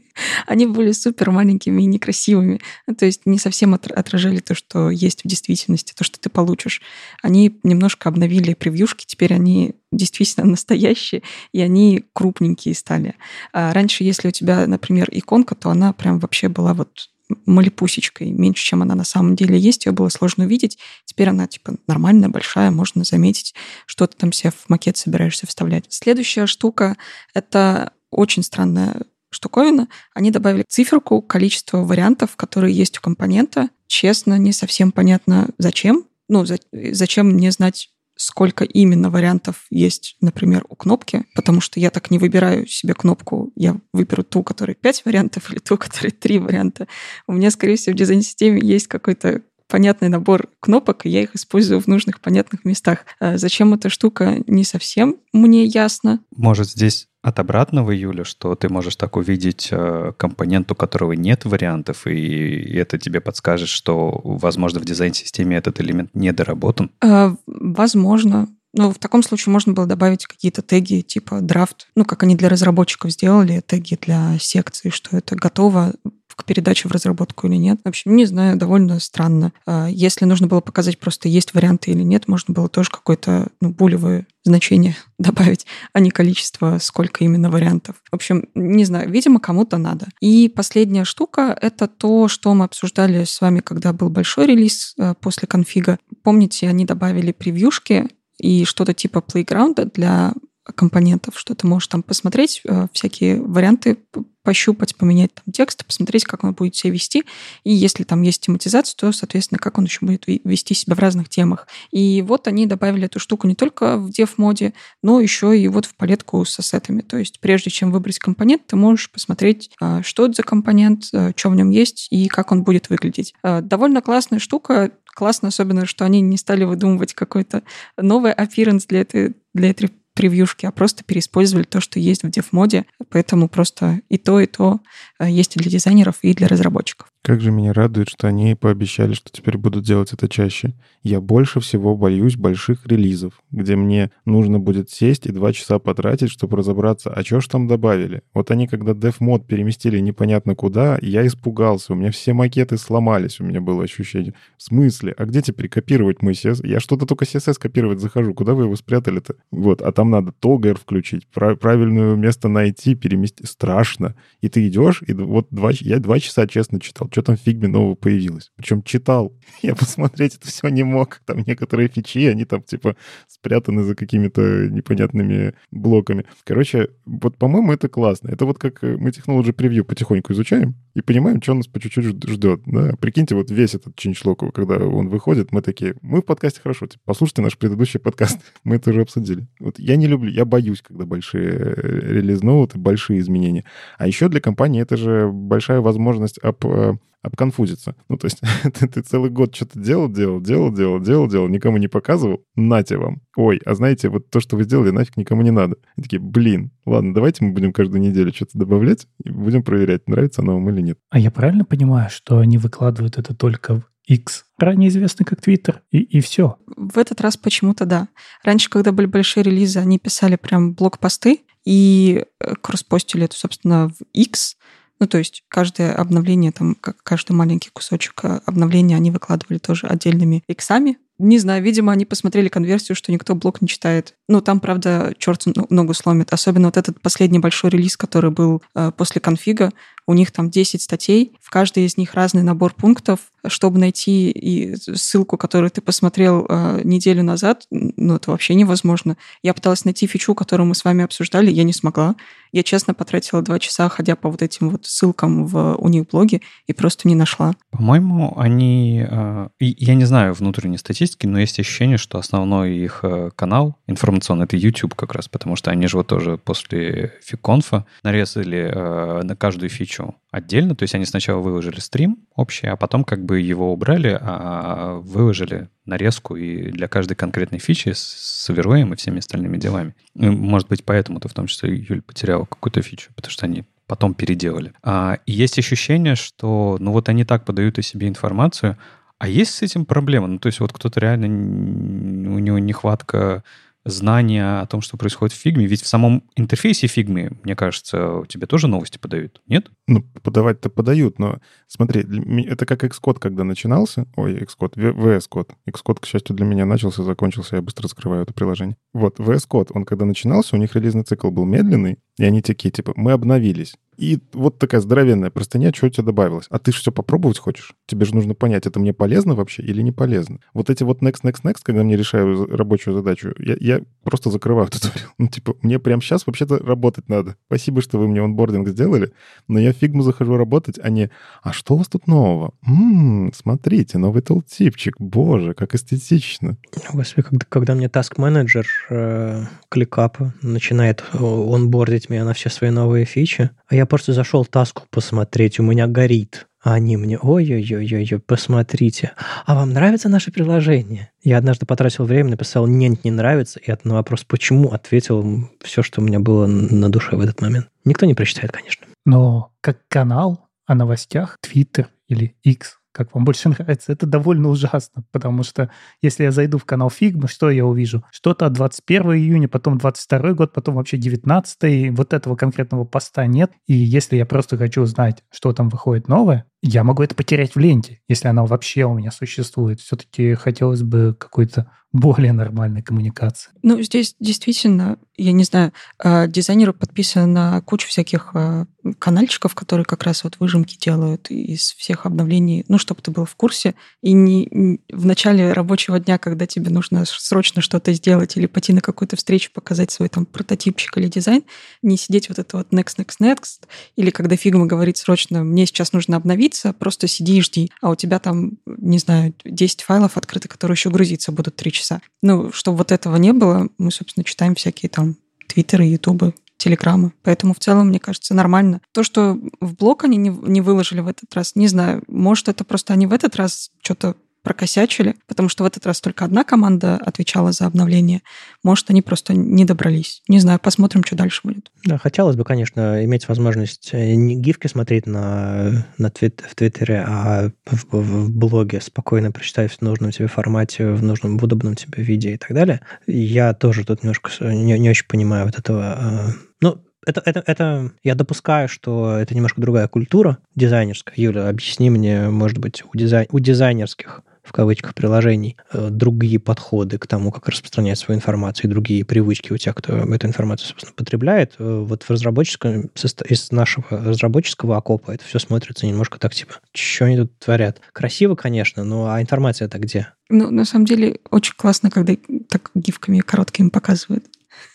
[0.47, 2.60] Они были супер маленькими и некрасивыми.
[2.86, 6.82] Ну, то есть не совсем отражали то, что есть в действительности, то, что ты получишь.
[7.23, 13.14] Они немножко обновили превьюшки, теперь они действительно настоящие, и они крупненькие стали.
[13.52, 17.09] А раньше, если у тебя, например, иконка, то она прям вообще была вот
[17.44, 19.86] малипусечкой, меньше, чем она на самом деле есть.
[19.86, 20.78] Ее было сложно увидеть.
[21.05, 23.55] Теперь она, типа, нормальная, большая, можно заметить,
[23.86, 25.86] что ты там себе в макет собираешься вставлять.
[25.89, 26.97] Следующая штука—
[27.35, 29.89] это очень странная штуковина.
[30.15, 33.70] Они добавили циферку, количество вариантов, которые есть у компонента.
[33.86, 36.05] Честно, не совсем понятно, зачем.
[36.28, 41.90] Ну, за, зачем мне знать сколько именно вариантов есть, например, у кнопки, потому что я
[41.90, 45.78] так не выбираю себе кнопку, я выберу ту, у которой 5 вариантов, или ту, у
[45.78, 46.89] которой 3 варианта.
[47.27, 51.81] У меня, скорее всего, в дизайн-системе есть какой-то понятный набор кнопок, и я их использую
[51.81, 53.05] в нужных понятных местах.
[53.20, 56.20] А зачем эта штука, не совсем мне ясно.
[56.35, 61.44] Может, здесь от обратного, Юля, что ты можешь так увидеть э, компонент, у которого нет
[61.44, 66.93] вариантов, и это тебе подскажет, что, возможно, в дизайн-системе этот элемент недоработан?
[67.03, 68.48] Э, возможно.
[68.73, 72.48] Но в таком случае можно было добавить какие-то теги типа драфт, ну, как они для
[72.48, 75.94] разработчиков сделали, теги для секции, что это готово
[76.37, 77.81] к передаче в разработку или нет.
[77.85, 79.53] В общем, не знаю, довольно странно.
[79.67, 83.71] А, если нужно было показать просто есть варианты или нет, можно было тоже какое-то ну,
[83.71, 87.97] булевое значение добавить, а не количество, сколько именно вариантов.
[88.11, 90.09] В общем, не знаю, видимо, кому-то надо.
[90.21, 95.15] И последняя штука— это то, что мы обсуждали с вами, когда был большой релиз а,
[95.15, 95.99] после конфига.
[96.23, 98.09] Помните, они добавили превьюшки
[98.39, 100.35] и что-то типа плейграунда для
[100.75, 103.99] компонентов, что ты можешь там посмотреть, э, всякие варианты
[104.47, 107.25] пощупать, поменять там текст, посмотреть, как он будет себя вести.
[107.65, 111.29] И если там есть тематизация, то, соответственно, как он еще будет вести себя в разных
[111.29, 111.67] темах.
[111.91, 114.73] И вот они добавили эту штуку не только в дев-моде,
[115.03, 117.01] но еще и вот в палетку с ассетами.
[117.01, 121.33] То есть прежде чем выбрать компонент, ты можешь посмотреть, а, что это за компонент, а,
[121.35, 123.35] что в нем есть и как он будет выглядеть.
[123.43, 124.93] Довольно классная штука.
[125.17, 127.63] Классно особенно, что они не стали выдумывать какой-то
[127.97, 132.87] новый appearance для этой, для этой превьюшки, а просто переиспользовали то, что есть в дев-моде.
[133.11, 134.81] Поэтому просто и то, и то
[135.21, 137.09] э, есть и для дизайнеров, и для разработчиков.
[137.27, 140.74] Как же меня радует, что они пообещали, что теперь будут делать это чаще.
[141.03, 146.31] Я больше всего боюсь больших релизов, где мне нужно будет сесть и два часа потратить,
[146.31, 148.23] чтобы разобраться, а что ж там добавили.
[148.32, 153.44] Вот они, когда DevMod переместили непонятно куда, я испугался, у меня все макеты сломались, у
[153.44, 154.35] меня было ощущение.
[154.57, 155.12] В смысле?
[155.19, 156.65] А где теперь копировать мой CSS?
[156.65, 159.35] Я что-то только CSS копировать захожу, куда вы его спрятали-то?
[159.51, 163.48] Вот, а там надо Togger включить, правильное место найти, переместить.
[163.48, 164.15] Страшно.
[164.40, 167.67] И ты идешь, и вот два, я два часа честно читал что там в фигме
[167.67, 168.53] нового появилось.
[168.57, 169.33] Причем читал.
[169.63, 171.23] Я посмотреть это все не мог.
[171.25, 172.95] Там некоторые фичи, они там типа
[173.27, 176.27] спрятаны за какими-то непонятными блоками.
[176.45, 178.29] Короче, вот, по-моему, это классно.
[178.29, 182.62] Это вот как мы Technology Preview потихоньку изучаем и понимаем, что нас по чуть-чуть ждет.
[182.64, 182.94] Да?
[182.98, 187.02] Прикиньте, вот весь этот changelog, когда он выходит, мы такие, мы в подкасте хорошо, типа,
[187.05, 188.40] послушайте наш предыдущий подкаст.
[188.64, 189.47] мы это уже обсудили.
[189.60, 193.64] Вот я не люблю, я боюсь, когда большие релиз-ноуты, большие изменения.
[193.98, 197.97] А еще для компании это же большая возможность об э, обконфузиться.
[198.09, 198.41] Ну, то есть
[198.75, 202.97] ты, ты целый год что-то делал, делал, делал, делал, делал, делал, никому не показывал, нате
[202.97, 203.21] вам.
[203.37, 205.77] Ой, а знаете, вот то, что вы сделали, нафиг никому не надо.
[205.97, 210.43] И такие, блин, ладно, давайте мы будем каждую неделю что-то добавлять и будем проверять, нравится
[210.43, 210.99] оно вам или нет.
[211.11, 215.81] А я правильно понимаю, что они выкладывают это только в X, ранее известный как Twitter,
[215.91, 216.59] и, и все.
[216.77, 218.09] В этот раз почему-то да.
[218.45, 223.97] Раньше, когда были большие релизы, они писали прям блокпосты и э, кросспостили это, собственно, в
[224.13, 224.57] X,
[224.98, 229.86] ну, то есть каждое обновление, там, как каждый маленький кусочек э, обновления они выкладывали тоже
[229.86, 230.98] отдельными иксами.
[231.18, 234.14] Не знаю, видимо, они посмотрели конверсию, что никто блок не читает.
[234.28, 236.32] Ну, там, правда, черт ногу сломит.
[236.32, 239.73] Особенно вот этот последний большой релиз, который был э, после конфига.
[240.07, 243.20] У них там 10 статей, в каждой из них разный набор пунктов.
[243.49, 249.16] Чтобы найти и ссылку, которую ты посмотрел э, неделю назад, ну, это вообще невозможно.
[249.43, 252.16] Я пыталась найти фичу, которую мы с вами обсуждали, я не смогла.
[252.53, 256.41] Я честно потратила два часа, ходя по вот этим вот ссылкам в у них блоге,
[256.66, 257.55] и просто не нашла.
[257.70, 259.05] По-моему, они...
[259.09, 264.45] Э, я не знаю внутренней статистики, но есть ощущение, что основной их э, канал информационный—
[264.47, 269.37] это YouTube как раз, потому что они же вот тоже после фиконфа нарезали э, на
[269.37, 269.95] каждую фичу
[270.31, 270.74] отдельно.
[270.74, 275.68] То есть они сначала выложили стрим общий, а потом как бы его убрали, а выложили
[275.85, 279.94] нарезку и для каждой конкретной фичи с овервеем и всеми остальными делами.
[280.14, 283.64] И, может быть, поэтому ты в том числе, Юль, потеряла какую-то фичу, потому что они
[283.86, 284.73] потом переделали.
[284.82, 288.77] А, и есть ощущение, что ну вот они так подают о себе информацию,
[289.18, 290.27] а есть с этим проблема?
[290.27, 293.44] Ну, то есть вот кто-то реально, у него нехватка
[293.87, 295.67] знания о том, что происходит в фигме.
[295.67, 299.71] Ведь в самом интерфейсе фигмы, мне кажется, тебе тоже новости подают, нет?
[299.87, 301.39] Ну, подавать-то подают, но
[301.69, 302.05] смотри,
[302.45, 304.07] это как Xcode, когда начинался.
[304.17, 305.51] Ой, Xcode, VS Code.
[305.69, 308.77] Xcode, к счастью, для меня начался, закончился, я быстро раскрываю это приложение.
[308.93, 312.71] Вот, VS Code, он когда начинался, у них релизный цикл был медленный, и они такие,
[312.71, 313.77] типа, мы обновились.
[313.97, 316.47] И вот такая здоровенная простыня, что у тебя добавилось?
[316.51, 317.74] А ты же все попробовать хочешь?
[317.86, 320.40] Тебе же нужно понять, это мне полезно вообще или не полезно.
[320.52, 324.68] Вот эти вот next, next, next, когда мне решаю рабочую задачу, я, я просто закрываю
[324.68, 325.09] туториал.
[325.18, 327.36] Ну, типа, мне прямо сейчас вообще-то работать надо.
[327.47, 329.12] Спасибо, что вы мне онбординг сделали,
[329.48, 331.10] но я фигму захожу работать, а не
[331.43, 332.55] «А что у вас тут нового?
[332.62, 334.94] Ммм, смотрите, новый толтипчик.
[334.98, 336.56] Боже, как эстетично».
[336.93, 343.05] Господи, когда, когда мне task-менеджер э, кликапа начинает э, онбордить меня на все свои новые
[343.05, 346.47] фичи, а я просто зашел таску посмотреть, у меня горит.
[346.63, 349.13] А они мне, ой-ой-ой-ой, посмотрите,
[349.45, 351.13] а вам нравится наше приложение?
[351.23, 356.01] Я однажды потратил время, написал «нет, не нравится», и на вопрос «почему?» ответил все, что
[356.01, 357.69] у меня было на душе в этот момент.
[357.85, 358.85] Никто не прочитает, конечно.
[359.05, 365.05] Но как канал о новостях, Twitter или X, как вам больше нравится, это довольно ужасно,
[365.12, 365.70] потому что
[366.01, 368.02] если я зайду в канал Figma, что я увижу?
[368.10, 373.52] Что-то от 21 июня, потом 22 год, потом вообще 19 вот этого конкретного поста нет.
[373.66, 377.59] И если я просто хочу узнать, что там выходит новое, я могу это потерять в
[377.59, 379.81] ленте, если она вообще у меня существует.
[379.81, 383.51] Все-таки хотелось бы какой-то более нормальной коммуникации.
[383.63, 388.67] Ну, здесь действительно, я не знаю, а, дизайнеры подписаны на кучу всяких а,
[388.99, 393.35] канальчиков, которые как раз вот выжимки делают из всех обновлений, ну, чтобы ты был в
[393.35, 398.73] курсе, и не в начале рабочего дня, когда тебе нужно срочно что-то сделать или пойти
[398.73, 401.45] на какую-то встречу, показать свой там прототипчик или дизайн,
[401.83, 403.67] не сидеть вот это вот next, next, next,
[403.97, 407.95] или когда Figma говорит срочно, мне сейчас нужно обновиться, просто сиди и жди, а у
[407.95, 412.01] тебя там, не знаю, 10 файлов открыты, которые еще грузиться будут 3 часа.
[412.23, 415.16] Ну, чтобы вот этого не было, мы, собственно, читаем всякие там
[415.47, 417.12] твиттеры, ютубы, телеграммы.
[417.23, 418.81] Поэтому в целом, мне кажется, нормально.
[418.93, 422.03] То, что в блог они не, не выложили в этот раз, не знаю.
[422.09, 424.16] Может, это просто они в этот раз что-то
[424.47, 428.23] прокосячили, потому что в этот раз только одна команда отвечала за обновление.
[428.62, 430.23] Может, они просто не добрались.
[430.28, 431.73] Не знаю, посмотрим, что дальше будет.
[431.85, 437.05] Да, хотелось бы, конечно, иметь возможность э, не гифки смотреть на, на твит, в Твиттере,
[437.09, 442.05] а в, в блоге спокойно прочитать в нужном тебе формате, в нужном, в удобном тебе
[442.05, 442.82] виде и так далее.
[443.09, 445.98] Я тоже тут немножко не, не очень понимаю вот этого.
[445.98, 451.14] Э, ну, это, это, это я допускаю, что это немножко другая культура дизайнерская.
[451.16, 456.98] Юля, объясни мне, может быть, у, дизай, у дизайнерских в кавычках приложений, э, другие подходы
[456.98, 460.94] к тому, как распространять свою информацию, и другие привычки у тех, кто эту информацию, собственно,
[460.94, 461.55] потребляет.
[461.59, 462.90] Э, вот в разработческом,
[463.28, 467.81] из нашего разработческого окопа это все смотрится немножко так, типа, что они тут творят?
[467.93, 470.09] Красиво, конечно, но а информация это где?
[470.28, 472.14] Ну, на самом деле, очень классно, когда
[472.48, 474.24] так гифками короткими показывают.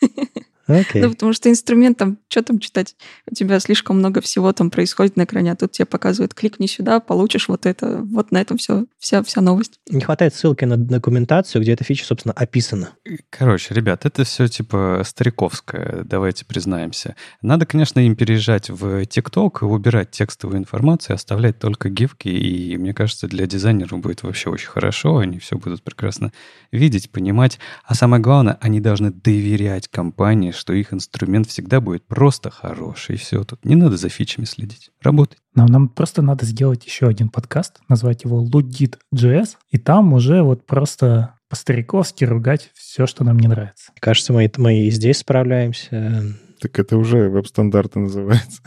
[0.72, 1.02] Okay.
[1.02, 2.96] Ну, потому что инструмент там, что там читать?
[3.30, 7.00] У тебя слишком много всего там происходит на экране, а тут тебе показывают, кликни сюда,
[7.00, 8.02] получишь вот это.
[8.12, 9.80] Вот на этом все, вся, вся новость.
[9.90, 12.92] Не хватает ссылки на документацию, где эта фича, собственно, описана.
[13.30, 17.16] Короче, ребят, это все типа стариковское, давайте признаемся.
[17.42, 22.94] Надо, конечно, им переезжать в TikTok и убирать текстовую информацию, оставлять только гифки, и мне
[22.94, 26.32] кажется, для дизайнеров будет вообще очень хорошо, они все будут прекрасно
[26.72, 27.60] видеть, понимать.
[27.86, 33.16] А самое главное, они должны доверять компании, что их инструмент всегда будет просто хороший.
[33.16, 34.92] И все, тут не надо за фичами следить.
[35.02, 35.40] Работать.
[35.56, 40.68] Нам, нам просто надо сделать еще один подкаст, назвать его Ludit.js, и там уже вот
[40.68, 43.92] просто по-стариковски ругать все, что нам не нравится.
[44.00, 46.24] Кажется, мы, мы и здесь справляемся.
[46.60, 48.62] Так это уже веб-стандарты называется.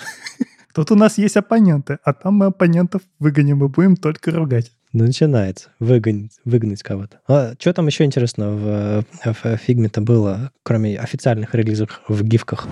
[0.74, 4.72] Тут у нас есть оппоненты, а там мы оппонентов выгоним и будем только ругать.
[4.94, 5.70] Ну, начинается.
[5.80, 7.18] Выгонить, выгнать кого-то.
[7.26, 12.68] А что там еще интересно в, в фигме-то было, кроме официальных релизов в гифках?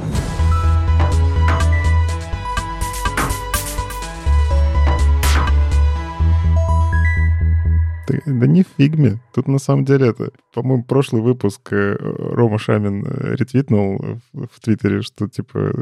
[8.27, 9.21] Да не в фигме.
[9.33, 15.03] Тут на самом деле это, по-моему, прошлый выпуск э, Рома Шамин э, ретвитнул в Твиттере,
[15.03, 15.73] что типа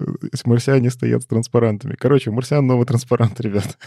[0.45, 1.97] марсиане стоят с транспарантами.
[1.99, 3.79] Короче, марсиан новый транспарант, ребят.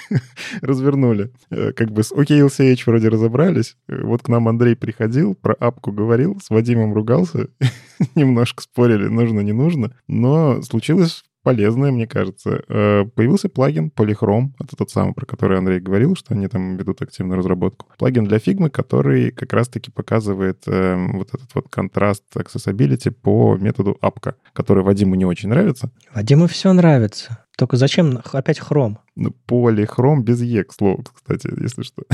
[0.61, 1.31] Развернули.
[1.51, 3.77] Э, как бы с OKLCH вроде разобрались.
[3.87, 7.49] Вот к нам Андрей приходил, про апку говорил, с Вадимом ругался.
[8.15, 9.95] Немножко спорили, нужно, не нужно.
[10.07, 12.63] Но случилось полезное, мне кажется.
[12.67, 17.01] Э, появился плагин Polychrome, это тот самый, про который Андрей говорил, что они там ведут
[17.01, 17.87] активную разработку.
[17.97, 23.97] Плагин для Figma, который как раз-таки показывает э, вот этот вот контраст accessibility по методу
[24.01, 25.91] апка, который Вадиму не очень нравится.
[26.13, 27.37] Вадиму все нравится.
[27.57, 28.99] Только зачем опять хром?
[29.15, 32.03] Ну, полихром без Е, к слову, кстати, если что.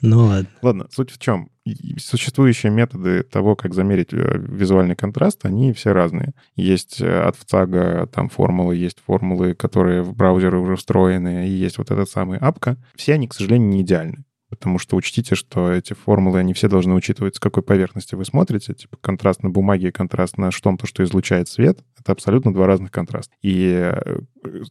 [0.00, 0.48] Ну ладно.
[0.62, 1.48] Ладно, суть в чем?
[1.96, 6.34] Существующие методы того, как замерить э, визуальный контраст, они все разные.
[6.56, 11.78] Есть э, от ВЦАГа там формулы, есть формулы, которые в браузеры уже встроены, и есть
[11.78, 12.76] вот этот самый апка.
[12.96, 16.92] Все они, к сожалению, не идеальны потому что учтите, что эти формулы, они все должны
[16.92, 18.74] учитывать, с какой поверхности вы смотрите.
[18.74, 21.78] Типа контраст на бумаге, контраст на что-то, что излучает свет.
[22.02, 23.34] Это абсолютно два разных контраста.
[23.42, 24.20] И э,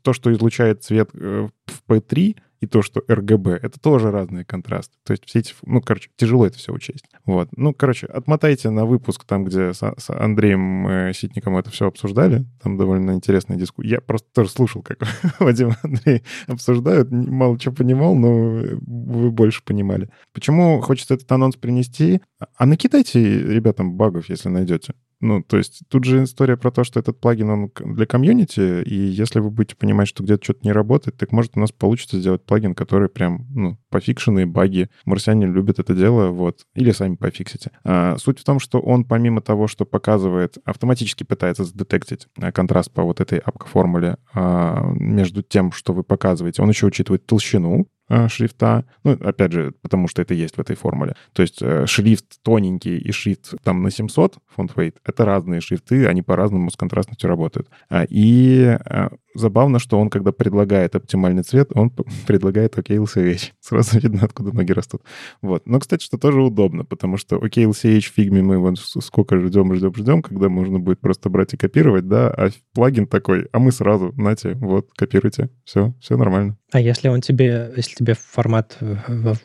[0.02, 4.96] то, что излучает цвет э, в P3, и то, что RGB, это тоже разные контрасты.
[5.04, 7.06] То есть все эти, ну, короче, тяжело это все учесть.
[7.26, 7.50] Вот.
[7.58, 12.46] Ну, короче, отмотайте на выпуск там, где с, с Андреем э, Ситником это все обсуждали.
[12.62, 13.90] Там довольно интересная дискуссия.
[13.90, 15.00] Я просто тоже слушал, как
[15.40, 17.10] Вадим и Андрей обсуждают.
[17.12, 20.10] Мало чего понимал, но вы больше понимали.
[20.32, 22.22] Почему хочется этот анонс принести?
[22.56, 24.94] А накидайте ребятам багов, если найдете.
[25.22, 28.96] Ну, то есть тут же история про то, что этот плагин, он для комьюнити, и
[28.96, 32.44] если вы будете понимать, что где-то что-то не работает, так может у нас получится сделать
[32.44, 34.90] плагин, который прям, ну, пофикшенные баги.
[35.06, 36.66] Марсиане любят это дело, вот.
[36.74, 37.72] Или сами пофиксите.
[37.84, 42.92] А, суть в том, что он помимо того, что показывает, автоматически пытается задетектить а, контраст
[42.92, 48.01] по вот этой апка-формуле а, между тем, что вы показываете, он еще учитывает толщину, Э,
[48.30, 48.86] шрифта.
[49.04, 51.16] Ну, опять же, потому что это есть в этой формуле.
[51.34, 56.08] То есть э, шрифт тоненький и шрифт там на 700 фонд weight— это разные шрифты,
[56.08, 57.70] они по-разному с контрастностью работают.
[57.90, 61.92] А, и э, забавно, что он, когда предлагает оптимальный цвет, он
[62.28, 63.52] предлагает OKLCH.
[63.60, 65.02] Сразу видно, откуда ноги растут.
[65.42, 65.66] Вот.
[65.66, 69.94] Но, кстати, что тоже удобно, потому что OKLCH в фигме мы вот сколько ждем, ждем,
[69.96, 74.14] ждем, когда можно будет просто брать и копировать, да, а плагин такой, а мы сразу,
[74.18, 75.50] нате, вот, копируйте.
[75.64, 76.58] Все, все нормально.
[76.72, 78.78] А если он тебе, если тебе формат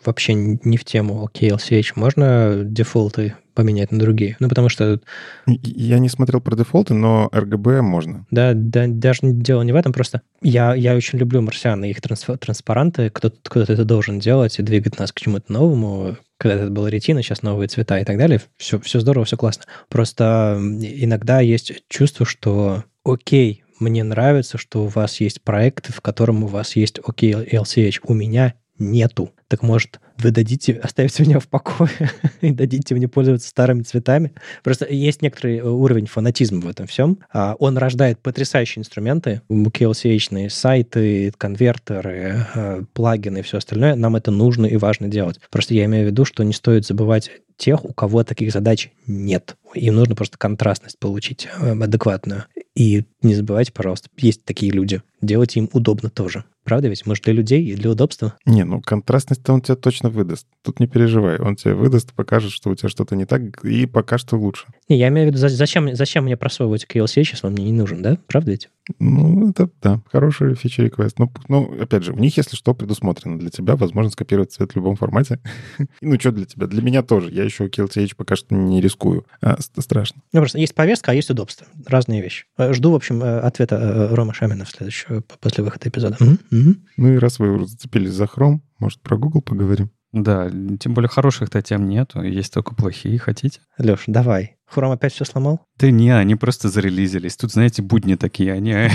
[0.04, 4.36] вообще не в тему OKLCH, можно дефолты поменять на другие.
[4.38, 5.00] Ну, потому что...
[5.46, 8.26] Я не смотрел про дефолты, но RGB можно.
[8.30, 12.00] Да, да даже дело не в этом, просто я, я очень люблю марсиан и их
[12.00, 13.10] транспаранты.
[13.10, 16.16] Кто-то кто это должен делать и двигать нас к чему-то новому.
[16.38, 18.40] Когда это было ретина, сейчас новые цвета и так далее.
[18.58, 19.64] Все, все здорово, все классно.
[19.88, 26.44] Просто иногда есть чувство, что окей, мне нравится, что у вас есть проекты, в котором
[26.44, 28.00] у вас есть окей LCH.
[28.04, 29.30] У меня нету.
[29.48, 31.90] Так может, вы дадите, оставите меня в покое
[32.40, 34.32] и дадите мне пользоваться старыми цветами?
[34.62, 37.18] Просто есть некоторый э, уровень фанатизма в этом всем.
[37.32, 43.94] А, он рождает потрясающие инструменты, KLCH сайты, конвертеры, э, плагины и все остальное.
[43.94, 45.40] Нам это нужно и важно делать.
[45.50, 49.56] Просто я имею в виду, что не стоит забывать тех, у кого таких задач нет.
[49.76, 52.44] Им нужно просто контрастность получить э, адекватную.
[52.74, 55.02] И не забывайте, пожалуйста, есть такие люди.
[55.22, 56.44] Делайте им удобно тоже.
[56.62, 57.06] Правда ведь?
[57.06, 58.34] Может, для людей и для удобства?
[58.44, 60.46] Не, ну контрастность-то он тебе точно выдаст.
[60.62, 61.38] Тут не переживай.
[61.38, 64.66] Он тебе выдаст, покажет, что у тебя что-то не так, и пока что лучше.
[64.88, 68.02] Не, я имею в виду, зачем, зачем мне просовывать KLC, сейчас он мне не нужен,
[68.02, 68.18] да?
[68.26, 68.68] Правда ведь?
[68.98, 71.18] Ну, это, да, хороший фичер реквест.
[71.18, 74.76] Ну, ну, опять же, у них, если что, предусмотрено для тебя возможность скопировать цвет в
[74.76, 75.40] любом формате.
[76.00, 76.66] ну, что для тебя?
[76.66, 77.30] Для меня тоже.
[77.30, 79.24] Я еще KLCH пока что не рискую.
[79.40, 80.22] А, страшно.
[80.32, 81.66] Ну, просто есть повестка, а есть удобство.
[81.86, 82.47] Разные вещи.
[82.59, 86.16] Э, жду, в общем, э, ответа э, Рома Шамина в следующего, после выхода эпизода.
[86.51, 89.90] Ну и раз вы зацепились за Chrome, может, про Google поговорим?
[90.12, 90.48] Да,
[90.80, 93.60] тем более хороших-то тем нету, есть только плохие, хотите?
[93.76, 94.56] Леш, давай.
[94.66, 95.60] Хром опять все сломал?
[95.78, 97.36] Да не, они просто зарелизились.
[97.36, 98.72] Тут, знаете, будни такие, они,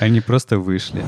[0.00, 1.04] они просто вышли.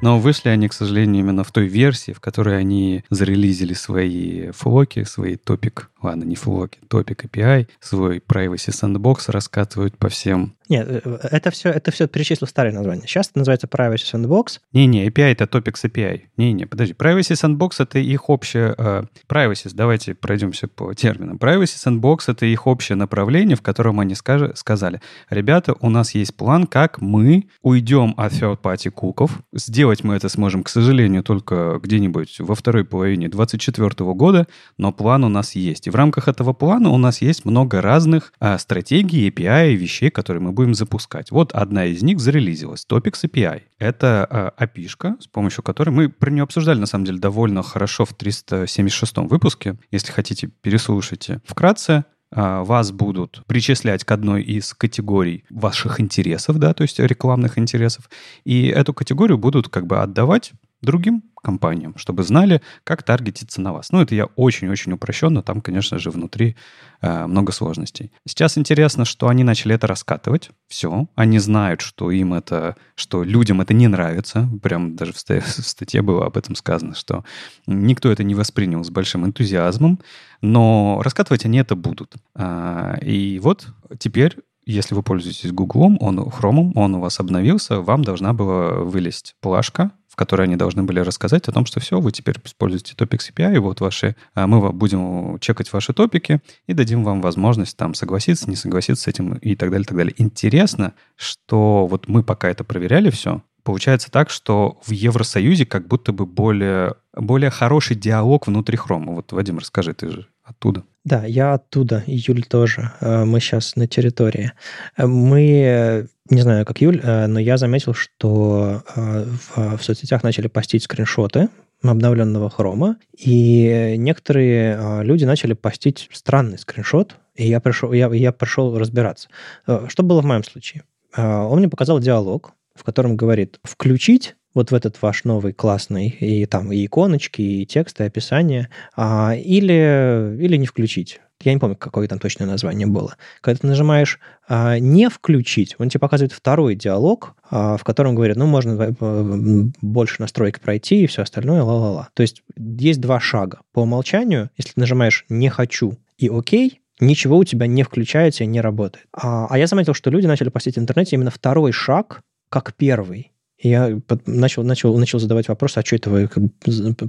[0.00, 5.02] Но вышли они, к сожалению, именно в той версии, в которой они зарелизили свои флоки,
[5.02, 11.18] свои топик, ладно, не флоки, топик API, свой Privacy Sandbox раскатывают по всем нет, э,
[11.30, 13.02] это все, это все перечислил старые названия.
[13.06, 14.60] Сейчас это называется Privacy Sandbox.
[14.72, 16.22] Не-не, API это Topics API.
[16.36, 16.94] Не-не, подожди.
[16.94, 18.74] Privacy Sandbox это их общее...
[18.76, 21.36] Э, privacy, давайте пройдемся по терминам.
[21.36, 25.00] Privacy Sandbox это их общее направление, в котором они скажи, сказали,
[25.30, 29.40] ребята, у нас есть план, как мы уйдем от third-party куков.
[29.52, 34.46] Сделать мы это сможем, к сожалению, только где-нибудь во второй половине 2024 года,
[34.76, 35.86] но план у нас есть.
[35.86, 40.42] И в рамках этого плана у нас есть много разных а, стратегий, API, вещей, которые
[40.42, 41.30] мы будем запускать.
[41.30, 43.62] Вот одна из них зарелизилась, Topics API.
[43.78, 48.04] Это э, API, с помощью которой мы про нее обсуждали, на самом деле, довольно хорошо
[48.04, 49.76] в 376 выпуске.
[49.92, 51.40] Если хотите, переслушайте.
[51.44, 57.56] Вкратце, а, вас будут причислять к одной из категорий ваших интересов, да, то есть рекламных
[57.56, 58.10] интересов,
[58.44, 63.90] и эту категорию будут как бы отдавать другим компаниям, чтобы знали, как таргетиться на вас.
[63.92, 66.56] Ну, это я очень-очень упрощенно, там, конечно же, внутри
[67.00, 68.12] э, много сложностей.
[68.26, 70.50] Сейчас интересно, что они начали это раскатывать.
[70.68, 74.48] Все, они знают, что им это, что людям это не нравится.
[74.62, 77.24] Прям даже в, ст- в статье было об этом сказано, что
[77.66, 80.00] никто это не воспринял с большим энтузиазмом,
[80.42, 82.14] но раскатывать они это будут.
[82.34, 83.68] А, и вот
[83.98, 84.36] теперь
[84.66, 89.92] если вы пользуетесь Гуглом, он Chrome, он у вас обновился, вам должна была вылезть плашка
[90.18, 93.80] которой они должны были рассказать о том, что все, вы теперь используете Topics API, вот
[93.80, 99.04] ваши, а, мы будем чекать ваши топики и дадим вам возможность там согласиться, не согласиться
[99.04, 100.14] с этим и так далее, так далее.
[100.18, 106.12] Интересно, что вот мы пока это проверяли все, получается так, что в Евросоюзе как будто
[106.12, 109.12] бы более более хороший диалог внутри хрома.
[109.12, 110.84] Вот, Вадим, расскажи, ты же оттуда.
[111.04, 112.92] Да, я оттуда, Юль тоже.
[113.00, 114.52] Э, мы сейчас на территории.
[114.96, 120.48] Э, мы, не знаю, как Юль, э, но я заметил, что в, в соцсетях начали
[120.48, 121.48] постить скриншоты
[121.82, 128.76] обновленного хрома, и некоторые люди начали постить странный скриншот, и я пришел, я, я пришел
[128.76, 129.28] разбираться.
[129.64, 130.82] Что было в моем случае?
[131.16, 136.44] Он мне показал диалог, в котором говорит «включить вот в этот ваш новый классный, и
[136.44, 141.20] там и иконочки, и тексты, и описание, а, или, или не включить.
[141.44, 143.14] Я не помню, какое там точное название было.
[143.40, 144.18] Когда ты нажимаешь
[144.48, 149.64] а, «не включить», он тебе показывает второй диалог, а, в котором говорит, ну, можно э,
[149.80, 152.08] больше настройки пройти и все остальное, ла-ла-ла.
[152.14, 153.60] То есть есть два шага.
[153.72, 158.48] По умолчанию, если ты нажимаешь «не хочу» и «окей», ничего у тебя не включается и
[158.48, 159.06] не работает.
[159.12, 163.30] А, а я заметил, что люди начали постить в интернете именно второй шаг, как первый.
[163.60, 166.28] Я начал, начал, начал задавать вопрос, а что это вы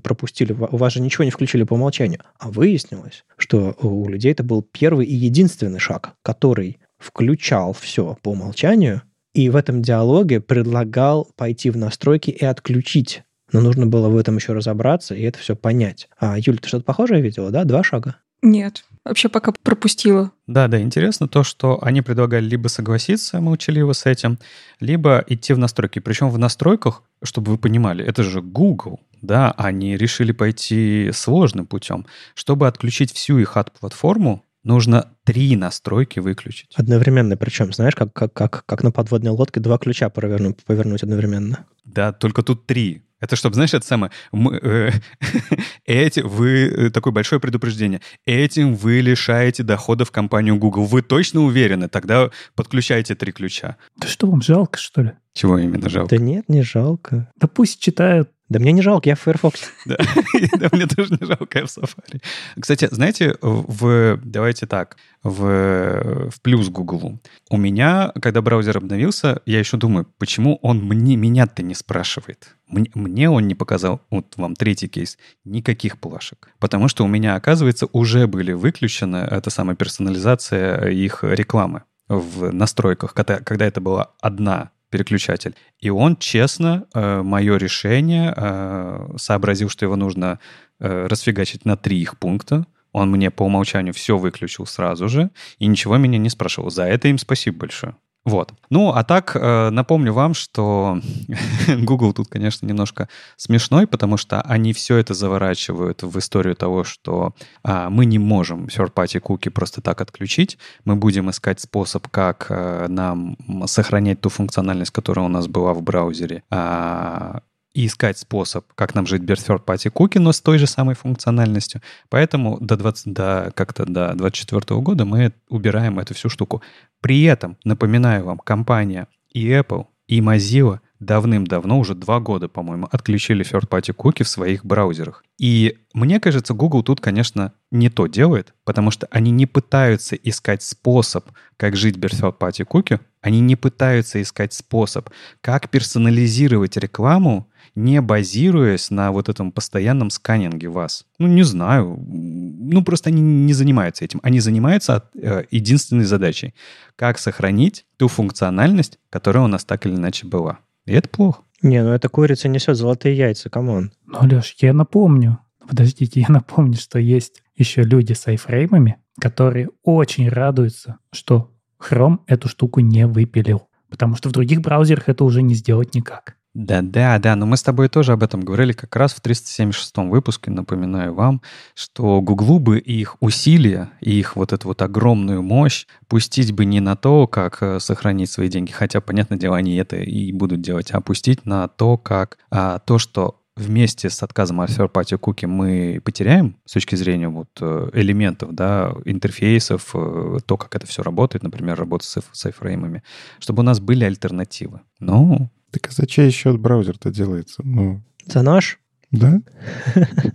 [0.02, 0.54] пропустили?
[0.54, 2.22] У вас же ничего не включили по умолчанию.
[2.40, 8.30] А выяснилось, что у людей это был первый и единственный шаг, который включал все по
[8.30, 9.04] умолчанию,
[9.34, 13.24] и в этом диалоге предлагал пойти в настройки и отключить.
[13.52, 16.10] Но нужно было в этом еще разобраться и это все понять.
[16.20, 17.64] А, Юля, ты что-то похожее видела, да?
[17.64, 18.18] Два шага?
[18.42, 20.32] Нет, вообще пока пропустила.
[20.48, 24.40] Да, да, интересно то, что они предлагали либо согласиться молчаливо с этим,
[24.80, 26.00] либо идти в настройки.
[26.00, 32.06] Причем в настройках, чтобы вы понимали, это же Google, да, они решили пойти сложным путем.
[32.34, 36.74] Чтобы отключить всю их от-платформу, нужно три настройки выключить.
[36.76, 41.66] Одновременно, причем, знаешь, как, как, как, как на подводной лодке два ключа повернуть, повернуть одновременно.
[41.84, 43.04] Да, только тут три.
[43.20, 44.92] Это чтобы, знаешь, это самое, мы, э,
[45.86, 50.86] эти, вы, э, такое большое предупреждение, этим вы лишаете доходов компанию Google.
[50.86, 51.90] Вы точно уверены?
[51.90, 53.78] Тогда подключайте три ключа.
[53.98, 55.12] Да что, вам жалко, что ли?
[55.34, 56.16] Чего именно жалко?
[56.16, 57.32] Да нет, не жалко.
[57.36, 58.30] Да пусть читают.
[58.50, 59.72] Да мне не жалко, я в Firefox.
[59.86, 62.22] Да, мне тоже не жалко, я в Safari.
[62.60, 67.20] Кстати, знаете, в, давайте так, в, в плюс Google.
[67.50, 72.56] У меня, когда браузер обновился, я еще думаю, почему он мне, меня-то не спрашивает?
[72.68, 76.50] Мне, он не показал, вот вам третий кейс, никаких плашек.
[76.60, 83.14] Потому что у меня, оказывается, уже были выключены эта самая персонализация их рекламы в настройках,
[83.14, 85.56] когда, когда это была одна переключатель.
[85.80, 90.40] И он честно э, мое решение э, сообразил, что его нужно
[90.80, 92.66] э, расфигачить на три их пункта.
[92.92, 95.30] Он мне по умолчанию все выключил сразу же
[95.60, 96.70] и ничего меня не спрашивал.
[96.70, 97.96] За это им спасибо большое.
[98.26, 98.54] Вот.
[98.70, 101.00] Ну, а так, э, напомню вам, что
[101.68, 107.34] Google тут, конечно, немножко смешной, потому что они все это заворачивают в историю того, что
[107.64, 110.58] а, мы не можем third-party куки просто так отключить.
[110.86, 115.82] Мы будем искать способ, как а, нам сохранять ту функциональность, которая у нас была в
[115.82, 117.42] браузере, а,
[117.74, 121.82] и искать способ, как нам жить без third-party cookie, но с той же самой функциональностью.
[122.10, 126.62] Поэтому до, 20, до, как-то до 2024 года мы убираем эту всю штуку.
[127.02, 133.46] При этом, напоминаю вам, компания и Apple, и Mozilla давным-давно, уже два года, по-моему, отключили
[133.46, 135.24] third-party cookie в своих браузерах.
[135.38, 140.62] И мне кажется, Google тут, конечно, не то делает, потому что они не пытаются искать
[140.62, 145.10] способ, как жить без third-party cookie, они не пытаются искать способ,
[145.42, 151.06] как персонализировать рекламу не базируясь на вот этом постоянном сканинге вас.
[151.18, 151.98] Ну, не знаю.
[152.08, 154.20] Ну, просто они не занимаются этим.
[154.24, 156.54] Они занимаются э, единственной задачей.
[156.96, 160.60] Как сохранить ту функциональность, которая у нас так или иначе была.
[160.90, 161.44] И это плохо.
[161.62, 163.92] Не, ну эта курица несет золотые яйца, come on.
[164.08, 165.40] Ну, Леш, я напомню.
[165.68, 172.48] Подождите, я напомню, что есть еще люди с айфреймами, которые очень радуются, что Chrome эту
[172.48, 173.68] штуку не выпилил.
[173.90, 176.38] Потому что в других браузерах это уже не сделать никак.
[176.56, 180.10] Да, да, да, но мы с тобой тоже об этом говорили как раз в 376
[180.10, 180.50] выпуске.
[180.50, 181.42] Напоминаю вам,
[181.76, 186.80] что Гуглу бы их усилия и их вот эту вот огромную мощь пустить бы не
[186.80, 190.90] на то, как э, сохранить свои деньги, хотя, понятное дело, они это и будут делать,
[190.92, 196.02] а пустить на то, как а, то, что вместе с отказом от third-party cookie мы
[196.04, 201.44] потеряем с точки зрения вот э, элементов, да, интерфейсов, э, то, как это все работает,
[201.44, 203.04] например, работа с, с айфреймами,
[203.38, 204.82] чтобы у нас были альтернативы.
[205.00, 207.62] Ну, так а за чей счет браузер-то делается?
[207.64, 208.80] Ну, за наш?
[209.12, 209.42] Да?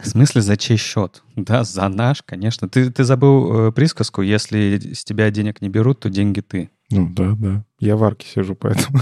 [0.01, 1.23] В смысле, за чей счет?
[1.37, 2.69] Да, за наш, конечно.
[2.69, 6.71] Ты, ты забыл э, присказку, если с тебя денег не берут, то деньги ты.
[6.91, 7.65] Ну да, да.
[7.79, 9.01] Я в арке сижу, поэтому...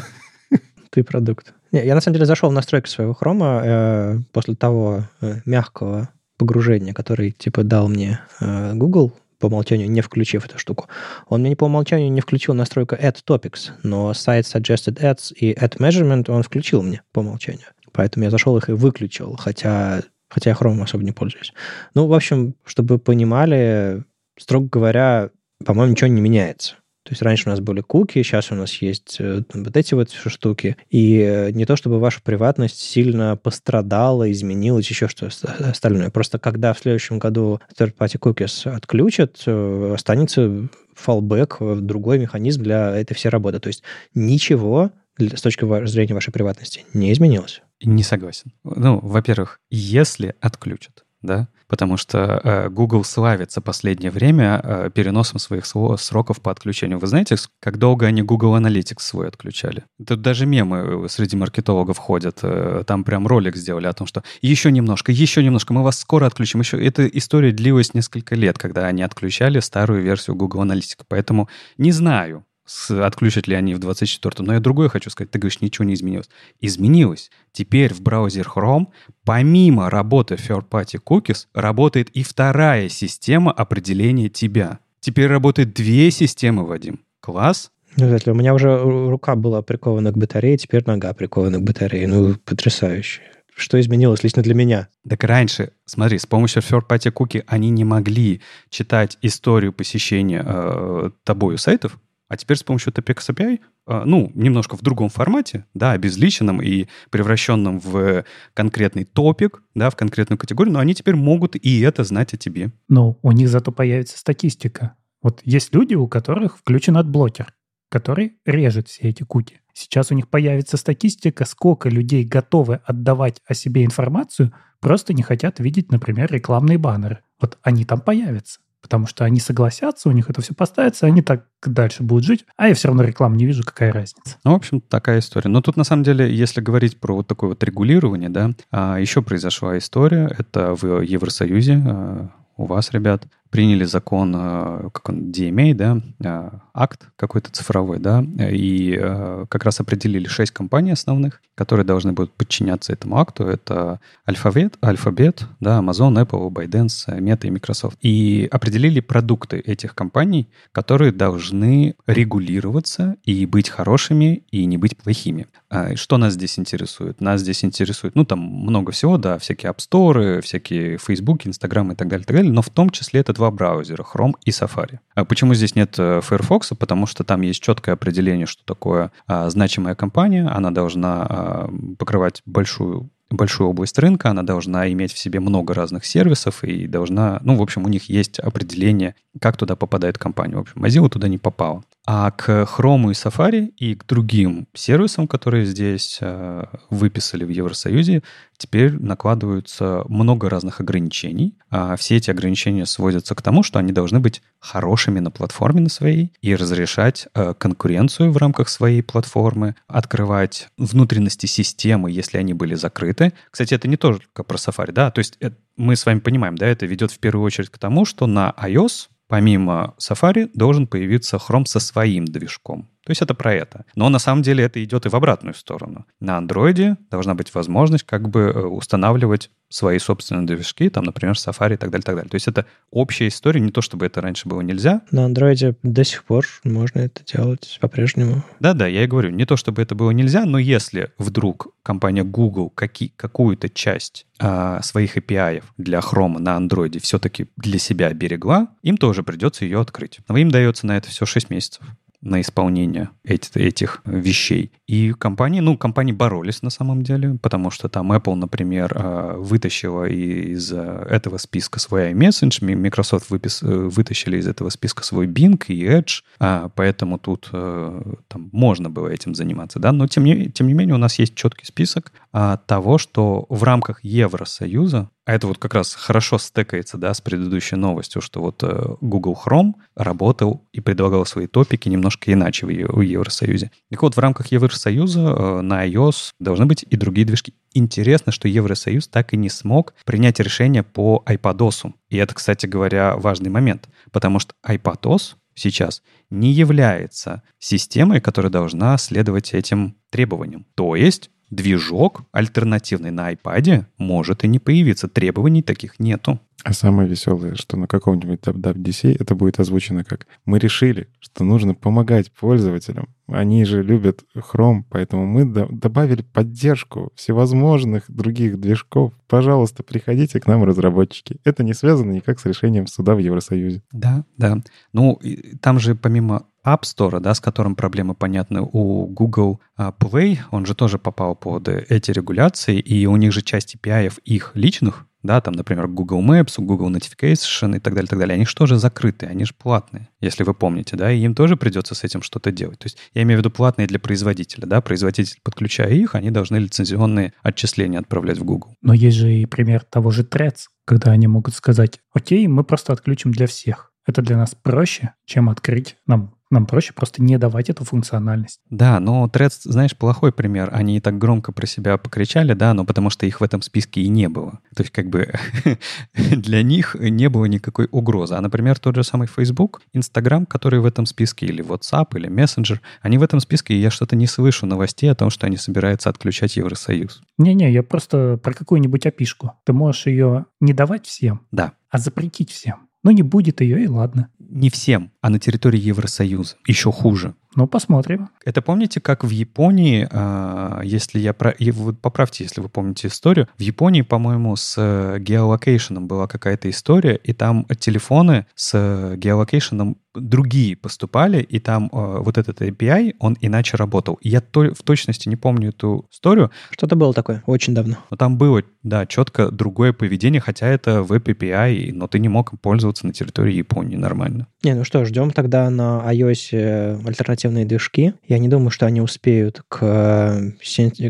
[0.90, 1.54] Ты продукт.
[1.72, 6.10] Не, я на самом деле зашел в настройки своего хрома э, после того э, мягкого
[6.36, 10.88] погружения, который типа дал мне э, Google по умолчанию, не включив эту штуку.
[11.26, 15.78] Он мне по умолчанию не включил настройку Add Topics, но сайт Suggested Ads и Add
[15.78, 17.66] Measurement он включил мне по умолчанию.
[17.92, 21.52] Поэтому я зашел их и выключил, хотя хотя я Chrome особо не пользуюсь.
[21.94, 24.04] Ну, в общем, чтобы понимали,
[24.38, 25.30] строго говоря,
[25.64, 26.76] по-моему, ничего не меняется.
[27.04, 30.10] То есть раньше у нас были куки, сейчас у нас есть э, вот эти вот
[30.10, 30.76] штуки.
[30.88, 36.10] И э, не то, чтобы ваша приватность сильно пострадала, изменилась, еще что остальное.
[36.10, 43.14] Просто когда в следующем году third-party cookies отключат, э, останется fallback, другой механизм для этой
[43.14, 43.58] всей работы.
[43.58, 43.82] То есть
[44.14, 47.62] ничего с точки зрения вашей приватности не изменилось.
[47.82, 48.52] Не согласен.
[48.64, 55.64] Ну, во-первых, если отключат, да, потому что э, Google славится последнее время э, переносом своих
[55.66, 56.98] сроков по отключению.
[56.98, 59.84] Вы знаете, как долго они Google Analytics свой отключали?
[60.06, 62.40] Тут даже мемы среди маркетологов ходят.
[62.42, 66.26] Э, там прям ролик сделали о том, что еще немножко, еще немножко, мы вас скоро
[66.26, 66.60] отключим.
[66.60, 71.04] Еще эта история длилась несколько лет, когда они отключали старую версию Google Analytics.
[71.08, 74.46] Поэтому не знаю, с, отключат ли они в 24-м.
[74.46, 75.30] Но я другое хочу сказать.
[75.30, 76.28] Ты говоришь, ничего не изменилось.
[76.60, 77.30] Изменилось.
[77.52, 78.86] Теперь в браузер Chrome,
[79.24, 84.78] помимо работы third-party cookies, работает и вторая система определения тебя.
[85.00, 87.00] Теперь работает две системы, Вадим.
[87.20, 87.70] Класс?
[87.96, 92.06] Ну, у меня уже рука была прикована к батарее, теперь нога прикована к батарее.
[92.06, 93.20] Ну, потрясающе.
[93.54, 94.88] Что изменилось лично для меня?
[95.06, 98.40] Так раньше, смотри, с помощью third-party cookie они не могли
[98.70, 101.98] читать историю посещения э, тобою сайтов,
[102.32, 106.86] а теперь с помощью Topics API, а, ну, немножко в другом формате, да, обезличенном и
[107.10, 112.32] превращенном в конкретный топик, да, в конкретную категорию, но они теперь могут и это знать
[112.32, 112.72] о тебе.
[112.88, 114.96] Ну, у них зато появится статистика.
[115.20, 117.52] Вот есть люди, у которых включен адблокер,
[117.90, 119.60] который режет все эти куки.
[119.74, 125.60] Сейчас у них появится статистика, сколько людей готовы отдавать о себе информацию, просто не хотят
[125.60, 127.18] видеть, например, рекламные баннеры.
[127.38, 131.46] Вот они там появятся потому что они согласятся, у них это все поставится, они так
[131.64, 134.36] дальше будут жить, а я все равно рекламу не вижу, какая разница.
[134.44, 135.48] Ну, в общем, такая история.
[135.48, 139.22] Но тут, на самом деле, если говорить про вот такое вот регулирование, да, а, еще
[139.22, 145.74] произошла история, это в Евросоюзе, а, у вас, ребят, приняли закон, э, как он, DMA,
[145.74, 151.84] да, э, акт какой-то цифровой, да, и э, как раз определили шесть компаний основных, которые
[151.84, 153.44] должны будут подчиняться этому акту.
[153.44, 157.98] Это Alphabet, Alphabet, да, Amazon, Apple, ByteDance, Meta и Microsoft.
[158.00, 165.46] И определили продукты этих компаний, которые должны регулироваться и быть хорошими, и не быть плохими.
[165.68, 167.20] А что нас здесь интересует?
[167.20, 171.96] Нас здесь интересует, ну, там много всего, да, всякие App Store, всякие Facebook, Instagram и
[171.96, 174.98] так далее, и так далее, но в том числе этот два браузера, Chrome и Safari.
[175.16, 176.70] А почему здесь нет э, Firefox?
[176.78, 180.46] Потому что там есть четкое определение, что такое а, значимая компания.
[180.46, 186.04] Она должна а, покрывать большую большую область рынка, она должна иметь в себе много разных
[186.04, 190.56] сервисов и должна, ну, в общем, у них есть определение, как туда попадает компания.
[190.56, 191.82] В общем, Mozilla туда не попала.
[192.04, 198.22] А к Chrome и Safari и к другим сервисам, которые здесь э, выписали в Евросоюзе,
[198.56, 201.56] теперь накладываются много разных ограничений.
[201.70, 205.88] А все эти ограничения сводятся к тому, что они должны быть хорошими на платформе на
[205.88, 212.74] своей и разрешать э, конкуренцию в рамках своей платформы, открывать внутренности системы, если они были
[212.74, 213.32] закрыты.
[213.50, 216.66] Кстати, это не только про Safari, да, то есть это, мы с вами понимаем, да,
[216.66, 221.64] это ведет в первую очередь к тому, что на iOS помимо Safari должен появиться Chrome
[221.64, 222.90] со своим движком.
[223.04, 223.84] То есть это про это.
[223.96, 226.06] Но на самом деле это идет и в обратную сторону.
[226.20, 231.74] На Android должна быть возможность как бы э, устанавливать свои собственные движки, там, например, Safari
[231.74, 232.30] и так далее, так далее.
[232.30, 235.00] То есть это общая история, не то чтобы это раньше было нельзя.
[235.10, 238.44] На Android до сих пор можно это делать по-прежнему.
[238.60, 242.70] Да-да, я и говорю, не то чтобы это было нельзя, но если вдруг компания Google
[242.70, 248.96] какие, какую-то часть а, своих API для Chrome на Android все-таки для себя берегла, им
[248.96, 250.20] тоже придется ее открыть.
[250.28, 251.82] Но им дается на это все 6 месяцев
[252.22, 254.70] на исполнение этих, этих вещей.
[254.86, 260.04] И компании, ну, компании боролись на самом деле, потому что там Apple, например, э, вытащила
[260.04, 265.62] из э, этого списка свой iMessage, Microsoft выпис, э, вытащили из этого списка свой Bing
[265.66, 270.68] и Edge, а, поэтому тут там можно было этим заниматься, да, но тем не, тем
[270.68, 275.46] не менее у нас есть четкий список а, того, что в рамках Евросоюза а это
[275.46, 280.66] вот как раз хорошо стекается, да, с предыдущей новостью, что вот э, Google Chrome работал
[280.72, 282.70] и предлагал свои топики немножко иначе в,
[283.00, 283.70] Евросоюзе.
[283.90, 287.54] Так вот, в рамках Евросоюза э, на iOS должны быть и другие движки.
[287.72, 291.92] Интересно, что Евросоюз так и не смог принять решение по iPadOS.
[292.08, 298.98] И это, кстати говоря, важный момент, потому что iPadOS сейчас не является системой, которая должна
[298.98, 300.66] следовать этим требованиям.
[300.74, 305.06] То есть движок альтернативный на iPad может и не появиться.
[305.06, 306.40] Требований таких нету.
[306.64, 311.74] А самое веселое, что на каком-нибудь WWDC это будет озвучено как «Мы решили, что нужно
[311.74, 313.08] помогать пользователям.
[313.26, 319.12] Они же любят Chrome, поэтому мы до- добавили поддержку всевозможных других движков.
[319.26, 321.38] Пожалуйста, приходите к нам, разработчики.
[321.44, 323.82] Это не связано никак с решением суда в Евросоюзе».
[323.90, 324.58] Да, да.
[324.92, 325.20] Ну,
[325.60, 330.66] там же помимо App Store, да, с которым проблемы понятны у Google а, Play, он
[330.66, 335.40] же тоже попал под эти регуляции, и у них же часть API их личных, да,
[335.40, 339.26] там, например, Google Maps, Google Notification и так далее, так далее, они же тоже закрыты,
[339.26, 342.78] они же платные, если вы помните, да, и им тоже придется с этим что-то делать.
[342.80, 346.56] То есть я имею в виду платные для производителя, да, производитель, подключая их, они должны
[346.56, 348.74] лицензионные отчисления отправлять в Google.
[348.82, 352.92] Но есть же и пример того же Threads, когда они могут сказать, окей, мы просто
[352.92, 353.92] отключим для всех.
[354.04, 358.60] Это для нас проще, чем открыть нам нам проще просто не давать эту функциональность.
[358.70, 360.70] Да, но Threads, знаешь, плохой пример.
[360.72, 364.08] Они так громко про себя покричали, да, но потому что их в этом списке и
[364.08, 364.60] не было.
[364.76, 365.32] То есть как бы
[366.14, 368.34] для них не было никакой угрозы.
[368.34, 372.78] А, например, тот же самый Facebook, Instagram, который в этом списке, или WhatsApp, или Messenger,
[373.00, 376.10] они в этом списке, и я что-то не слышу новостей о том, что они собираются
[376.10, 377.22] отключать Евросоюз.
[377.38, 379.52] Не-не, я просто про какую-нибудь API шку.
[379.64, 381.72] Ты можешь ее не давать всем, Да.
[381.90, 382.88] а запретить всем.
[383.02, 384.28] Ну, не будет ее, и ладно.
[384.38, 386.56] Не всем, а на территории Евросоюза.
[386.66, 387.34] Еще хуже.
[387.56, 388.28] Ну, посмотрим.
[388.44, 391.54] Это помните, как в Японии, а, если я про...
[391.58, 396.70] вы поправьте, если вы помните историю, в Японии, по-моему, с э, geolocation ом была какая-то
[396.70, 403.14] история, и там телефоны с geolocation ом другие поступали, и там э, вот этот API,
[403.18, 404.18] он иначе работал.
[404.22, 407.96] Я то, в точности не помню эту историю, Что-то было такое, очень давно.
[408.10, 412.52] но там было, да, четко другое поведение, хотя это веб API, но ты не мог
[412.52, 414.46] им пользоваться на территории Японии нормально.
[414.64, 418.14] Не, ну что, ждем тогда на iOS э, альтернативные движки.
[418.28, 420.50] Я не думаю, что они успеют к, э,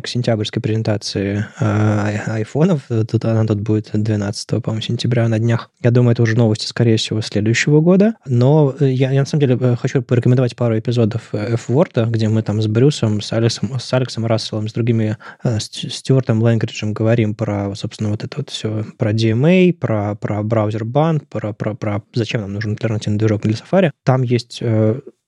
[0.01, 2.83] к сентябрьской презентации э, ай- айфонов.
[2.89, 5.71] Тут она тут будет 12, по-моему, сентября на днях.
[5.83, 8.15] Я думаю, это уже новости, скорее всего, следующего года.
[8.27, 12.29] Но э, я, я на самом деле э, хочу порекомендовать пару эпизодов э, F-Word, где
[12.29, 16.93] мы там с Брюсом, с Алексом, с Алексом Расселом, с другими, э, с Стюартом Лэнгриджем
[16.93, 22.03] говорим про, собственно, вот это вот все, про DMA, про, про браузер-бан, про, про, про
[22.15, 23.91] зачем нам нужен альтернативный движок для Safari.
[24.05, 24.63] Там есть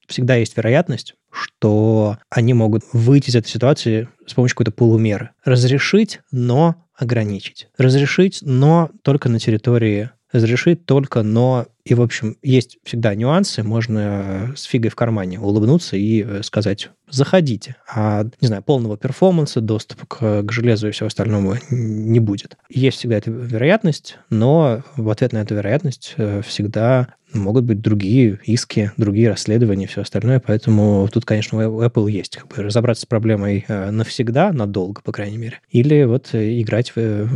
[0.07, 5.31] всегда есть вероятность, что они могут выйти из этой ситуации с помощью какой-то полумеры.
[5.45, 7.69] Разрешить, но ограничить.
[7.77, 14.53] Разрешить, но только на территории разрешить только, но и, в общем, есть всегда нюансы, можно
[14.57, 20.07] с фигой в кармане улыбнуться и э, сказать, заходите, а, не знаю, полного перформанса, доступа
[20.07, 22.57] к, к железу и всего остального не будет.
[22.69, 28.41] Есть всегда эта вероятность, но в ответ на эту вероятность э, всегда могут быть другие
[28.45, 33.03] иски, другие расследования и все остальное, поэтому тут, конечно, у Apple есть как бы разобраться
[33.03, 37.29] с проблемой э, навсегда, надолго, по крайней мере, или вот играть в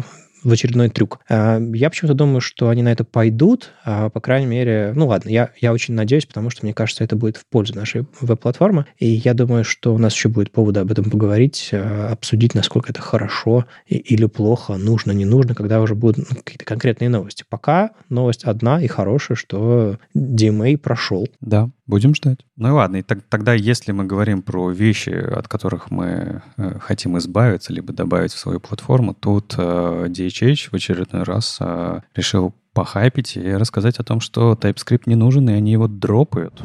[0.48, 1.20] в очередной трюк.
[1.28, 5.28] А, Я почему-то думаю, что они на это пойдут, а, по крайней мере, ну ладно,
[5.28, 9.06] я, я очень надеюсь, потому что мне кажется, это будет в пользу нашей веб-платформы, и
[9.06, 13.00] я думаю, что у нас еще будет повода об этом поговорить, а, обсудить, насколько это
[13.00, 17.44] хорошо или плохо, нужно, не нужно, когда уже будут ну, какие-то конкретные новости.
[17.48, 21.28] Пока новость одна и хорошая, что DMA прошел.
[21.40, 22.38] Да, будем ждать.
[22.56, 26.78] Ну и ладно, и так- тогда если мы говорим про вещи, от которых мы э,
[26.80, 32.54] хотим избавиться, либо добавить в свою платформу, тут э, DHH в очередной раз э, решил
[32.74, 36.62] похайпить и рассказать о том, что TypeScript не нужен, и они его дропают.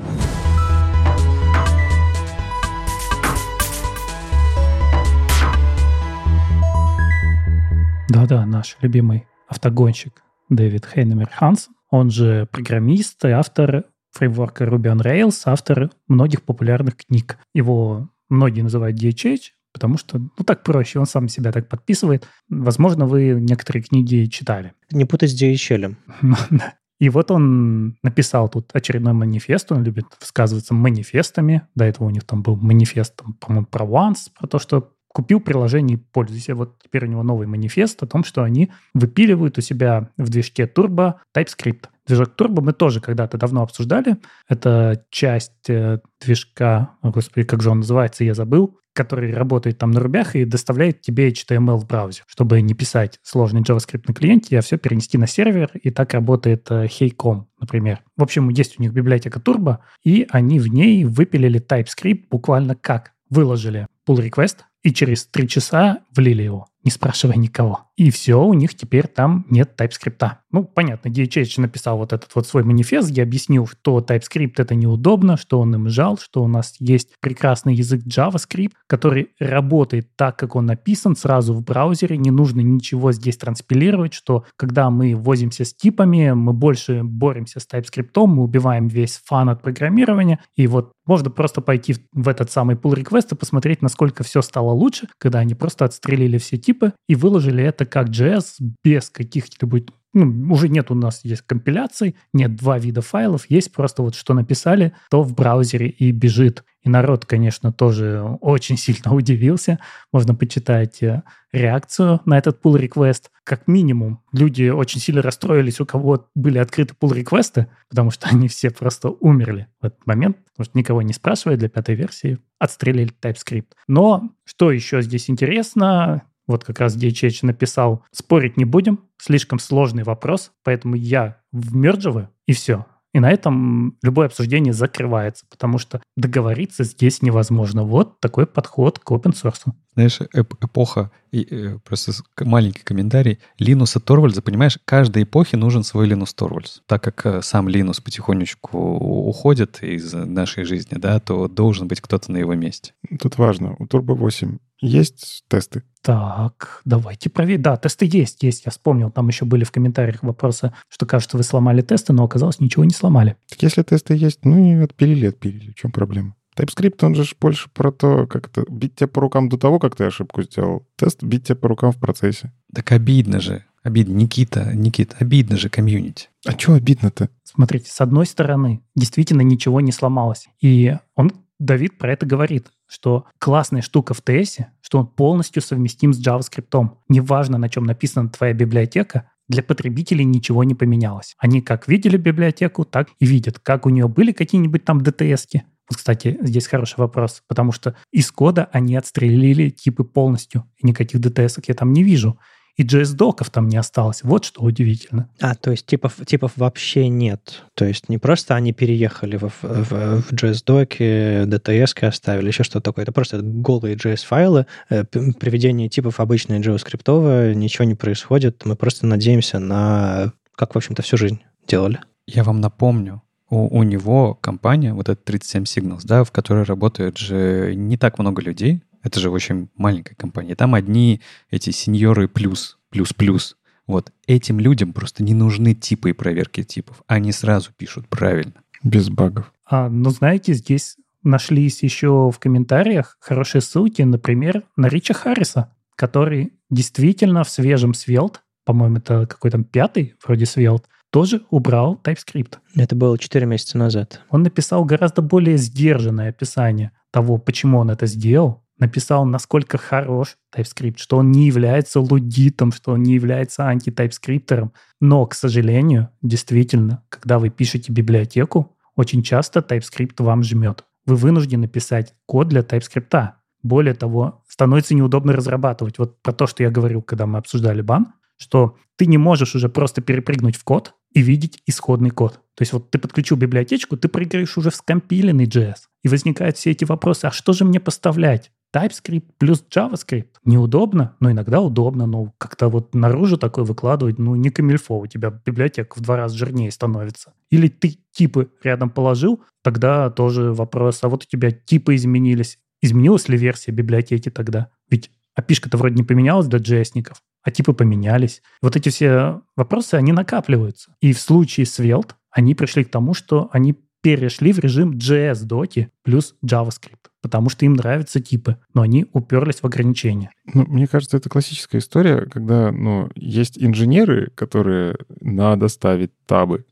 [8.09, 15.01] Да-да, наш любимый автогонщик Дэвид Хейнемер Хансен, он же программист и автор фреймворка Ruby on
[15.01, 17.37] Rails, автор многих популярных книг.
[17.53, 22.27] Его многие называют DHH, потому что, ну, так проще, он сам себя так подписывает.
[22.47, 24.73] Возможно, вы некоторые книги читали.
[24.91, 25.95] Не путать с DHL.
[26.21, 26.35] Ну.
[26.99, 31.63] И вот он написал тут очередной манифест, он любит высказываться манифестами.
[31.75, 35.39] До этого у них там был манифест, там, по-моему, про Once, про то, что купил
[35.39, 36.55] приложение и пользуйся.
[36.55, 40.63] Вот теперь у него новый манифест о том, что они выпиливают у себя в движке
[40.63, 41.85] Turbo TypeScript.
[42.05, 44.17] Движок Turbo мы тоже когда-то давно обсуждали.
[44.47, 49.99] Это часть э, движка, господи, как же он называется, я забыл, который работает там на
[49.99, 54.61] рубях и доставляет тебе HTML в браузер, чтобы не писать сложный JavaScript на клиенте, а
[54.61, 58.01] все перенести на сервер, и так работает э, Hey.com, например.
[58.15, 63.13] В общем, есть у них библиотека Turbo, и они в ней выпилили TypeScript буквально как?
[63.29, 67.85] Выложили pull request, и через три часа влили его не спрашивая никого.
[67.95, 70.31] И все, у них теперь там нет TypeScript.
[70.51, 75.37] Ну, понятно, DHH написал вот этот вот свой манифест, где объяснил, что TypeScript это неудобно,
[75.37, 80.55] что он им жал, что у нас есть прекрасный язык JavaScript, который работает так, как
[80.55, 85.73] он написан, сразу в браузере, не нужно ничего здесь транспилировать, что когда мы возимся с
[85.73, 91.29] типами, мы больше боремся с TypeScript, мы убиваем весь фан от программирования, и вот можно
[91.29, 95.55] просто пойти в этот самый pull request и посмотреть, насколько все стало лучше, когда они
[95.55, 99.81] просто отстрелили все типы и выложили это как JS без каких-либо
[100.13, 104.33] ну, уже нет у нас есть компиляций, нет два вида файлов, есть просто вот что
[104.33, 106.63] написали, то в браузере и бежит.
[106.83, 109.79] И народ, конечно, тоже очень сильно удивился.
[110.11, 113.25] Можно почитать э, реакцию на этот pull request.
[113.45, 118.47] Как минимум, люди очень сильно расстроились, у кого были открыты pull реквесты потому что они
[118.47, 123.13] все просто умерли в этот момент, потому что никого не спрашивая для пятой версии, отстрелили
[123.21, 123.67] TypeScript.
[123.87, 130.03] Но что еще здесь интересно, вот как раз DHH написал, спорить не будем, слишком сложный
[130.03, 132.85] вопрос, поэтому я вмерживаю, и все.
[133.13, 137.83] И на этом любое обсуждение закрывается, потому что договориться здесь невозможно.
[137.83, 139.71] Вот такой подход к open source.
[139.93, 143.37] Знаешь, эп эпоха, и, э, просто маленький комментарий.
[143.59, 146.79] Линуса Торвальдса, понимаешь, каждой эпохе нужен свой Линус Торвальдс.
[146.87, 152.31] Так как э, сам Линус потихонечку уходит из нашей жизни, да, то должен быть кто-то
[152.31, 152.93] на его месте.
[153.19, 155.83] Тут важно, у Turbo 8 есть тесты?
[156.01, 157.61] Так, давайте проверим.
[157.61, 159.09] Да, тесты есть, есть, я вспомнил.
[159.09, 162.91] Там еще были в комментариях вопросы, что кажется, вы сломали тесты, но оказалось, ничего не
[162.91, 163.37] сломали.
[163.49, 165.71] Так если тесты есть, ну и отпилили, отпилили.
[165.71, 166.35] В чем проблема?
[166.57, 169.95] TypeScript, он же больше про то, как это бить тебя по рукам до того, как
[169.95, 170.85] ты ошибку сделал.
[170.97, 172.51] Тест бить тебя по рукам в процессе.
[172.73, 173.63] Так обидно же.
[173.83, 174.13] Обидно.
[174.13, 176.27] Никита, Никита, обидно же комьюнити.
[176.45, 177.29] А что обидно-то?
[177.43, 180.47] Смотрите, с одной стороны, действительно ничего не сломалось.
[180.61, 186.13] И он Давид про это говорит, что классная штука в ТС, что он полностью совместим
[186.13, 186.91] с JavaScript.
[187.09, 191.33] Неважно, на чем написана твоя библиотека, для потребителей ничего не поменялось.
[191.39, 195.63] Они как видели библиотеку, так и видят, как у нее были какие-нибудь там DTS-ки.
[195.89, 201.63] Вот, кстати, здесь хороший вопрос, потому что из кода они отстрелили типы полностью, никаких DTS
[201.67, 202.37] я там не вижу
[202.75, 204.23] и JS-доков там не осталось.
[204.23, 205.29] Вот что удивительно.
[205.39, 207.63] А, то есть типов, типов вообще нет.
[207.75, 213.03] То есть не просто они переехали в, в, в JS-доки, DTS оставили, еще что-то такое.
[213.03, 218.65] Это просто голые JS-файлы, э, приведение типов обычное JavaScript, ничего не происходит.
[218.65, 221.99] Мы просто надеемся на, как, в общем-то, всю жизнь делали.
[222.25, 227.17] Я вам напомню, у, у него компания, вот этот 37 Signals, да, в которой работает
[227.17, 230.55] же не так много людей, это же очень маленькая компания.
[230.55, 231.21] Там одни
[231.51, 233.57] эти сеньоры плюс, плюс-плюс.
[233.85, 237.03] Вот этим людям просто не нужны типы и проверки типов.
[237.05, 238.53] Они сразу пишут правильно.
[238.81, 239.53] Без багов.
[239.65, 246.53] А, ну, знаете, здесь нашлись еще в комментариях хорошие ссылки, например, на Рича Харриса, который
[246.69, 252.55] действительно в свежем Svelte, по-моему, это какой то пятый вроде Svelte, тоже убрал TypeScript.
[252.75, 254.21] Это было 4 месяца назад.
[254.29, 260.97] Он написал гораздо более сдержанное описание того, почему он это сделал, написал, насколько хорош TypeScript,
[260.97, 264.73] что он не является лудитом, что он не является анти-TypeScript ером.
[264.99, 270.83] Но, к сожалению, действительно, когда вы пишете библиотеку, очень часто TypeScript вам жмет.
[271.05, 273.31] Вы вынуждены писать код для TypeScript.
[273.63, 275.97] Более того, становится неудобно разрабатывать.
[275.97, 279.69] Вот про то, что я говорил, когда мы обсуждали Bun, что ты не можешь уже
[279.69, 282.33] просто перепрыгнуть в код и видеть исходный код.
[282.55, 285.87] То есть вот ты подключил библиотечку, ты прыгаешь уже в скомпиленный JS.
[286.03, 288.51] И возникают все эти вопросы, а что же мне поставлять?
[288.75, 290.29] TypeScript плюс JavaScript.
[290.45, 295.29] Неудобно, но иногда удобно, но как-то вот наружу такое выкладывать, ну, не камильфо, у тебя
[295.29, 297.33] библиотека в два раза жирнее становится.
[297.49, 302.59] Или ты типы рядом положил, тогда тоже вопрос, а вот у тебя типы изменились.
[302.81, 304.69] Изменилась ли версия библиотеки тогда?
[304.89, 308.41] Ведь API-то вроде не поменялась для JS-ников, а типы поменялись.
[308.61, 310.95] Вот эти все вопросы, они накапливаются.
[311.01, 315.89] И в случае с Svelte они пришли к тому, что они перешли в режим JS-доки
[316.03, 320.29] плюс JavaScript, потому что им нравятся типы, но они уперлись в ограничения.
[320.53, 326.65] Ну, мне кажется, это классическая история, когда ну, есть инженеры, которые надо ставить табы,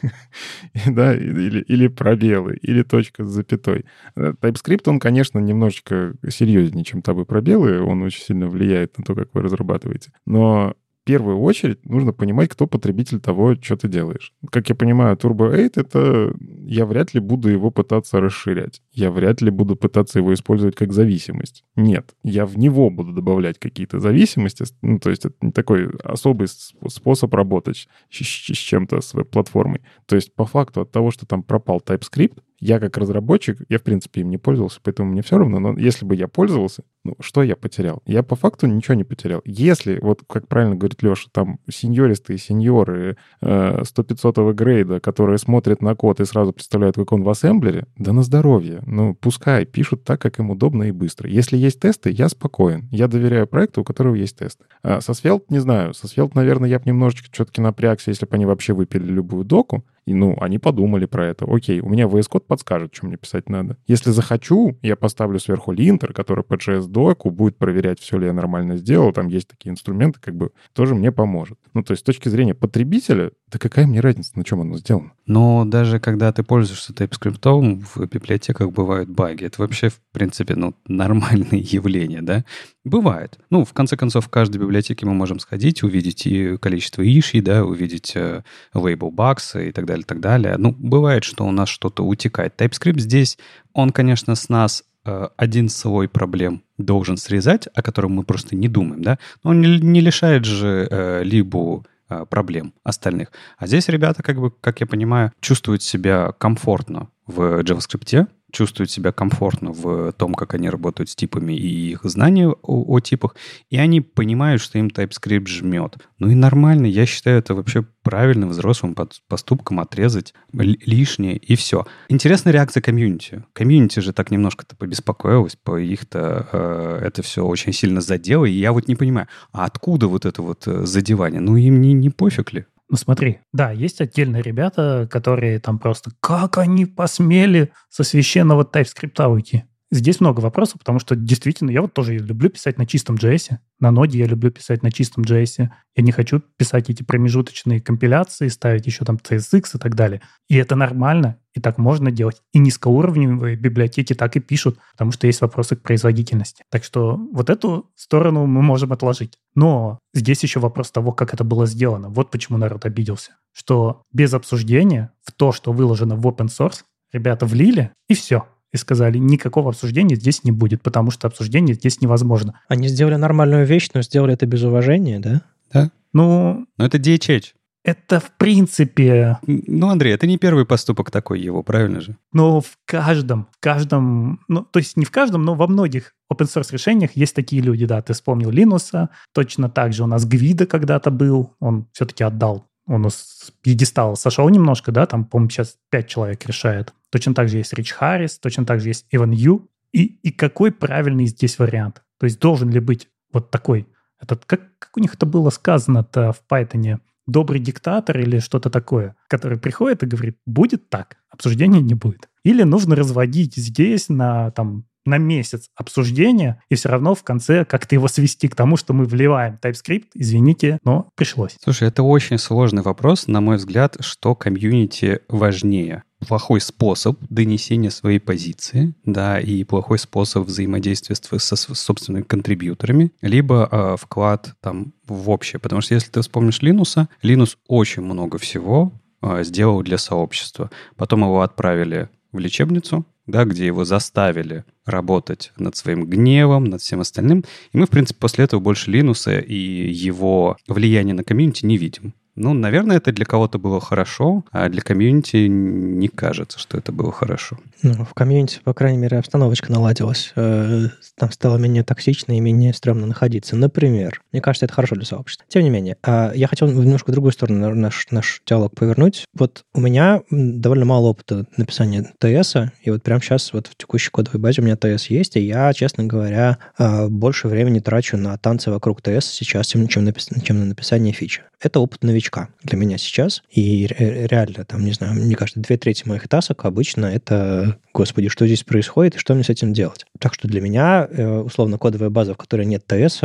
[0.86, 3.84] да, или, или пробелы, или точка с запятой.
[4.14, 9.16] Э, TypeScript, он, конечно, немножечко серьезнее, чем табы пробелы, он очень сильно влияет на то,
[9.16, 10.12] как вы разрабатываете.
[10.26, 10.76] Но
[11.08, 14.34] первую очередь нужно понимать, кто потребитель того, что ты делаешь.
[14.50, 16.34] Как я понимаю, Turbo 8— это
[16.66, 18.82] я вряд ли буду его пытаться расширять.
[18.92, 21.64] Я вряд ли буду пытаться его использовать как зависимость.
[21.76, 24.66] Нет, я в него буду добавлять какие-то зависимости.
[24.82, 29.80] Ну, то есть это не такой особый способ работать с, чем-то, с веб-платформой.
[30.04, 33.82] То есть по факту от того, что там пропал TypeScript, Я как разработчик, я в
[33.82, 37.42] принципе им не пользовался, поэтому мне все равно, но если бы я пользовался, ну, что
[37.42, 38.02] я потерял?
[38.06, 39.40] Я по факту ничего не потерял.
[39.44, 45.94] Если, вот как правильно говорит Леша, там сеньористые сеньоры э, 100-500 грейда, которые смотрят на
[45.94, 48.82] код и сразу представляют, как он в ассемблере, да на здоровье.
[48.84, 51.30] Ну, пускай пишут так, как им удобно и быстро.
[51.30, 52.88] Если есть тесты, я спокоен.
[52.90, 54.64] Я доверяю проекту, у которого есть тесты.
[54.82, 55.94] А со Svelte не знаю.
[55.94, 59.84] Со Svelte, наверное, я бы немножечко все-таки напрягся, если бы они вообще выпили любую доку.
[60.08, 61.44] И, ну, они подумали про это.
[61.46, 63.76] Окей, у меня VS Code подскажет, что мне писать надо.
[63.86, 68.78] Если захочу, я поставлю сверху линтер, который по JS-доку будет проверять, все ли я нормально
[68.78, 69.12] сделал.
[69.12, 71.58] Там есть такие инструменты, как бы тоже мне поможет.
[71.74, 75.12] Ну, то есть с точки зрения потребителя, да какая мне разница, на чем оно сделано?
[75.26, 79.44] Но даже когда ты пользуешься TypeScript, в библиотеках бывают баги.
[79.44, 82.46] Это вообще, в принципе, ну, нормальное явление, да?
[82.88, 83.38] Бывает.
[83.50, 87.62] Ну, в конце концов, в каждой библиотеке мы можем сходить, увидеть и количество ишей, да,
[87.64, 88.42] увидеть э,
[88.74, 90.56] bugs и так далее, так далее.
[90.56, 92.58] Ну, бывает, что у нас что-то утекает.
[92.58, 93.38] TypeScript здесь,
[93.74, 98.68] он, конечно, с нас э, один слой проблем должен срезать, о котором мы просто не
[98.68, 99.18] думаем, да?
[99.44, 103.32] Но он не, не лишает же э, либо э, проблем остальных.
[103.58, 109.12] А здесь ребята, как бы, как я понимаю, чувствуют себя комфортно в JavaScript, чувствуют себя
[109.12, 113.36] комфортно в том, как они работают с типами и их знания о, о типах,
[113.70, 115.96] и они понимают, что им TypeScript жмет.
[116.18, 118.96] Ну и нормально, я считаю это вообще правильным взрослым
[119.28, 121.86] поступком отрезать лишнее и все.
[122.08, 123.44] Интересная реакция комьюнити.
[123.52, 128.72] Комьюнити же так немножко-то побеспокоилась, по их-то э, это все очень сильно задело, и я
[128.72, 131.40] вот не понимаю, а откуда вот это вот э, задевание?
[131.40, 132.64] Ну им не, не пофиг ли?
[132.90, 139.26] Ну смотри, да, есть отдельные ребята, которые там просто, как они посмели со священного TypeScript
[139.28, 139.64] уйти?
[139.90, 143.56] Здесь много вопросов, потому что действительно я вот тоже люблю писать на чистом JS.
[143.80, 145.70] На ноде я люблю писать на чистом JS.
[145.96, 150.20] Я не хочу писать эти промежуточные компиляции, ставить еще там CSX и так далее.
[150.48, 152.42] И это нормально, и так можно делать.
[152.52, 156.64] И низкоуровневые библиотеки так и пишут, потому что есть вопросы к производительности.
[156.70, 159.38] Так что вот эту сторону мы можем отложить.
[159.54, 162.10] Но здесь еще вопрос того, как это было сделано.
[162.10, 163.36] Вот почему народ обиделся.
[163.54, 168.76] Что без обсуждения в то, что выложено в open source, ребята влили, и все и
[168.76, 172.60] сказали, никакого обсуждения здесь не будет, потому что обсуждение здесь невозможно.
[172.68, 175.42] Они сделали нормальную вещь, но сделали это без уважения, да?
[175.72, 175.90] Да.
[176.12, 176.66] Ну...
[176.76, 177.54] Но это DHH.
[177.84, 179.38] Это в принципе...
[179.46, 182.16] Ну, Андрей, это не первый поступок такой его, правильно же?
[182.32, 186.46] Но в каждом, в каждом, ну, то есть не в каждом, но во многих open
[186.46, 190.66] source решениях есть такие люди, да, ты вспомнил Линуса, точно так же у нас Гвида
[190.66, 196.08] когда-то был, он все-таки отдал он с пьедестала сошел немножко, да, там, по-моему, сейчас пять
[196.08, 196.94] человек решает.
[197.10, 199.68] Точно так же есть Рич Харрис, точно так же есть Иван Ю.
[199.92, 202.02] И, и какой правильный здесь вариант?
[202.18, 203.86] То есть должен ли быть вот такой,
[204.20, 209.16] этот, как, как у них это было сказано-то в Python, добрый диктатор или что-то такое,
[209.28, 212.28] который приходит и говорит, будет так, обсуждения не будет.
[212.42, 217.94] Или нужно разводить здесь на там на месяц обсуждения, и все равно в конце как-то
[217.94, 221.56] его свести к тому, что мы вливаем TypeScript, извините, но пришлось.
[221.62, 228.18] Слушай, это очень сложный вопрос, на мой взгляд, что комьюнити важнее плохой способ донесения своей
[228.18, 235.30] позиции, да, и плохой способ взаимодействия со, со собственными контрибьюторами, либо э, вклад там в
[235.30, 235.60] общее.
[235.60, 238.92] Потому что если ты вспомнишь Линуса, Линус очень много всего
[239.22, 240.70] э, сделал для сообщества.
[240.96, 247.00] Потом его отправили в лечебницу, да, где его заставили работать над своим гневом, над всем
[247.00, 247.44] остальным.
[247.72, 252.14] И мы, в принципе, после этого больше Линуса и его влияния на комьюнити не видим.
[252.38, 257.10] Ну, наверное, это для кого-то было хорошо, а для комьюнити не кажется, что это было
[257.10, 257.58] хорошо.
[257.82, 260.32] Ну, в комьюнити, по крайней мере, обстановочка наладилась.
[260.36, 260.86] Э,
[261.16, 263.56] там стало менее токсично и менее стрёмно находиться.
[263.56, 265.44] Например, мне кажется, это хорошо для сообщества.
[265.48, 269.24] Тем не менее, а, я хотел немножко в другую сторону наш, наш диалог повернуть.
[269.34, 274.10] Вот у меня довольно мало опыта написания ТС, и вот прямо сейчас вот в текущей
[274.10, 278.36] кодовой базе у меня ТС есть, и я, честно говоря, а, больше времени трачу на
[278.38, 281.42] танцы вокруг ТС сейчас, чем, чем, чем на написание фичи.
[281.60, 282.27] Это опыт новичка
[282.62, 283.42] для меня сейчас.
[283.50, 288.46] И реально, там, не знаю, мне кажется, две трети моих тасок обычно это, господи, что
[288.46, 290.06] здесь происходит и что мне с этим делать.
[290.18, 293.22] Так что для меня, э, условно, кодовая база, в которой нет ТС,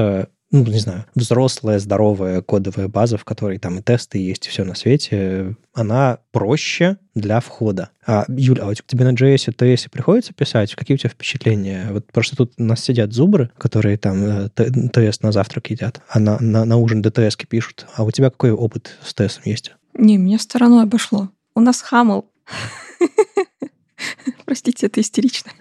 [0.53, 4.63] ну, не знаю, взрослая, здоровая кодовая база, в которой там и тесты есть, и все
[4.63, 7.89] на свете, она проще для входа.
[8.05, 10.75] А, Юля, а у тебя на JS и TS приходится писать?
[10.75, 11.89] Какие у тебя впечатления?
[11.91, 16.19] Вот просто тут у нас сидят зубры, которые там TS э, на завтрак едят, а
[16.19, 17.87] на, на, на ужин DTS пишут.
[17.95, 19.73] А у тебя какой опыт с TS есть?
[19.95, 21.29] Не, меня стороной обошло.
[21.55, 22.29] У нас хамл.
[24.45, 25.51] Простите, это истерично.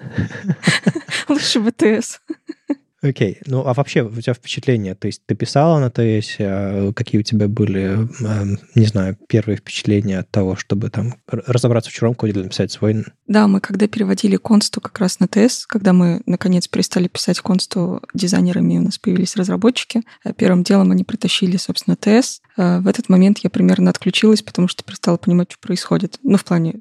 [1.28, 2.20] Лучше БТС.
[3.02, 3.38] Окей.
[3.46, 4.94] Ну, а вообще, у тебя впечатления?
[4.94, 9.56] То есть ты писала на ТС, а какие у тебя были, эм, не знаю, первые
[9.56, 13.04] впечатления от того, чтобы там разобраться в чужом коде или написать свой?
[13.26, 18.00] Да, мы когда переводили консту как раз на ТС, когда мы, наконец, перестали писать консту
[18.14, 22.40] дизайнерами, у нас появились разработчики, э, первым делом они притащили, собственно, ТС.
[22.56, 26.20] Э, в этот момент я примерно отключилась, потому что перестала понимать, что происходит.
[26.22, 26.74] Ну, в плане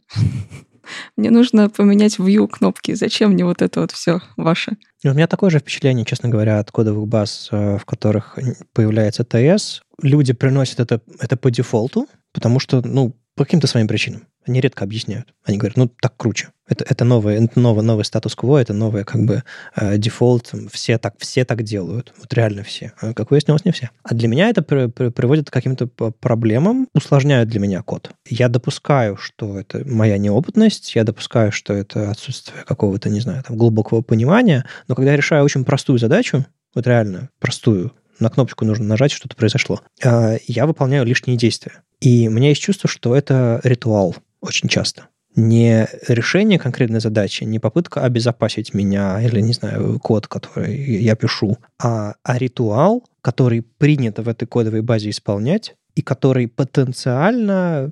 [1.18, 2.93] мне нужно поменять view кнопки.
[2.93, 4.77] Зачем мне вот это вот все ваше?
[5.03, 8.38] У меня такое же впечатление, честно говоря, от кодовых баз, э, в которых
[8.73, 9.81] появляется TS.
[10.01, 14.23] Люди приносят это, это по дефолту, потому что, ну, по каким-то своим причинам.
[14.47, 15.34] Они редко объясняют.
[15.43, 16.49] Они говорят, ну, так круче.
[16.68, 19.43] Это, это, новый, это новый, новый статус-кво, это новый как бы
[19.76, 20.53] э, дефолт.
[20.72, 22.13] Все так, все так делают.
[22.18, 22.93] Вот реально все.
[23.01, 23.89] А, как выяснилось, не все.
[24.03, 28.11] А для меня это при, при, приводит к каким-то проблемам, усложняют для меня код.
[28.26, 33.57] Я допускаю, что это моя неопытность, я допускаю, что это отсутствие какого-то, не знаю, там,
[33.57, 38.85] глубокого понимания, но когда я решаю очень простую задачу, вот реально простую, на кнопочку нужно
[38.85, 41.84] нажать, что-то произошло, э, я выполняю лишние действия.
[41.99, 45.07] И у меня есть чувство, что это ритуал очень часто.
[45.35, 51.57] Не решение конкретной задачи, не попытка обезопасить меня или, не знаю, код, который я пишу,
[51.81, 57.91] а, а ритуал, который принято в этой кодовой базе исполнять, и который потенциально,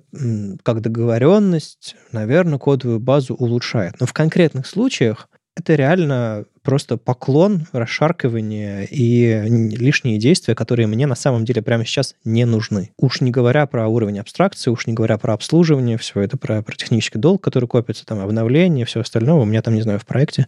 [0.64, 4.00] как договоренность, наверное, кодовую базу улучшает.
[4.00, 9.42] Но в конкретных случаях это реально просто поклон, расшаркивание и
[9.76, 12.92] лишние действия, которые мне на самом деле прямо сейчас не нужны.
[13.00, 16.76] Уж не говоря про уровень абстракции, уж не говоря про обслуживание, все это про, про
[16.76, 19.34] технический долг, который копится, там, обновление, все остальное.
[19.38, 20.46] У меня там, не знаю, в проекте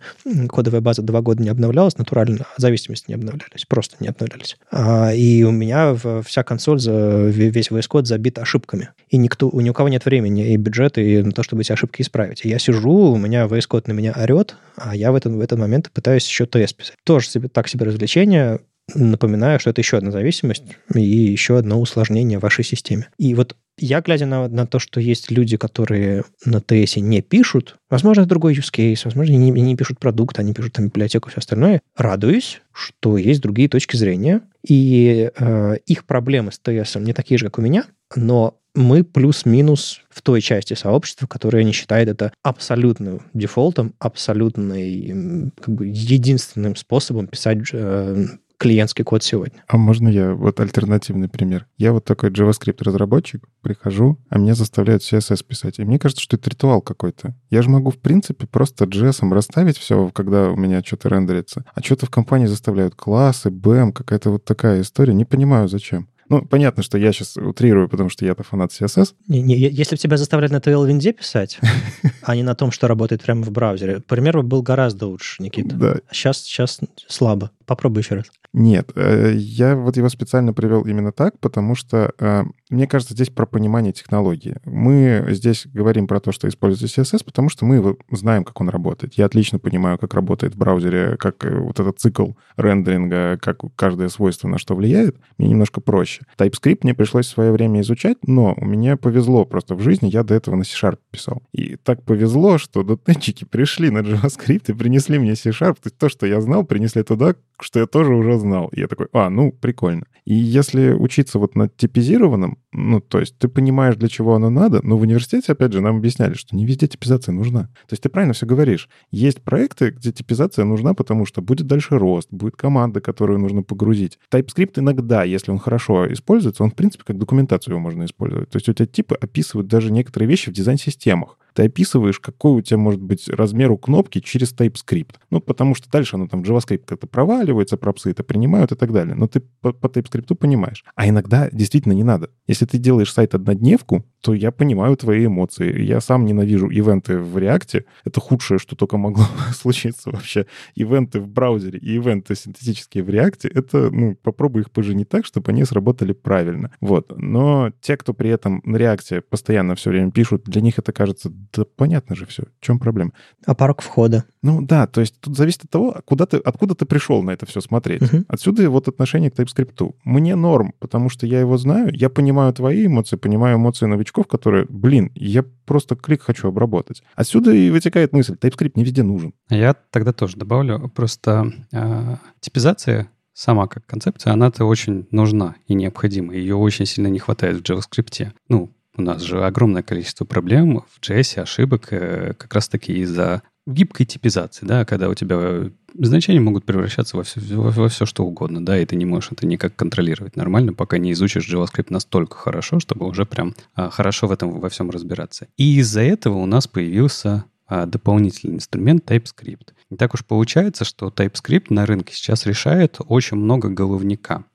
[0.48, 4.58] кодовая база два года не обновлялась, натурально, зависимости не обновлялись, просто не обновлялись.
[4.70, 8.90] А, и у меня вся консоль, за, весь VS Code забит ошибками.
[9.10, 11.72] И никто, у ни у кого нет времени и бюджета и на то, чтобы эти
[11.72, 12.46] ошибки исправить.
[12.46, 15.40] И я сижу, у меня VS Code на меня орет, а я в этот, в
[15.40, 16.96] этот момент пытаюсь еще TS писать.
[17.04, 18.60] Тоже себе, так себе развлечение.
[18.94, 20.64] Напоминаю, что это еще одна зависимость
[20.94, 23.10] и еще одно усложнение в вашей системе.
[23.18, 27.78] И вот я, глядя на, на то, что есть люди, которые на ТС не пишут,
[27.90, 31.30] возможно, это другой use case, возможно, они не, не пишут продукт, они пишут там библиотеку
[31.30, 36.96] и все остальное, радуюсь, что есть другие точки зрения, и э, их проблемы с ТС
[36.96, 37.86] не такие же, как у меня,
[38.16, 45.76] но мы плюс-минус в той части сообщества, которая не считает это абсолютным дефолтом, абсолютным как
[45.76, 48.26] бы, единственным способом писать э,
[48.62, 49.64] клиентский код сегодня.
[49.68, 51.66] А можно я вот альтернативный пример?
[51.80, 55.80] Я вот такой JavaScript-разработчик, прихожу, а меня заставляют CSS писать.
[55.80, 57.36] И мне кажется, что это ритуал какой-то.
[57.50, 61.66] Я же могу, в принципе, просто JS расставить все, когда у меня что-то рендерится.
[61.74, 65.16] А что-то в компании заставляют классы, BEM, какая-то вот такая история.
[65.16, 66.08] Не понимаю, зачем.
[66.32, 69.16] Ну, понятно, что я сейчас утрирую, потому что я-то фанат CSS.
[69.28, 71.60] Не, не, если бы тебя заставляли на Tailwind писать,
[72.24, 75.76] а не на том, что работает прямо в браузере, пример был гораздо лучше, Никита.
[75.76, 75.96] Да.
[76.10, 77.52] Сейчас, сейчас слабо.
[77.66, 78.26] Попробуй еще раз.
[78.54, 83.30] Нет, э, я вот его специально привел именно так, потому что, э, мне кажется, здесь
[83.30, 84.56] про понимание технологии.
[84.66, 89.16] Мы здесь говорим про то, что используется CSS, потому что мы знаем, как он работает.
[89.16, 94.08] Я отлично понимаю, как работает в браузере, как э, вот этот цикл рендеринга, как каждое
[94.08, 95.18] свойство на что влияет.
[95.38, 96.24] Мне немножко проще.
[96.38, 100.24] TypeScript мне пришлось в свое время изучать, но у меня повезло просто в жизни, я
[100.24, 101.44] до этого на C-Sharp писал.
[101.52, 105.76] И так повезло, что дотнетчики пришли на JavaScript и принесли мне C-Sharp.
[105.76, 108.70] То есть то, что я знал, принесли туда, что я тоже уже знал.
[108.70, 110.06] И я такой, а, ну, прикольно.
[110.26, 114.80] И если учиться вот на типизированном, ну, то есть ты понимаешь, для чего оно надо,
[114.84, 117.64] но в университете, опять же, нам объясняли, что не везде типизация нужна.
[117.88, 118.88] То есть ты правильно все говоришь.
[119.12, 124.20] Есть проекты, где типизация нужна, потому что будет дальше рост, будет команда, которую нужно погрузить.
[124.32, 128.50] TypeScript иногда, если он хорошо используется, он, в принципе, как документацию его можно использовать.
[128.50, 132.62] То есть у тебя типы описывают даже некоторые вещи в дизайн-системах ты описываешь, какой у
[132.62, 135.16] тебя может быть размер у кнопки через TypeScript.
[135.30, 139.16] Ну, потому что дальше оно там JavaScript как-то проваливается, пропсы это принимают и так далее.
[139.16, 140.84] Но ты по, по TypeScript понимаешь.
[140.96, 142.30] А иногда действительно не надо.
[142.48, 145.82] Если ты делаешь сайт-однодневку, то я понимаю твои эмоции.
[145.84, 147.86] Я сам ненавижу ивенты в React.
[148.06, 150.46] Это худшее, что только могло случиться вообще.
[150.76, 155.52] Ивенты в браузере и ивенты синтетические в React, это, ну, попробуй их поженить так, чтобы
[155.52, 156.72] они сработали правильно.
[156.80, 157.12] Вот.
[157.18, 161.32] Но те, кто при этом на React постоянно все время пишут, для них это кажется,
[161.54, 163.12] да понятно же все, в чем проблема.
[163.46, 164.26] А порог входа?
[164.44, 167.46] Ну да, то есть тут зависит от того, куда ты, откуда ты пришел на это
[167.46, 168.02] все смотреть.
[168.02, 168.26] Uh-huh.
[168.28, 169.96] Отсюда вот отношение к TypeScript.
[170.04, 174.66] Мне норм, потому что я его знаю, я понимаю твои эмоции, понимаю эмоции новичков, которые,
[174.70, 177.04] блин, я просто клик хочу обработать.
[177.16, 179.34] Отсюда и вытекает мысль, TypeScript не везде нужен.
[179.50, 186.34] Я тогда тоже добавлю, просто э, типизация сама как концепция, она-то очень нужна и необходима.
[186.34, 188.32] Ее очень сильно не хватает в JavaScript.
[188.50, 194.06] Ну, у нас же огромное количество проблем в JS, ошибок, э, как раз-таки из-за гибкой
[194.06, 198.66] типизации, да, когда у тебя значения могут превращаться во все, во, во все что угодно,
[198.66, 202.80] да, и ты не можешь это никак контролировать нормально, пока не изучишь JavaScript настолько хорошо,
[202.80, 205.48] чтобы уже прям а, хорошо в этом во всем разбираться.
[205.58, 209.70] И из-за этого у нас появился а, дополнительный инструмент TypeScript.
[209.90, 214.46] Не так уж получается, что TypeScript на рынке сейчас решает очень много головника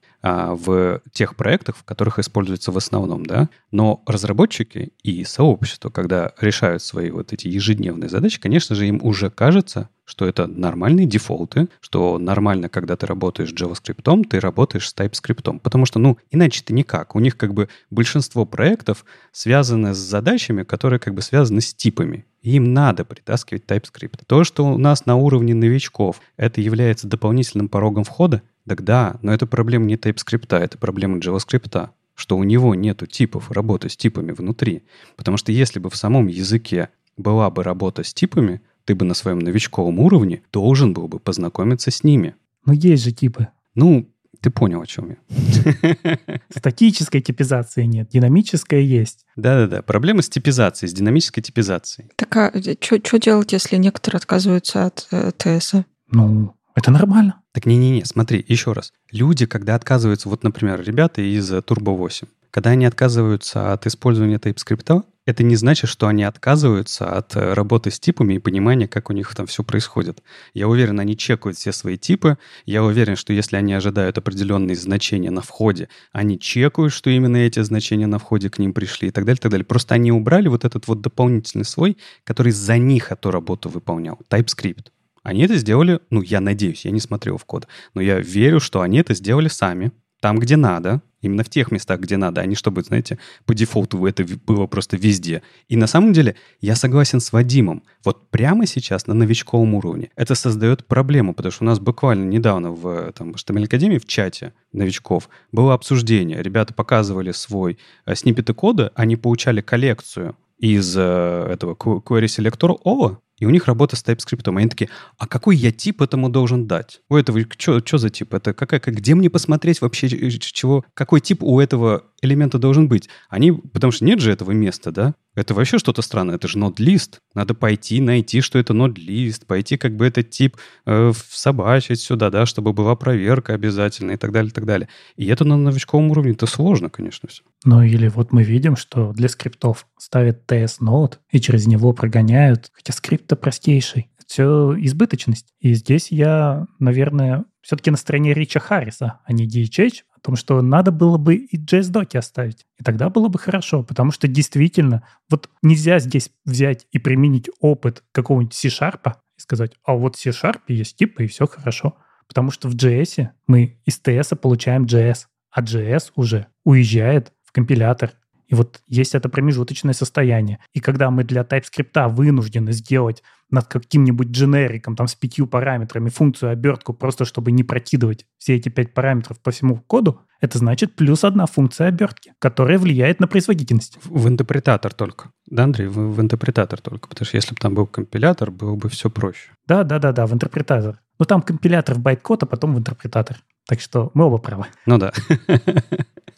[0.54, 3.48] в тех проектах, в которых используется в основном, да.
[3.70, 9.30] Но разработчики и сообщество, когда решают свои вот эти ежедневные задачи, конечно же, им уже
[9.30, 14.94] кажется, что это нормальные дефолты, что нормально, когда ты работаешь с JavaScript, ты работаешь с
[14.94, 15.58] TypeScript.
[15.60, 17.14] Потому что, ну, иначе-то никак.
[17.14, 22.24] У них как бы большинство проектов связаны с задачами, которые как бы связаны с типами.
[22.46, 24.20] Им надо притаскивать TypeScript.
[24.24, 29.34] То, что у нас на уровне новичков это является дополнительным порогом входа, так да, но
[29.34, 34.30] это проблема не TypeScript, это проблема JavaScript, что у него нету типов работы с типами
[34.30, 34.84] внутри.
[35.16, 39.14] Потому что если бы в самом языке была бы работа с типами, ты бы на
[39.14, 42.36] своем новичковом уровне должен был бы познакомиться с ними.
[42.64, 43.48] Но есть же типы.
[43.74, 44.08] Ну,
[44.40, 45.16] ты понял, о чем я.
[46.54, 49.24] Статической типизации нет, динамическая есть.
[49.36, 52.10] Да-да-да, проблема с типизацией, с динамической типизацией.
[52.16, 52.52] Так а
[52.82, 55.74] что делать, если некоторые отказываются от э, ТС?
[56.10, 57.40] Ну, это нормально.
[57.52, 58.92] Так не-не-не, смотри, еще раз.
[59.10, 65.02] Люди, когда отказываются, вот, например, ребята из Turbo 8, когда они отказываются от использования TypeScript,
[65.26, 69.12] это не значит, что они отказываются от э, работы с типами и понимания, как у
[69.12, 70.22] них там все происходит.
[70.54, 72.38] Я уверен, они чекают все свои типы.
[72.64, 77.60] Я уверен, что если они ожидают определенные значения на входе, они чекают, что именно эти
[77.62, 79.66] значения на входе к ним пришли и так далее, и так далее.
[79.66, 84.20] Просто они убрали вот этот вот дополнительный слой, который за них эту работу выполнял.
[84.30, 84.86] TypeScript.
[85.24, 88.80] Они это сделали, ну, я надеюсь, я не смотрел в код, но я верю, что
[88.80, 89.90] они это сделали сами,
[90.20, 94.04] там, где надо, именно в тех местах, где надо, а не чтобы, знаете, по дефолту
[94.06, 95.42] это было просто везде.
[95.68, 97.82] И на самом деле я согласен с Вадимом.
[98.04, 102.70] Вот прямо сейчас на новичковом уровне это создает проблему, потому что у нас буквально недавно
[102.70, 106.42] в там, HTML Академии в чате новичков было обсуждение.
[106.42, 113.18] Ребята показывали свой э, сниппеты кода, они получали коллекцию из э, этого query selector OVA,
[113.38, 114.48] и у них работа с TypeScript.
[114.56, 117.00] Они такие, а какой я тип этому должен дать?
[117.08, 118.34] У этого, что за тип?
[118.34, 120.08] Это какая, где мне посмотреть вообще,
[120.38, 123.08] чего, какой тип у этого элемента должен быть?
[123.28, 125.14] Они, потому что нет же этого места, да?
[125.34, 127.20] Это вообще что-то странное, это же node-лист.
[127.34, 130.56] Надо пойти, найти, что это node-лист, пойти как бы этот тип
[130.86, 134.88] э, собачить сюда, да, чтобы была проверка обязательно и так далее, и так далее.
[135.16, 137.42] И это на новичковом уровне это сложно, конечно, все.
[137.66, 142.94] Ну или вот мы видим, что для скриптов ставят TS-нод и через него прогоняют, хотя
[143.26, 144.10] скрипт-то простейший.
[144.26, 145.54] Все избыточность.
[145.60, 150.60] И здесь я, наверное, все-таки на стороне Рича Харриса, а не DHH, о том, что
[150.62, 152.66] надо было бы и JS-доки оставить.
[152.78, 158.02] И тогда было бы хорошо, потому что действительно, вот нельзя здесь взять и применить опыт
[158.12, 161.96] какого-нибудь C-Sharp и сказать, а вот C-Sharp есть типы, и все хорошо.
[162.26, 168.14] Потому что в JS мы из TS получаем JS, а JS уже уезжает в компилятор.
[168.46, 170.58] И вот есть это промежуточное состояние.
[170.72, 176.50] И когда мы для TypeScript вынуждены сделать над каким-нибудь дженериком, там, с пятью параметрами, функцию
[176.50, 181.24] обертку, просто чтобы не прокидывать все эти пять параметров по всему коду, это значит плюс
[181.24, 183.98] одна функция обертки, которая влияет на производительность.
[184.04, 185.30] В, интерпретатор только.
[185.46, 187.08] Да, Андрей, в, в интерпретатор только.
[187.08, 189.52] Потому что если бы там был компилятор, было бы все проще.
[189.66, 191.00] Да, да, да, да, в интерпретатор.
[191.18, 193.38] Но там компилятор в байткод, а потом в интерпретатор.
[193.66, 194.66] Так что мы оба правы.
[194.86, 195.12] Ну да.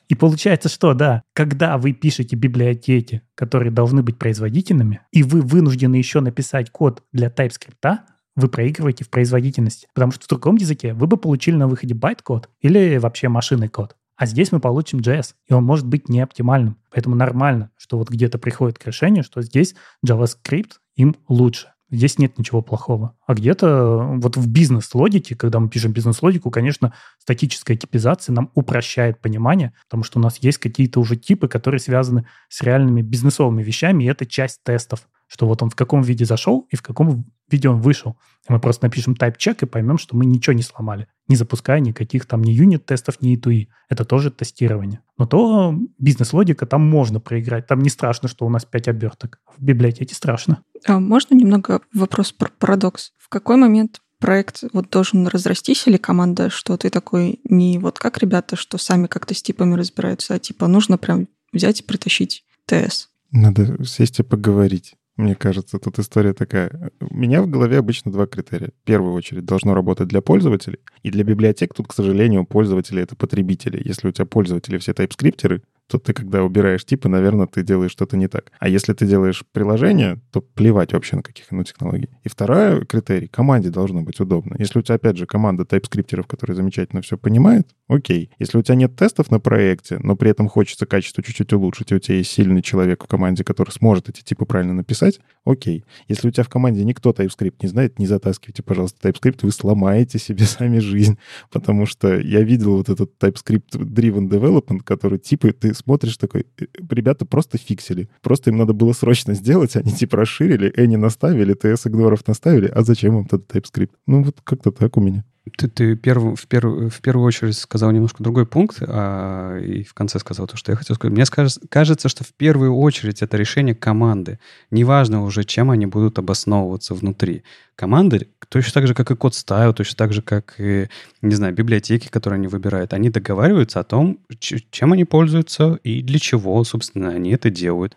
[0.09, 5.97] И получается, что, да, когда вы пишете библиотеки, которые должны быть производительными, и вы вынуждены
[5.97, 7.99] еще написать код для TypeScript,
[8.35, 9.89] вы проигрываете в производительности.
[9.93, 13.97] Потому что в другом языке вы бы получили на выходе байт-код или вообще машинный код.
[14.17, 16.77] А здесь мы получим JS, и он может быть не оптимальным.
[16.91, 19.75] Поэтому нормально, что вот где-то приходит к решению, что здесь
[20.07, 21.69] JavaScript им лучше.
[21.91, 23.17] Здесь нет ничего плохого.
[23.27, 29.73] А где-то вот в бизнес-логике, когда мы пишем бизнес-логику, конечно, статическая типизация нам упрощает понимание,
[29.85, 34.07] потому что у нас есть какие-то уже типы, которые связаны с реальными бизнесовыми вещами, и
[34.07, 37.81] это часть тестов что вот он в каком виде зашел и в каком виде он
[37.81, 38.17] вышел.
[38.49, 42.27] И мы просто напишем type-check и поймем, что мы ничего не сломали, не запуская никаких
[42.27, 43.69] там ни юнит-тестов, ни E2E.
[43.89, 45.01] Это тоже тестирование.
[45.17, 47.67] Но то бизнес-логика там можно проиграть.
[47.67, 49.41] Там не страшно, что у нас 5 оберток.
[49.57, 50.63] В библиотеке страшно.
[50.87, 53.13] А можно немного вопрос про парадокс?
[53.19, 58.19] В какой момент проект вот должен разрастись или команда, что ты такой не вот как
[58.19, 63.09] ребята, что сами как-то с типами разбираются, а типа нужно прям взять и притащить ТС?
[63.31, 64.95] Надо сесть и поговорить.
[65.19, 66.93] Мне кажется, тут история такая.
[67.01, 68.71] У меня в голове обычно два критерия.
[68.83, 70.79] В первую очередь должно работать для пользователей.
[71.03, 73.83] И для библиотек тут, к сожалению, пользователи— это потребители.
[73.85, 78.17] Если у тебя пользователи все тайпскриптеры, то ты, когда убираешь типы, наверное, ты делаешь что-то
[78.17, 78.53] не так.
[78.61, 82.11] А если ты делаешь приложение, то плевать вообще на каких ну, технологий.
[82.25, 84.55] И второй критерий— команде должно быть удобно.
[84.59, 88.31] Если у тебя, опять же, команда тайп-скриптеров, которые замечательно все понимает, окей.
[88.39, 91.95] Если у тебя нет тестов на проекте, но при этом хочется качество чуть-чуть улучшить, и
[91.95, 95.85] у тебя есть сильный человек в команде, который сможет эти типы правильно написать, окей.
[96.07, 100.19] Если у тебя в команде никто TypeScript не знает, не затаскивайте, пожалуйста, TypeScript, вы сломаете
[100.19, 101.19] себе сами жизнь.
[101.51, 107.25] Потому что я видел вот этот TypeScript-driven development, который типы, ты смотришь такой, «Э, ребята
[107.25, 108.09] просто фиксили.
[108.23, 112.83] Просто им надо было срочно сделать, они типа расширили, Any наставили, TS игноров наставили, а
[112.83, 113.91] зачем им этот TypeScript?
[114.07, 115.25] Ну вот как-то так у меня.
[115.57, 119.95] Ты, ты перв, в, перв, в первую очередь сказал немножко другой пункт, а, и в
[119.95, 121.15] конце сказал то, что я хотел сказать.
[121.15, 124.39] Мне скажется, кажется, что в первую очередь это решение команды.
[124.71, 127.45] Неважно уже, чем они будут обосновываться внутри.
[127.79, 130.89] Команды, точно так же, как и код стайл, точно так же, как и,
[131.23, 136.19] не знаю, библиотеки, которые они выбирают, они договариваются о том, чем они пользуются и для
[136.19, 137.97] чего, собственно, они это делают.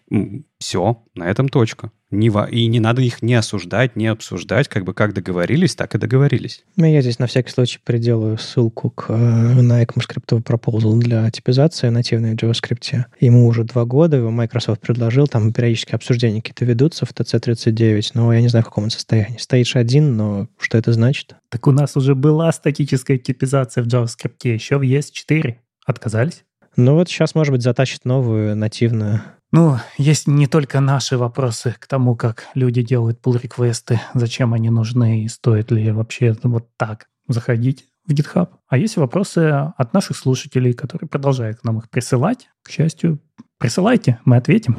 [0.60, 1.90] Все, на этом точка.
[2.12, 6.64] И не надо их не осуждать, не обсуждать, как бы как договорились, так и договорились.
[6.76, 11.88] Ну, я здесь на всякий случай приделаю ссылку к, э, на ECMAScript Proposal для типизации
[11.88, 13.06] нативной JavaScript.
[13.22, 18.34] Ему уже два года, его Microsoft предложил, там периодически обсуждения какие-то ведутся в TC39, но
[18.34, 19.38] я не знаю, в каком он состоянии.
[19.72, 21.36] Stage один, но что это значит?
[21.50, 25.56] Так у нас уже была статическая типизация в JavaScript, еще в ES4.
[25.86, 26.44] Отказались?
[26.78, 29.22] Ну вот сейчас, может быть, затащит новую нативную
[29.54, 35.26] ну, есть не только наши вопросы к тому, как люди делают pull-реквесты, зачем они нужны
[35.26, 38.48] и стоит ли вообще вот так заходить в GitHub.
[38.70, 42.48] А есть вопросы от наших слушателей, которые продолжают нам их присылать.
[42.64, 43.20] К счастью,
[43.58, 44.78] присылайте, мы ответим.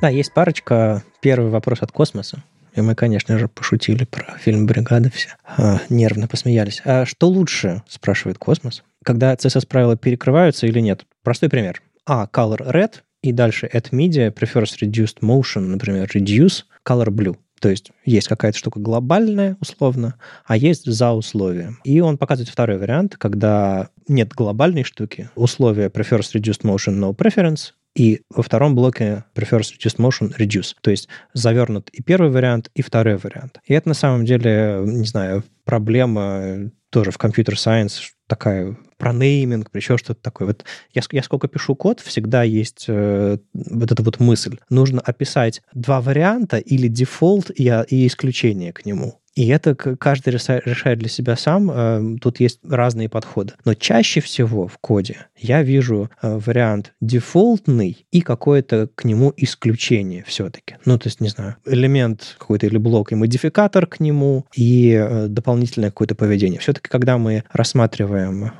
[0.00, 1.02] Да, есть парочка.
[1.20, 2.44] Первый вопрос от космоса.
[2.74, 5.30] И мы, конечно же, пошутили про фильм «Бригада» все.
[5.44, 6.80] А, нервно посмеялись.
[6.84, 11.04] А что лучше, спрашивает Космос, когда CSS-правила перекрываются или нет?
[11.24, 11.82] Простой пример.
[12.06, 12.92] А, color red,
[13.22, 17.36] и дальше at media prefers reduced motion, например, reduce color blue.
[17.60, 20.14] То есть есть какая-то штука глобальная, условно,
[20.46, 21.80] а есть за условием.
[21.82, 27.72] И он показывает второй вариант, когда нет глобальной штуки, условие prefers reduced motion no preference,
[27.98, 30.74] и во втором блоке prefers reduced motion reduce.
[30.80, 33.58] То есть завернут и первый вариант, и второй вариант.
[33.64, 39.70] И это на самом деле, не знаю, проблема тоже в computer science такая про нейминг,
[39.74, 40.48] еще что-то такое.
[40.48, 44.58] Вот я, я сколько пишу код, всегда есть э, вот эта вот мысль.
[44.70, 49.20] Нужно описать два варианта или дефолт и, и исключение к нему.
[49.38, 51.70] И это каждый решает для себя сам.
[51.70, 53.52] Э, тут есть разные подходы.
[53.64, 60.24] Но чаще всего в коде я вижу э, вариант дефолтный и какое-то к нему исключение
[60.26, 60.74] все-таки.
[60.84, 65.28] Ну, то есть, не знаю, элемент какой-то или блок и модификатор к нему, и э,
[65.28, 66.58] дополнительное какое-то поведение.
[66.58, 68.50] Все-таки, когда мы рассматриваем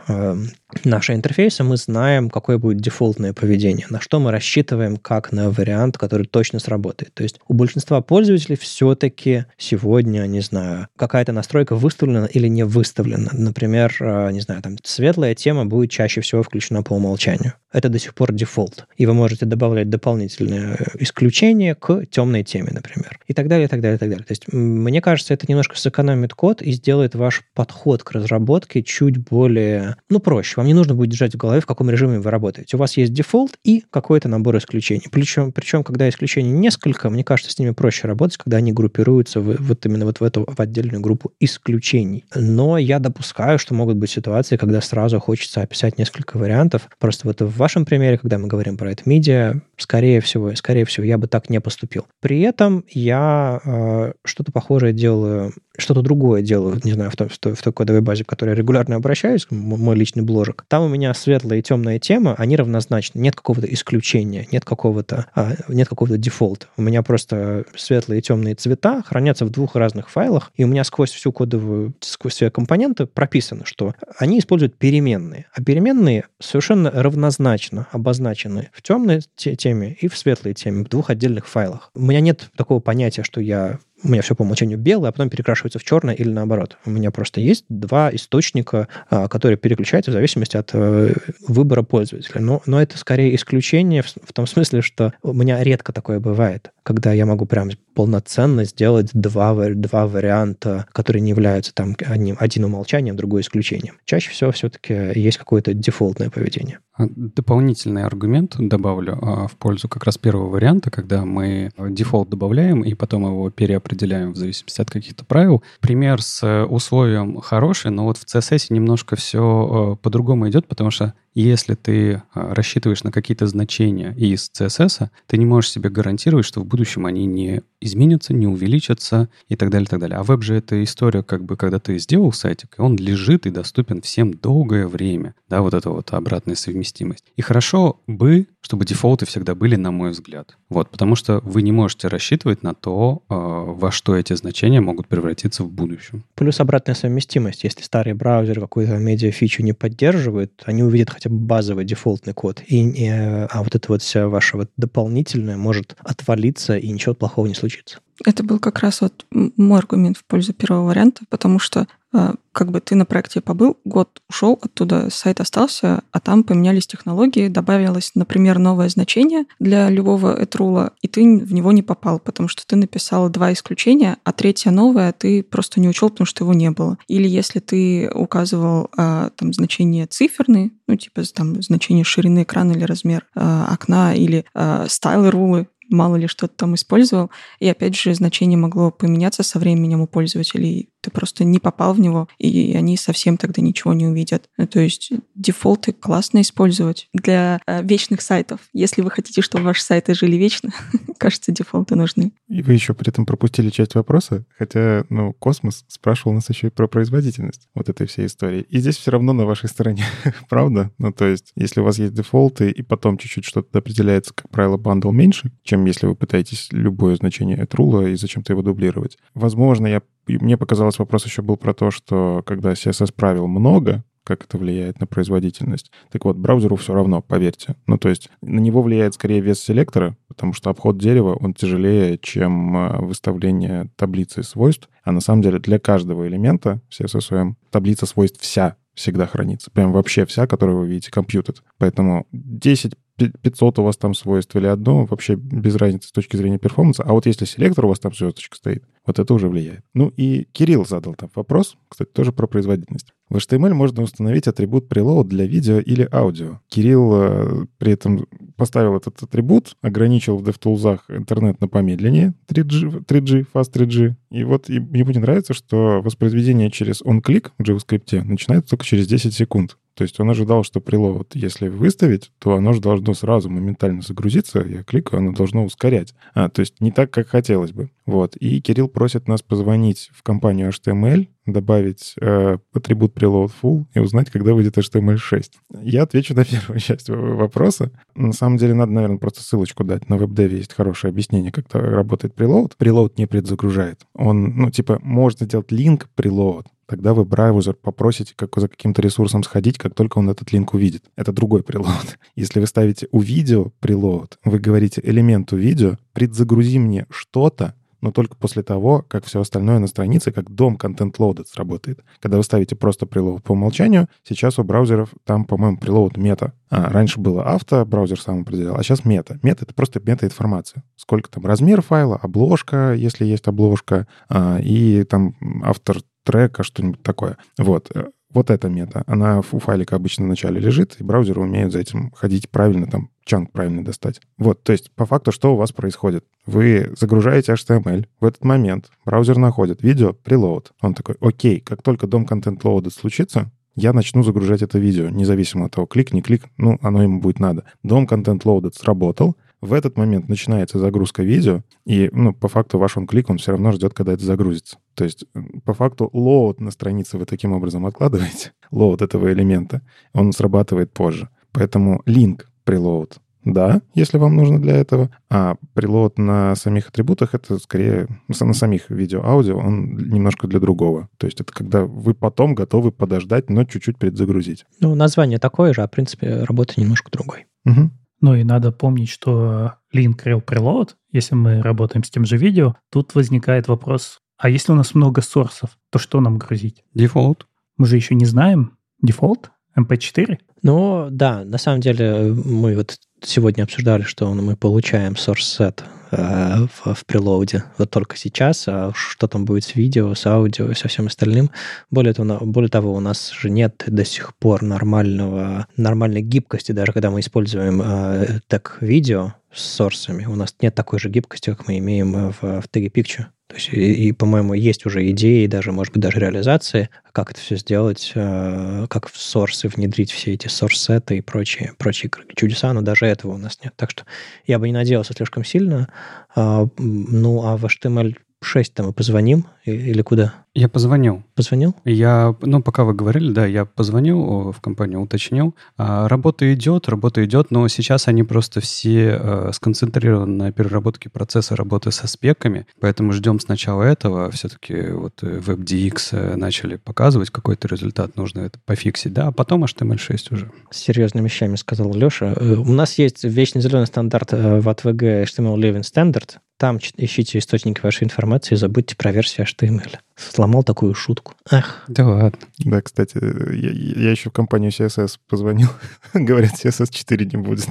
[0.85, 5.99] наши интерфейсы, мы знаем, какое будет дефолтное поведение, на что мы рассчитываем как на вариант,
[5.99, 7.15] который точно сработает.
[7.15, 13.31] То есть у большинства пользователей все-таки сегодня, не знаю, какая-то настройка выставлена или не выставлена.
[13.33, 17.55] Например, э, не знаю, там светлая тема будет чаще всего включена по умолчанию.
[17.73, 18.87] Это до сих пор дефолт.
[18.97, 23.21] И вы можете добавлять дополнительные исключения к темной теме, например.
[23.27, 24.25] И так далее, и так далее, и так далее.
[24.25, 29.19] То есть мне кажется, это немножко сэкономит код и сделает ваш подход к разработке чуть
[29.19, 32.77] более, ну, проще вам не нужно будет держать в голове, в каком режиме вы работаете.
[32.77, 35.07] У вас есть дефолт и какой-то набор исключений.
[35.11, 39.57] Причем, причем когда исключений несколько, мне кажется, с ними проще работать, когда они группируются в,
[39.59, 42.25] вот именно вот в эту в отдельную группу исключений.
[42.35, 46.89] Но я допускаю, что могут быть ситуации, когда сразу хочется описать несколько вариантов.
[46.99, 51.07] Просто вот в вашем примере, когда мы говорим про это медиа, скорее всего, скорее всего,
[51.07, 52.07] я бы так не поступил.
[52.21, 57.39] При этом я э, что-то похожее делаю что-то другое делаю, не знаю, в той, в
[57.39, 60.89] той, в той кодовой базе, в которой я регулярно обращаюсь, мой личный бложек, там у
[60.89, 63.21] меня светлая и темная тема, они равнозначны.
[63.21, 66.67] Нет какого-то исключения, нет какого-то, а, нет какого-то дефолта.
[66.77, 70.85] У меня просто светлые и темные цвета хранятся в двух разных файлах, и у меня
[70.85, 75.47] сквозь всю кодовую, сквозь все компоненты прописано, что они используют переменные.
[75.53, 81.47] А переменные совершенно равнозначно обозначены в темной теме и в светлой теме, в двух отдельных
[81.47, 81.91] файлах.
[81.95, 85.31] У меня нет такого понятия, что я у меня все по умолчанию белое, а потом
[85.31, 86.79] перекрашивается в черное или наоборот.
[86.85, 91.15] У меня просто есть два источника, а, которые переключаются в зависимости от э,
[91.47, 92.41] выбора пользователя.
[92.41, 96.71] Но, но это скорее исключение в, в том смысле, что у меня редко такое бывает,
[96.83, 102.65] когда я могу прям полноценно сделать два, два варианта, которые не являются там одним, один
[102.65, 103.97] умолчанием, другой исключением.
[104.05, 106.79] Чаще всего все-таки есть какое-то дефолтное поведение.
[106.99, 112.83] А, дополнительный аргумент добавлю а, в пользу как раз первого варианта, когда мы дефолт добавляем
[112.83, 115.63] и потом его переопределяем определяем в зависимости от каких-то правил.
[115.81, 120.91] Пример с э, условием хороший, но вот в CSS немножко все э, по-другому идет, потому
[120.91, 126.47] что если ты э, рассчитываешь на какие-то значения из CSS, ты не можешь себе гарантировать,
[126.47, 130.19] что в будущем они не изменятся, не увеличатся и так далее, и так далее.
[130.19, 133.51] А веб же это история, как бы, когда ты сделал сайтик, и он лежит и
[133.51, 135.35] доступен всем долгое время.
[135.49, 137.25] Да, вот это вот обратная совместимость.
[137.37, 140.57] И хорошо бы, чтобы дефолты всегда были, на мой взгляд.
[140.69, 145.09] Вот, потому что вы не можете рассчитывать на то, э, во что эти значения могут
[145.09, 146.25] превратиться в будущем.
[146.35, 147.65] Плюс обратная совместимость.
[147.65, 152.63] Если старый браузер какую-то медиа-фичу не поддерживает, они увидят хотя бы базовый дефолтный код.
[152.67, 157.47] И, и, а вот это вот вся ваша вот дополнительная может отвалиться, и ничего плохого
[157.47, 158.01] не случится.
[158.25, 162.73] Это был как раз вот мой аргумент в пользу первого варианта, потому что э, как
[162.73, 168.13] бы ты на проекте побыл, год ушел оттуда, сайт остался, а там поменялись технологии, добавилось,
[168.17, 172.75] например, новое значение для любого этрула, и ты в него не попал, потому что ты
[172.75, 176.99] написал два исключения, а третье новое ты просто не учел, потому что его не было.
[177.07, 182.83] Или если ты указывал э, там значение циферные, ну типа там значение ширины экрана или
[182.85, 187.31] размер э, окна, или э, стайл рулы, мало ли что-то там использовал.
[187.59, 192.01] И опять же, значение могло поменяться со временем у пользователей ты просто не попал в
[192.01, 194.49] него, и они совсем тогда ничего не увидят.
[194.57, 198.61] Ну, то есть дефолты классно использовать для э, вечных сайтов.
[198.73, 200.71] Если вы хотите, чтобы ваши сайты жили вечно,
[201.19, 202.33] кажется, дефолты нужны.
[202.49, 206.71] И вы еще при этом пропустили часть вопроса, хотя, ну, Космос спрашивал нас еще и
[206.71, 208.63] про производительность вот этой всей истории.
[208.69, 210.05] И здесь все равно на вашей стороне,
[210.49, 210.91] правда?
[210.99, 214.77] Ну, то есть, если у вас есть дефолты, и потом чуть-чуть что-то определяется, как правило,
[214.77, 219.19] бандл меньше, чем если вы пытаетесь любое значение at-rule а и зачем-то его дублировать.
[219.35, 220.03] Возможно, я
[220.37, 225.01] мне показалось, вопрос еще был про то, что когда CSS правил много, как это влияет
[225.01, 225.91] на производительность.
[226.11, 227.77] Так вот, браузеру все равно, поверьте.
[227.87, 232.19] Ну, то есть на него влияет скорее вес селектора, потому что обход дерева, он тяжелее,
[232.19, 234.91] чем а, выставление таблицы свойств.
[235.03, 239.71] А на самом деле для каждого элемента в CSSOM таблица свойств вся всегда хранится.
[239.71, 241.55] Прям вообще вся, которую вы видите, компьютер.
[241.79, 246.59] Поэтому 10 500 у вас там свойств или одно, вообще без разницы с точки зрения
[246.59, 247.03] перформанса.
[247.03, 249.85] А вот если селектор у вас там звездочка стоит, вот это уже влияет.
[249.95, 253.15] Ну и Кирилл задал там вопрос, кстати, тоже про производительность.
[253.29, 256.61] В HTML можно установить атрибут preload для видео или аудио.
[256.69, 258.27] Кирилл э, при этом
[258.57, 264.15] поставил этот атрибут, ограничил в DevTools интернет на помедленнее 3G, 3G, Fast 3G.
[264.31, 269.35] И вот мне будет нравится, что воспроизведение через onClick в JavaScript начинается только через 10
[269.35, 269.77] секунд.
[269.99, 274.61] То есть он ожидал, что прилот, если выставить, то оно же должно сразу моментально загрузиться,
[274.61, 276.15] я кликаю, оно должно ускорять.
[276.35, 277.91] А, то есть не так, как хотелось бы.
[278.07, 278.37] Вот.
[278.37, 284.31] И Кирилл просит нас позвонить в компанию HTML, добавить э, атрибут preload full и узнать,
[284.31, 285.45] когда выйдет HTML6.
[285.83, 287.91] Я отвечу на первую часть вопроса.
[288.15, 290.09] На самом деле надо, наверное, просто ссылочку дать.
[290.09, 292.73] На веб-деве есть хорошее объяснение, как работает preload.
[292.79, 294.01] Preload не предзагружает.
[294.15, 299.43] Он, ну, типа, можно сделать линк preload, тогда вы браузер попросите как за каким-то ресурсом
[299.43, 301.05] сходить, как только он этот линк увидит.
[301.17, 302.19] Это другой прилод.
[302.35, 308.37] Если вы ставите у видео прилод, вы говорите элементу видео, предзагрузи мне что-то, но только
[308.37, 312.01] после того, как все остальное на странице, как дом Content Loaded сработает.
[312.21, 316.53] Когда вы ставите просто preload по умолчанию, сейчас у браузеров там, по-моему, preload мета.
[316.71, 319.39] А, раньше было авто, браузер сам определял, а сейчас мета.
[319.43, 320.85] Мета— это просто мета-информация.
[320.97, 325.35] Сколько там размер файла, обложка, если есть обложка, а, и там
[325.65, 327.39] автор трека, что-нибудь такое.
[327.59, 327.91] Вот.
[328.33, 329.05] Вот эта мета.
[329.07, 333.11] Она у файлика обычно в начале лежит, и браузеры умеют за этим ходить правильно, там,
[333.25, 334.21] чанк правильно достать.
[334.37, 336.25] Вот, то есть, по факту, что у вас происходит?
[336.45, 340.67] Вы загружаете HTML, в этот момент браузер находит видео, preload.
[340.83, 345.67] Он такой, окей, как только дом контент loaded случится, я начну загружать это видео, независимо
[345.67, 347.65] от того, клик, не клик, ну, оно ему будет надо.
[347.83, 352.97] Дом контент loaded сработал, в этот момент начинается загрузка видео, и, ну, по факту ваш
[352.97, 354.79] он клик, он все равно ждет, когда это загрузится.
[354.95, 355.25] То есть,
[355.65, 359.83] по факту, load на странице вы таким образом откладываете, load этого элемента,
[360.13, 361.29] он срабатывает позже.
[361.53, 365.11] Поэтому link preload да, если вам нужно для этого.
[365.31, 371.09] А preload на самих атрибутах— это скорее на самих видео-аудио, он немножко для другого.
[371.19, 374.67] То есть это когда вы потом готовы подождать, но чуть-чуть предзагрузить.
[374.81, 377.47] Ну, название такое же, а, в принципе, работа немножко другой.
[377.65, 377.91] Угу.
[378.21, 382.77] Ну и надо помнить, что link rel preload, если мы работаем с тем же видео,
[382.91, 386.85] тут возникает вопрос, а если у нас много source ов, то что нам грузить?
[386.95, 387.47] Дефолт.
[387.77, 388.79] Мы же еще не знаем.
[389.01, 389.51] Дефолт?
[389.79, 390.39] MP4?
[390.63, 396.67] Ну, да, на самом деле мы вот сегодня обсуждали, что мы получаем source set э,
[396.67, 400.75] в, в прилоуде вот только сейчас, а что там будет с видео, с аудио и
[400.75, 401.51] со всем остальным.
[401.91, 406.93] Более того, более того, у нас же нет до сих пор нормального, нормальной гибкости, даже
[406.93, 411.67] когда мы используем э, так видео с сорсами, у нас нет такой же гибкости, как
[411.69, 413.27] мы имеем в, в теге Picture.
[413.49, 417.41] То есть, и, и, по-моему, есть уже идеи, даже, может быть, даже реализации, как это
[417.41, 422.83] все сделать, э, как в сорсы внедрить все эти сорс-сеты и прочие, прочие чудеса, но
[422.83, 423.73] даже этого у нас нет.
[423.77, 424.05] Так что
[424.47, 425.89] я бы не надеялся слишком сильно.
[426.37, 430.35] А, ну, а в HTML 6 мы позвоним или куда?
[430.59, 431.23] Я позвонил.
[431.37, 431.77] Позвонил?
[431.85, 435.55] Я, ну, пока вы говорили, да, я позвонил в компанию, уточнил.
[435.77, 441.55] А, работа идет, работа идет, но сейчас они просто все э, сконцентрированы на переработке процесса
[441.55, 444.33] работы со спеками, поэтому ждем сначала этого.
[444.33, 450.35] Все-таки вот WebDX э, начали показывать какой-то результат, нужно это пофиксить, да, а потом HTML6
[450.35, 450.51] уже.
[450.73, 452.35] С серьезными вещами сказал Леша.
[452.35, 457.81] Э, у нас есть вечно зеленый стандарт в ATVG HTML Living Standard, там ищите источники
[457.81, 459.99] вашей информации и забудьте про версию HTML.
[460.19, 461.35] Сломал такую шутку.
[461.51, 461.85] Ах.
[461.87, 462.39] Да ладно.
[462.59, 463.19] Да, кстати,
[463.55, 463.71] я,
[464.03, 465.69] я еще в компанию CSS позвонил.
[466.15, 467.69] Говорят, CSS 4 не будет.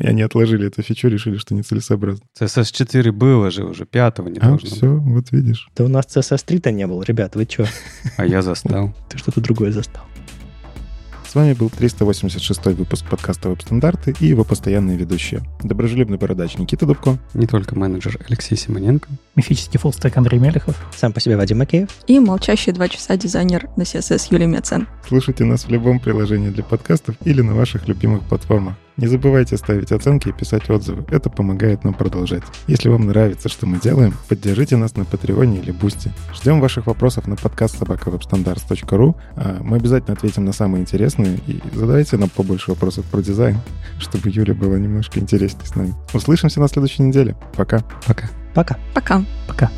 [0.00, 2.24] Они отложили эту фичу, решили, что нецелесообразно.
[2.40, 5.12] CSS 4 было же уже, пятого не а, должно все, быть.
[5.12, 5.68] вот видишь.
[5.76, 7.66] Да у нас CSS 3-то не было, ребят, вы что?
[8.16, 8.94] А я застал.
[9.08, 10.04] Ты что-то другое застал.
[11.28, 15.42] С вами был 386 выпуск подкаста «Веб-стандарты» и его постоянные ведущие.
[15.62, 17.18] Доброжелюбный бородач Никита Дубко.
[17.34, 19.10] Не только менеджер Алексей Симоненко.
[19.36, 20.74] Мифический fullstack Андрей Мелехов.
[20.96, 21.90] Сам по себе Вадим Макеев.
[22.06, 24.88] И молчащий два часа дизайнер на CSS Юлия Мецен.
[25.06, 28.76] Слушайте нас в любом приложении для подкастов или на ваших любимых платформах.
[28.98, 31.04] Не забывайте ставить оценки и писать отзывы.
[31.08, 32.42] Это помогает нам продолжать.
[32.66, 36.10] Если вам нравится, что мы делаем, поддержите нас на Патреоне или Бусти.
[36.34, 39.16] Ждем ваших вопросов на podcast собака web-standards.ru.
[39.36, 43.58] А мы обязательно ответим на самые интересные и задавайте нам побольше вопросов про дизайн,
[44.00, 45.94] чтобы Юля была немножко интереснее с нами.
[46.12, 47.36] Услышимся на следующей неделе.
[47.54, 47.84] Пока.
[48.04, 48.28] Пока.
[48.52, 48.76] Пока.
[48.94, 49.24] Пока.
[49.46, 49.70] Пока.